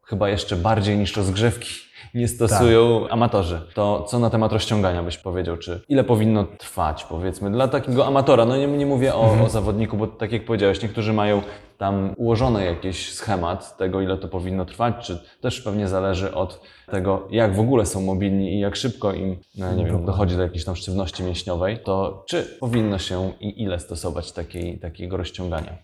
chyba 0.10 0.30
jeszcze 0.30 0.56
bardziej 0.56 0.98
niż 0.98 1.18
rozgrzewki 1.18 1.88
nie 2.14 2.28
stosują 2.28 3.08
amatorzy. 3.10 3.62
To 3.74 4.06
co 4.10 4.20
na 4.20 4.30
temat 4.30 4.54
rozciągania 4.54 5.04
byś 5.04 5.18
powiedział? 5.18 5.58
Czy 5.58 5.82
ile 5.90 6.04
powinno 6.04 6.44
trwać, 6.44 7.04
powiedzmy, 7.04 7.52
dla 7.52 7.68
takiego 7.68 8.08
amatora? 8.08 8.46
No 8.46 8.58
nie, 8.58 8.68
nie 8.68 8.86
mówię 8.86 9.16
o, 9.16 9.44
o 9.46 9.50
zawodniku, 9.50 9.98
bo 9.98 10.08
tak 10.08 10.32
jak 10.32 10.46
powiedziałeś, 10.46 10.82
niektórzy 10.82 11.14
mają 11.14 11.42
tam 11.78 12.14
ułożony 12.18 12.66
jakiś 12.66 13.14
schemat 13.14 13.78
tego, 13.78 14.02
ile 14.02 14.18
to 14.18 14.28
powinno 14.28 14.66
trwać, 14.66 14.96
czy 15.06 15.24
też 15.42 15.62
pewnie 15.62 15.88
zależy 15.88 16.36
od 16.36 16.62
tego, 16.92 17.28
jak 17.32 17.56
w 17.56 17.60
ogóle 17.60 17.86
są 17.86 18.02
mobilni 18.02 18.54
i 18.54 18.60
jak 18.60 18.76
szybko 18.76 19.14
im, 19.14 19.38
no, 19.58 19.74
nie 19.74 19.86
wiem, 19.86 20.06
dochodzi 20.06 20.36
do 20.36 20.42
jakiejś 20.42 20.66
tam 20.66 20.76
sztywności 20.76 21.24
mięśniowej, 21.24 21.80
to 21.84 22.24
czy 22.28 22.58
powinno 22.60 22.98
się 22.98 23.32
i 23.40 23.64
ile 23.64 23.80
stosować 23.80 24.32
takiej, 24.32 24.80
takiego 24.80 25.18
rozciągania? 25.18 25.78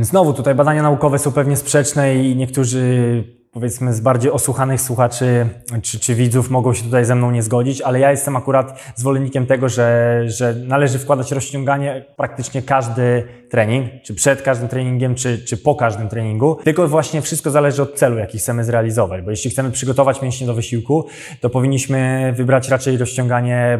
Znowu 0.00 0.32
tutaj 0.32 0.54
badania 0.54 0.82
naukowe 0.82 1.18
są 1.18 1.32
pewnie 1.32 1.56
sprzeczne 1.56 2.16
i 2.16 2.36
niektórzy 2.36 3.24
powiedzmy 3.56 3.94
z 3.94 4.00
bardziej 4.00 4.30
osłuchanych 4.30 4.80
słuchaczy 4.80 5.48
czy, 5.82 6.00
czy 6.00 6.14
widzów 6.14 6.50
mogą 6.50 6.74
się 6.74 6.84
tutaj 6.84 7.04
ze 7.04 7.14
mną 7.14 7.30
nie 7.30 7.42
zgodzić, 7.42 7.80
ale 7.80 8.00
ja 8.00 8.10
jestem 8.10 8.36
akurat 8.36 8.80
zwolennikiem 8.94 9.46
tego, 9.46 9.68
że, 9.68 10.22
że 10.26 10.54
należy 10.54 10.98
wkładać 10.98 11.32
rozciąganie 11.32 12.04
praktycznie 12.16 12.62
każdy 12.62 13.24
trening, 13.50 13.86
czy 14.02 14.14
przed 14.14 14.42
każdym 14.42 14.68
treningiem, 14.68 15.14
czy, 15.14 15.38
czy 15.38 15.56
po 15.56 15.74
każdym 15.74 16.08
treningu. 16.08 16.58
Tylko 16.64 16.88
właśnie 16.88 17.22
wszystko 17.22 17.50
zależy 17.50 17.82
od 17.82 17.94
celu, 17.94 18.18
jaki 18.18 18.38
chcemy 18.38 18.64
zrealizować, 18.64 19.22
bo 19.22 19.30
jeśli 19.30 19.50
chcemy 19.50 19.70
przygotować 19.70 20.22
mięśnie 20.22 20.46
do 20.46 20.54
wysiłku, 20.54 21.06
to 21.40 21.50
powinniśmy 21.50 22.32
wybrać 22.36 22.68
raczej 22.68 22.96
rozciąganie 22.96 23.78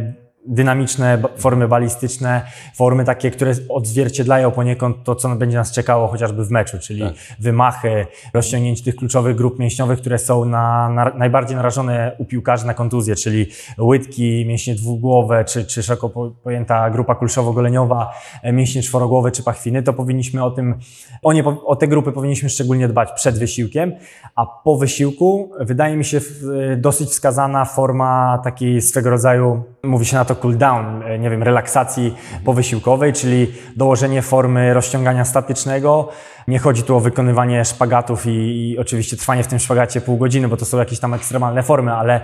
dynamiczne 0.49 1.19
formy 1.37 1.69
balistyczne, 1.69 2.43
formy 2.77 3.05
takie, 3.05 3.31
które 3.31 3.53
odzwierciedlają 3.69 4.51
poniekąd 4.51 4.97
to, 5.05 5.15
co 5.15 5.29
będzie 5.37 5.57
nas 5.57 5.73
czekało 5.73 6.09
chociażby 6.09 6.45
w 6.45 6.51
meczu, 6.51 6.79
czyli 6.79 7.01
Tak. 7.01 7.13
wymachy, 7.41 8.07
rozciągnięcie 8.35 8.85
tych 8.85 8.97
kluczowych 8.97 9.37
grup 9.37 9.59
mięśniowych, 9.59 10.01
które 10.01 10.19
są 10.19 10.45
na, 10.45 10.89
na, 10.89 11.05
najbardziej 11.15 11.57
narażone 11.57 12.13
u 12.19 12.25
piłkarzy 12.25 12.67
na 12.67 12.75
kontuzję, 12.75 13.17
czyli 13.17 13.47
łydki, 13.79 14.45
mięśnie 14.49 14.75
dwugłowe, 14.75 15.45
czy, 15.45 15.65
czy 15.65 15.83
szeroko 15.83 16.09
po- 16.09 16.31
pojęta 16.31 16.91
grupa 16.91 17.15
kulszowo-goleniowa, 17.15 18.07
e, 18.43 18.53
mięśnie 18.53 18.83
czworogłowe 18.83 19.31
czy 19.31 19.43
pachwiny, 19.43 19.83
to 19.83 19.93
powinniśmy 19.93 20.45
o 20.45 20.51
tym, 20.51 20.79
o, 21.23 21.33
nie, 21.33 21.45
o 21.45 21.77
te 21.77 21.89
grupy 21.89 22.13
powinniśmy 22.13 22.49
szczególnie 22.49 22.89
dbać 22.89 23.13
przed 23.13 23.39
wysiłkiem, 23.39 23.93
a 24.37 24.47
po 24.47 24.77
wysiłku 24.77 25.51
wydaje 25.61 25.97
mi 25.97 26.05
się 26.05 26.21
w- 26.21 26.77
dosyć 26.77 27.09
wskazana 27.09 27.65
forma 27.65 28.39
takiej 28.45 28.83
swego 28.83 29.11
rodzaju, 29.11 29.63
mówi 29.83 30.07
się 30.07 30.17
na 30.17 30.25
to 30.25 30.36
cool 30.37 30.57
down, 30.57 31.03
e, 31.03 31.18
nie 31.18 31.31
wiem, 31.31 31.42
relaksacji 31.42 32.16
powysiłkowej, 32.44 33.12
czyli 33.12 33.53
dołożenie 33.77 34.22
formy 34.22 34.75
rozciągania 34.75 35.25
statycznego. 35.25 36.09
Nie 36.49 36.59
chodzi 36.59 36.83
tu 36.83 36.96
o 36.96 37.01
wykonywanie 37.01 37.64
szpagatów 37.64 38.27
i, 38.27 38.70
i 38.70 38.79
oczywiście 38.79 39.16
trwanie 39.16 39.42
w 39.42 39.46
tym 39.46 39.59
szpagacie 39.59 40.01
pół 40.01 40.16
godziny, 40.16 40.49
bo 40.49 40.57
to 40.57 40.64
są 40.64 40.79
jakieś 40.79 41.01
tam 41.01 41.14
ekstremalne 41.14 41.62
formy, 41.62 41.92
ale 41.92 42.20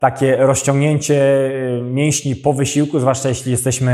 takie 0.00 0.36
rozciągnięcie 0.36 1.14
y, 1.14 1.80
mięśni 1.82 2.36
po 2.36 2.52
wysiłku, 2.52 3.00
zwłaszcza 3.00 3.28
jeśli 3.28 3.52
jesteśmy 3.52 3.92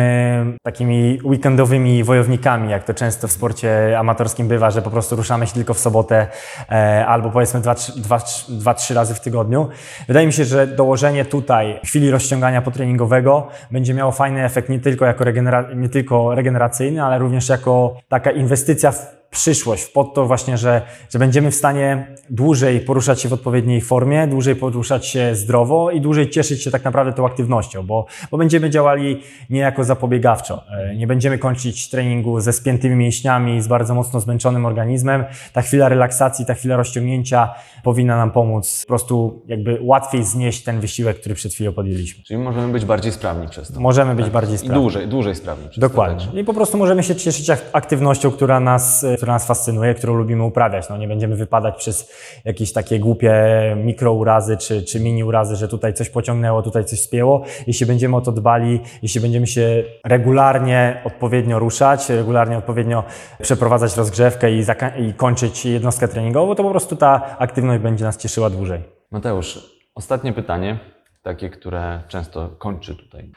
takimi 0.63 1.19
weekendowymi 1.25 2.05
wojownikami, 2.05 2.71
jak 2.71 2.85
to 2.85 2.95
często 2.95 3.29
w 3.29 3.33
sporcie 3.33 3.99
amatorskim 3.99 4.49
bywa, 4.49 4.71
że 4.71 4.83
po 4.83 4.91
prostu 4.91 5.17
ruszamy 5.17 5.47
się 5.47 5.53
tylko 5.55 5.75
w 5.75 5.79
sobotę 5.79 6.27
e, 6.71 7.07
albo 7.07 7.31
powiedzmy 7.31 7.61
dwa, 7.61 7.75
trzy- 7.75 8.01
dwa, 8.01 8.19
trzy- 8.19 8.53
dwa, 8.53 8.75
trzy 8.75 8.95
razy 8.95 9.15
w 9.15 9.21
tygodniu. 9.21 9.69
Wydaje 10.09 10.27
mi 10.27 10.33
się, 10.33 10.45
że 10.45 10.67
dołożenie 10.67 11.25
tutaj 11.25 11.81
chwili 11.85 12.11
rozciągania 12.11 12.63
potreningowego 12.63 13.49
będzie 13.71 13.95
miało 13.95 14.13
fajny 14.13 14.45
efekt 14.45 14.69
nie 14.69 14.79
tylko, 14.79 15.07
jako 15.07 15.25
regenera- 15.25 15.77
nie 15.77 15.89
tylko 15.89 16.35
regeneracyjny, 16.35 17.05
ale 17.05 17.19
również 17.19 17.49
jako 17.49 17.97
taka 18.09 18.31
inwestycja 18.31 18.93
w 18.93 19.26
przyszłość, 19.31 19.87
pod 19.87 20.15
to 20.15 20.27
właśnie, 20.27 20.57
że, 20.59 20.83
że 21.11 21.19
będziemy 21.19 21.51
w 21.51 21.55
stanie 21.55 22.17
dłużej 22.31 22.81
poruszać 22.81 23.21
się 23.21 23.29
w 23.29 23.33
odpowiedniej 23.33 23.81
formie, 23.81 24.27
dłużej 24.27 24.57
poruszać 24.57 25.07
się 25.07 25.35
zdrowo 25.35 25.91
i 25.91 26.01
dłużej 26.01 26.31
cieszyć 26.31 26.63
się 26.63 26.71
tak 26.71 26.85
naprawdę 26.85 27.13
tą 27.13 27.27
aktywnością, 27.27 27.87
bo, 27.87 28.07
bo 28.31 28.39
będziemy 28.39 28.71
działali 28.71 29.23
niejako 29.51 29.85
zapobiegawczo. 29.85 30.63
E, 30.79 30.97
Nie 30.97 31.07
będziemy 31.07 31.39
kończyć 31.39 31.91
treningu 31.91 32.41
ze 32.41 32.53
spiętymi 32.53 32.97
mięśniami, 32.97 33.63
z 33.63 33.69
bardzo 33.69 33.95
mocno 33.95 34.21
zmęczonym 34.21 34.67
organizmem. 34.67 35.25
Ta 35.53 35.63
chwila 35.63 35.89
relaksacji, 35.89 36.47
ta 36.47 36.55
chwila 36.55 36.77
rozciągnięcia 36.77 37.55
powinna 37.85 38.17
nam 38.17 38.31
pomóc 38.31 38.83
po 38.85 38.89
prostu 38.89 39.43
jakby 39.47 39.79
łatwiej 39.83 40.25
znieść 40.25 40.63
ten 40.63 40.81
wysiłek, 40.81 41.21
który 41.21 41.35
przed 41.35 41.53
chwilą 41.55 41.73
podjęliśmy. 41.73 42.25
Czyli 42.25 42.39
możemy 42.41 42.73
być 42.73 42.85
bardziej 42.85 43.13
sprawni 43.13 43.49
przez 43.49 43.73
to. 43.73 43.81
Możemy 43.81 44.15
być 44.15 44.31
bardziej 44.31 44.55
I 44.55 44.59
sprawni. 44.59 44.81
dłużej, 44.83 45.09
dłużej 45.09 45.35
sprawni 45.35 45.69
przez 45.69 45.75
to 45.81 45.89
Dokładnie. 45.89 46.25
także. 46.25 46.41
I 46.41 46.45
po 46.45 46.55
prostu 46.55 46.79
możemy 46.79 47.03
się 47.03 47.15
cieszyć 47.17 47.51
ak- 47.51 47.65
aktywnością, 47.73 48.31
która 48.31 48.61
nas, 48.61 49.05
e, 49.05 49.17
która 49.27 49.35
nas 49.35 49.47
fascynuje, 49.47 49.95
którą 49.95 50.15
lubimy 50.15 50.45
uprawiać. 50.45 50.89
No, 50.89 50.97
nie 50.97 51.09
będziemy 51.09 51.37
wypadać 51.37 51.77
przez 51.77 52.13
jakieś 52.45 52.73
takie 52.73 52.99
głupie 52.99 53.33
mikrourazy 53.85 54.57
czy, 54.57 54.83
czy 54.83 55.01
mini 55.01 55.25
urazy, 55.25 55.57
że 55.57 55.69
tutaj 55.69 55.95
coś 55.95 56.11
pociągnęło, 56.11 56.63
tutaj 56.63 56.85
coś 56.85 57.01
spięło. 57.01 57.45
Jeśli 57.67 57.87
będziemy 57.87 58.17
o 58.17 58.21
to 58.21 58.33
dbali, 58.33 58.81
jeśli 59.03 59.21
będziemy 59.21 59.47
się 59.47 59.85
regularnie 60.05 61.03
odpowiednio 61.05 61.59
ruszać, 61.59 62.09
regularnie 62.09 62.59
odpowiednio 62.59 63.05
przeprowadzać 63.43 63.97
rozgrzewkę 63.97 64.53
i, 64.53 64.65
i 64.99 65.15
kończyć 65.15 65.67
jednostkę 65.67 66.09
treningową, 66.09 66.55
to 66.55 66.63
po 66.63 66.71
prostu 66.71 66.97
ta 66.97 67.39
aktywność 67.39 67.83
będzie 67.83 68.05
nas 68.05 68.17
cieszyła 68.17 68.51
dłużej. 68.51 68.83
Mateusz, 69.11 69.77
ostatnie 69.95 70.33
pytanie, 70.33 70.79
takie, 71.23 71.51
które 71.51 72.03
często 72.09 72.49
kończy 72.49 72.97
tutaj 72.97 73.33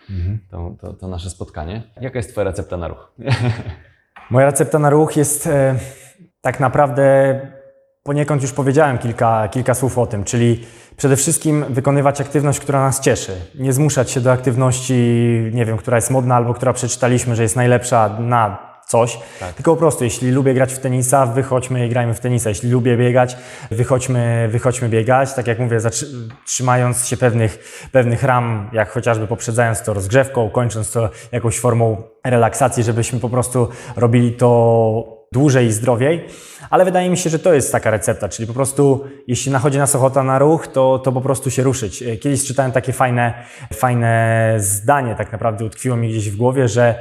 to, 0.51 0.75
to, 0.81 0.93
to 0.93 1.07
nasze 1.07 1.29
spotkanie. 1.29 1.83
Jaka 2.01 2.19
jest 2.19 2.31
Twoja 2.31 2.45
recepta 2.45 2.77
na 2.77 2.87
ruch? 2.87 3.11
Moja 4.29 4.45
recepta 4.45 4.79
na 4.79 4.89
ruch 4.89 5.17
jest 5.17 5.47
e, 5.47 5.75
tak 6.41 6.59
naprawdę 6.59 7.39
poniekąd 8.03 8.41
już 8.41 8.51
powiedziałem 8.51 8.97
kilka, 8.97 9.47
kilka 9.47 9.73
słów 9.73 9.97
o 9.97 10.07
tym, 10.07 10.23
czyli 10.23 10.65
przede 10.97 11.15
wszystkim 11.15 11.65
wykonywać 11.69 12.21
aktywność, 12.21 12.59
która 12.59 12.79
nas 12.79 12.99
cieszy. 12.99 13.31
Nie 13.55 13.73
zmuszać 13.73 14.11
się 14.11 14.21
do 14.21 14.31
aktywności, 14.31 14.93
nie 15.53 15.65
wiem, 15.65 15.77
która 15.77 15.97
jest 15.97 16.11
modna 16.11 16.35
albo 16.35 16.53
która 16.53 16.73
przeczytaliśmy, 16.73 17.35
że 17.35 17.43
jest 17.43 17.55
najlepsza 17.55 18.09
na 18.19 18.68
coś, 18.89 19.19
Tak. 19.39 19.53
tylko 19.53 19.73
po 19.73 19.79
prostu, 19.79 20.03
jeśli 20.03 20.31
lubię 20.31 20.53
grać 20.53 20.73
w 20.73 20.79
tenisa, 20.79 21.25
wychodźmy 21.25 21.85
i 21.85 21.89
grajmy 21.89 22.13
w 22.13 22.19
tenisa. 22.19 22.49
Jeśli 22.49 22.71
lubię 22.71 22.97
biegać, 22.97 23.37
wychodźmy, 23.71 24.49
wychodźmy 24.51 24.89
biegać. 24.89 25.33
Tak 25.33 25.47
jak 25.47 25.59
mówię, 25.59 25.79
trzymając 26.45 27.07
się 27.07 27.17
pewnych, 27.17 27.87
pewnych 27.91 28.23
ram, 28.23 28.69
jak 28.73 28.91
chociażby 28.91 29.27
poprzedzając 29.27 29.81
to 29.81 29.93
rozgrzewką, 29.93 30.49
kończąc 30.49 30.91
to 30.91 31.09
jakąś 31.31 31.59
formą 31.59 32.03
relaksacji, 32.25 32.83
żebyśmy 32.83 33.19
po 33.19 33.29
prostu 33.29 33.67
robili 33.95 34.31
to 34.31 35.19
dłużej 35.31 35.67
i 35.67 35.71
zdrowiej. 35.71 36.25
Ale 36.69 36.85
wydaje 36.85 37.09
mi 37.09 37.17
się, 37.17 37.29
że 37.29 37.39
to 37.39 37.53
jest 37.53 37.71
taka 37.71 37.91
recepta, 37.91 38.29
czyli 38.29 38.47
po 38.47 38.53
prostu 38.53 39.05
jeśli 39.27 39.51
nachodzi 39.51 39.77
nas 39.77 39.95
ochota 39.95 40.23
na 40.23 40.39
ruch, 40.39 40.67
to, 40.67 40.99
to 40.99 41.11
po 41.11 41.21
prostu 41.21 41.51
się 41.51 41.63
ruszyć. 41.63 42.03
Kiedyś 42.21 42.45
czytałem 42.45 42.71
takie 42.71 42.93
fajne, 42.93 43.33
fajne 43.73 44.55
zdanie, 44.57 45.15
tak 45.15 45.31
naprawdę 45.31 45.65
utkwiło 45.65 45.95
mi 45.97 46.09
gdzieś 46.09 46.29
w 46.29 46.35
głowie, 46.35 46.67
że 46.67 46.95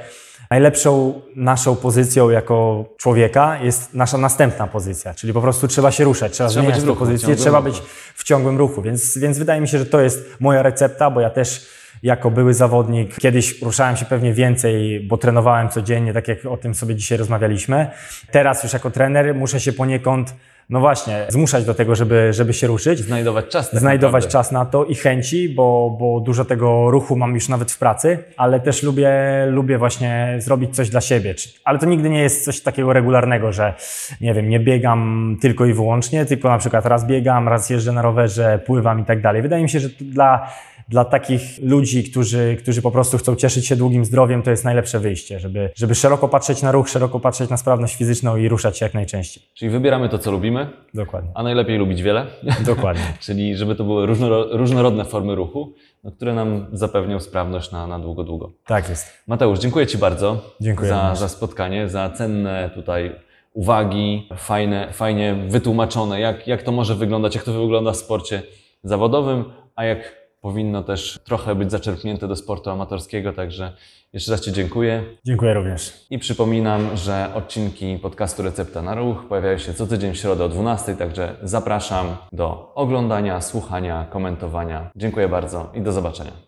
Najlepszą 0.51 1.21
naszą 1.37 1.77
pozycją 1.77 2.31
jako 2.31 2.85
człowieka 2.97 3.59
jest 3.63 3.95
nasza 3.95 4.19
następna 4.19 4.67
pozycja, 4.67 5.15
czyli 5.15 5.33
po 5.33 5.41
prostu 5.41 5.69
trzeba 5.69 5.91
się 5.91 6.05
ruszać, 6.05 6.33
trzeba, 6.33 6.49
Trzeba 6.51 6.63
zmieniać 6.63 6.81
tę 6.81 6.87
ruchu, 6.87 6.99
pozycję, 6.99 7.37
trzeba 7.37 7.59
ruchu. 7.59 7.71
być 7.71 7.83
w 8.15 8.25
ciągłym 8.25 8.59
ruchu, 8.59 8.83
więc, 8.83 9.19
więc 9.19 9.39
wydaje 9.39 9.61
mi 9.61 9.69
się, 9.69 9.79
że 9.79 9.87
to 9.87 10.01
jest 10.01 10.41
moja 10.41 10.63
recepta, 10.63 11.11
bo 11.11 11.21
ja 11.21 11.31
też 11.31 11.67
jako 12.03 12.31
były 12.31 12.55
zawodnik 12.55 13.17
kiedyś 13.17 13.63
ruszałem 13.63 13.97
się 13.97 14.05
pewnie 14.05 14.33
więcej, 14.33 15.01
bo 15.01 15.17
trenowałem 15.17 15.69
codziennie, 15.69 16.13
tak 16.13 16.29
jak 16.29 16.47
o 16.47 16.57
tym 16.57 16.75
sobie 16.75 16.95
dzisiaj 16.95 17.19
rozmawialiśmy. 17.19 17.91
Teraz 18.31 18.63
już 18.63 18.73
jako 18.73 18.91
trener 18.91 19.35
muszę 19.35 19.61
się 19.61 19.73
poniekąd, 19.73 20.35
no 20.71 20.81
właśnie, 20.81 21.27
zmuszać 21.29 21.65
do 21.65 21.75
tego, 21.75 21.95
żeby, 21.95 22.33
żeby 22.33 22.53
się 22.55 22.67
ruszyć 22.67 22.99
Znajdować 22.99 23.49
czas. 23.49 23.71
tak 23.71 23.81
znajdować 23.81 24.25
naprawdę. 24.25 24.33
czas 24.33 24.53
na 24.53 24.65
to 24.65 24.85
i 24.85 24.95
chęci, 24.95 25.49
bo, 25.49 25.97
bo 26.01 26.21
dużo 26.21 26.45
tego 26.45 26.91
ruchu 26.91 27.17
mam 27.17 27.35
już 27.35 27.49
nawet 27.49 27.73
w 27.73 27.79
pracy, 27.79 28.19
ale 28.37 28.61
też 28.61 28.83
lubię, 28.83 29.11
lubię 29.47 29.79
właśnie 29.79 30.37
zrobić 30.39 30.77
coś 30.77 30.91
dla 30.91 31.01
siebie. 31.01 31.35
Ale 31.65 31.79
to 31.79 31.87
nigdy 31.87 32.11
nie 32.11 32.21
jest 32.23 32.45
coś 32.45 32.61
takiego 32.61 32.93
regularnego, 32.93 33.53
że 33.53 33.75
nie 34.21 34.35
wiem, 34.35 34.49
nie 34.49 34.61
biegam 34.61 35.37
tylko 35.41 35.67
i 35.67 35.73
wyłącznie, 35.73 36.27
tylko 36.27 36.49
na 36.49 36.59
przykład 36.59 36.87
raz 36.87 37.07
biegam, 37.07 37.49
raz 37.49 37.71
jeżdżę 37.71 37.93
na 37.93 38.03
rowerze, 38.03 38.61
pływam 38.67 39.01
i 39.01 39.05
tak 39.05 39.21
dalej. 39.23 39.43
Wydaje 39.43 39.63
mi 39.63 39.71
się, 39.71 39.81
że 39.81 39.89
dla 39.89 40.51
dla 40.89 41.05
takich 41.05 41.43
ludzi, 41.63 42.05
którzy, 42.05 42.57
którzy 42.63 42.83
po 42.83 42.91
prostu 42.91 43.19
chcą 43.19 43.37
cieszyć 43.37 43.67
się 43.67 43.77
długim 43.77 44.05
zdrowiem, 44.05 44.43
to 44.43 44.51
jest 44.51 44.65
najlepsze 44.65 45.01
wyjście, 45.01 45.41
żeby, 45.41 45.71
żeby 45.75 45.95
szeroko 45.95 46.29
patrzeć 46.29 46.63
na 46.63 46.73
ruch, 46.73 46.89
szeroko 46.89 47.21
patrzeć 47.21 47.51
na 47.51 47.57
sprawność 47.57 47.97
fizyczną 47.97 48.37
i 48.37 48.49
ruszać 48.49 48.79
się 48.79 48.85
jak 48.87 48.95
najczęściej. 48.95 49.43
Czyli 49.55 49.71
wybieramy 49.71 50.09
to, 50.09 50.19
co 50.19 50.31
lubimy, 50.31 50.71
Dokładnie. 50.95 51.31
a 51.35 51.43
najlepiej 51.43 51.79
lubić 51.79 52.03
wiele. 52.03 52.27
Dokładnie. 52.67 53.03
Czyli 53.21 53.57
żeby 53.57 53.75
to 53.75 53.85
były 53.85 54.07
różnoro- 54.07 54.47
różnorodne 54.51 55.05
formy 55.05 55.35
ruchu, 55.35 55.75
no, 56.05 56.13
które 56.13 56.35
nam 56.35 56.67
zapewnią 56.73 57.21
sprawność 57.21 57.71
na, 57.71 57.87
na 57.87 57.99
długo, 57.99 58.25
długo. 58.25 58.53
Tak 58.67 58.89
jest. 58.89 59.13
Mateusz, 59.27 59.59
dziękuję 59.59 59.87
Ci 59.87 59.99
bardzo 59.99 60.55
Dziękuję 60.61 60.89
za, 60.89 61.15
za 61.15 61.29
spotkanie, 61.29 61.89
za 61.89 62.11
cenne 62.11 62.71
tutaj 62.75 63.13
uwagi, 63.53 64.29
fajne, 64.37 64.93
fajnie 64.93 65.35
wytłumaczone, 65.49 66.21
jak, 66.21 66.47
jak 66.47 66.63
to 66.63 66.73
może 66.73 66.95
wyglądać, 66.95 67.35
jak 67.35 67.45
to 67.45 67.53
wygląda 67.53 67.93
w 67.93 67.97
sporcie 67.97 68.43
zawodowym, 68.83 69.45
a 69.77 69.85
jak 69.85 70.18
powinno 70.41 70.83
też 70.83 71.19
trochę 71.25 71.55
być 71.55 71.71
zaczerpnięte 71.71 72.29
do 72.29 72.37
sportu 72.37 72.71
amatorskiego. 72.71 73.33
Także 73.33 73.73
jeszcze 74.13 74.33
raz 74.33 74.41
Ci 74.41 74.53
dziękuję 74.53 75.05
Dziękuję 75.25 75.55
również. 75.55 76.07
i 76.11 76.19
przypominam, 76.19 76.97
że 76.97 77.31
odcinki 77.35 77.99
podcastu 78.03 78.43
Recepta 78.43 78.83
na 78.83 78.95
Ruch 78.95 79.25
pojawiają 79.29 79.59
się 79.59 79.75
co 79.75 79.87
tydzień 79.87 80.13
w 80.13 80.17
środę 80.17 80.45
o 80.45 80.49
12, 80.49 80.95
także 80.97 81.37
zapraszam 81.43 82.17
do 82.33 82.73
oglądania, 82.75 83.41
słuchania, 83.41 84.07
komentowania. 84.11 84.91
Dziękuję 84.97 85.29
bardzo 85.29 85.73
i 85.75 85.81
do 85.81 85.93
zobaczenia. 85.93 86.48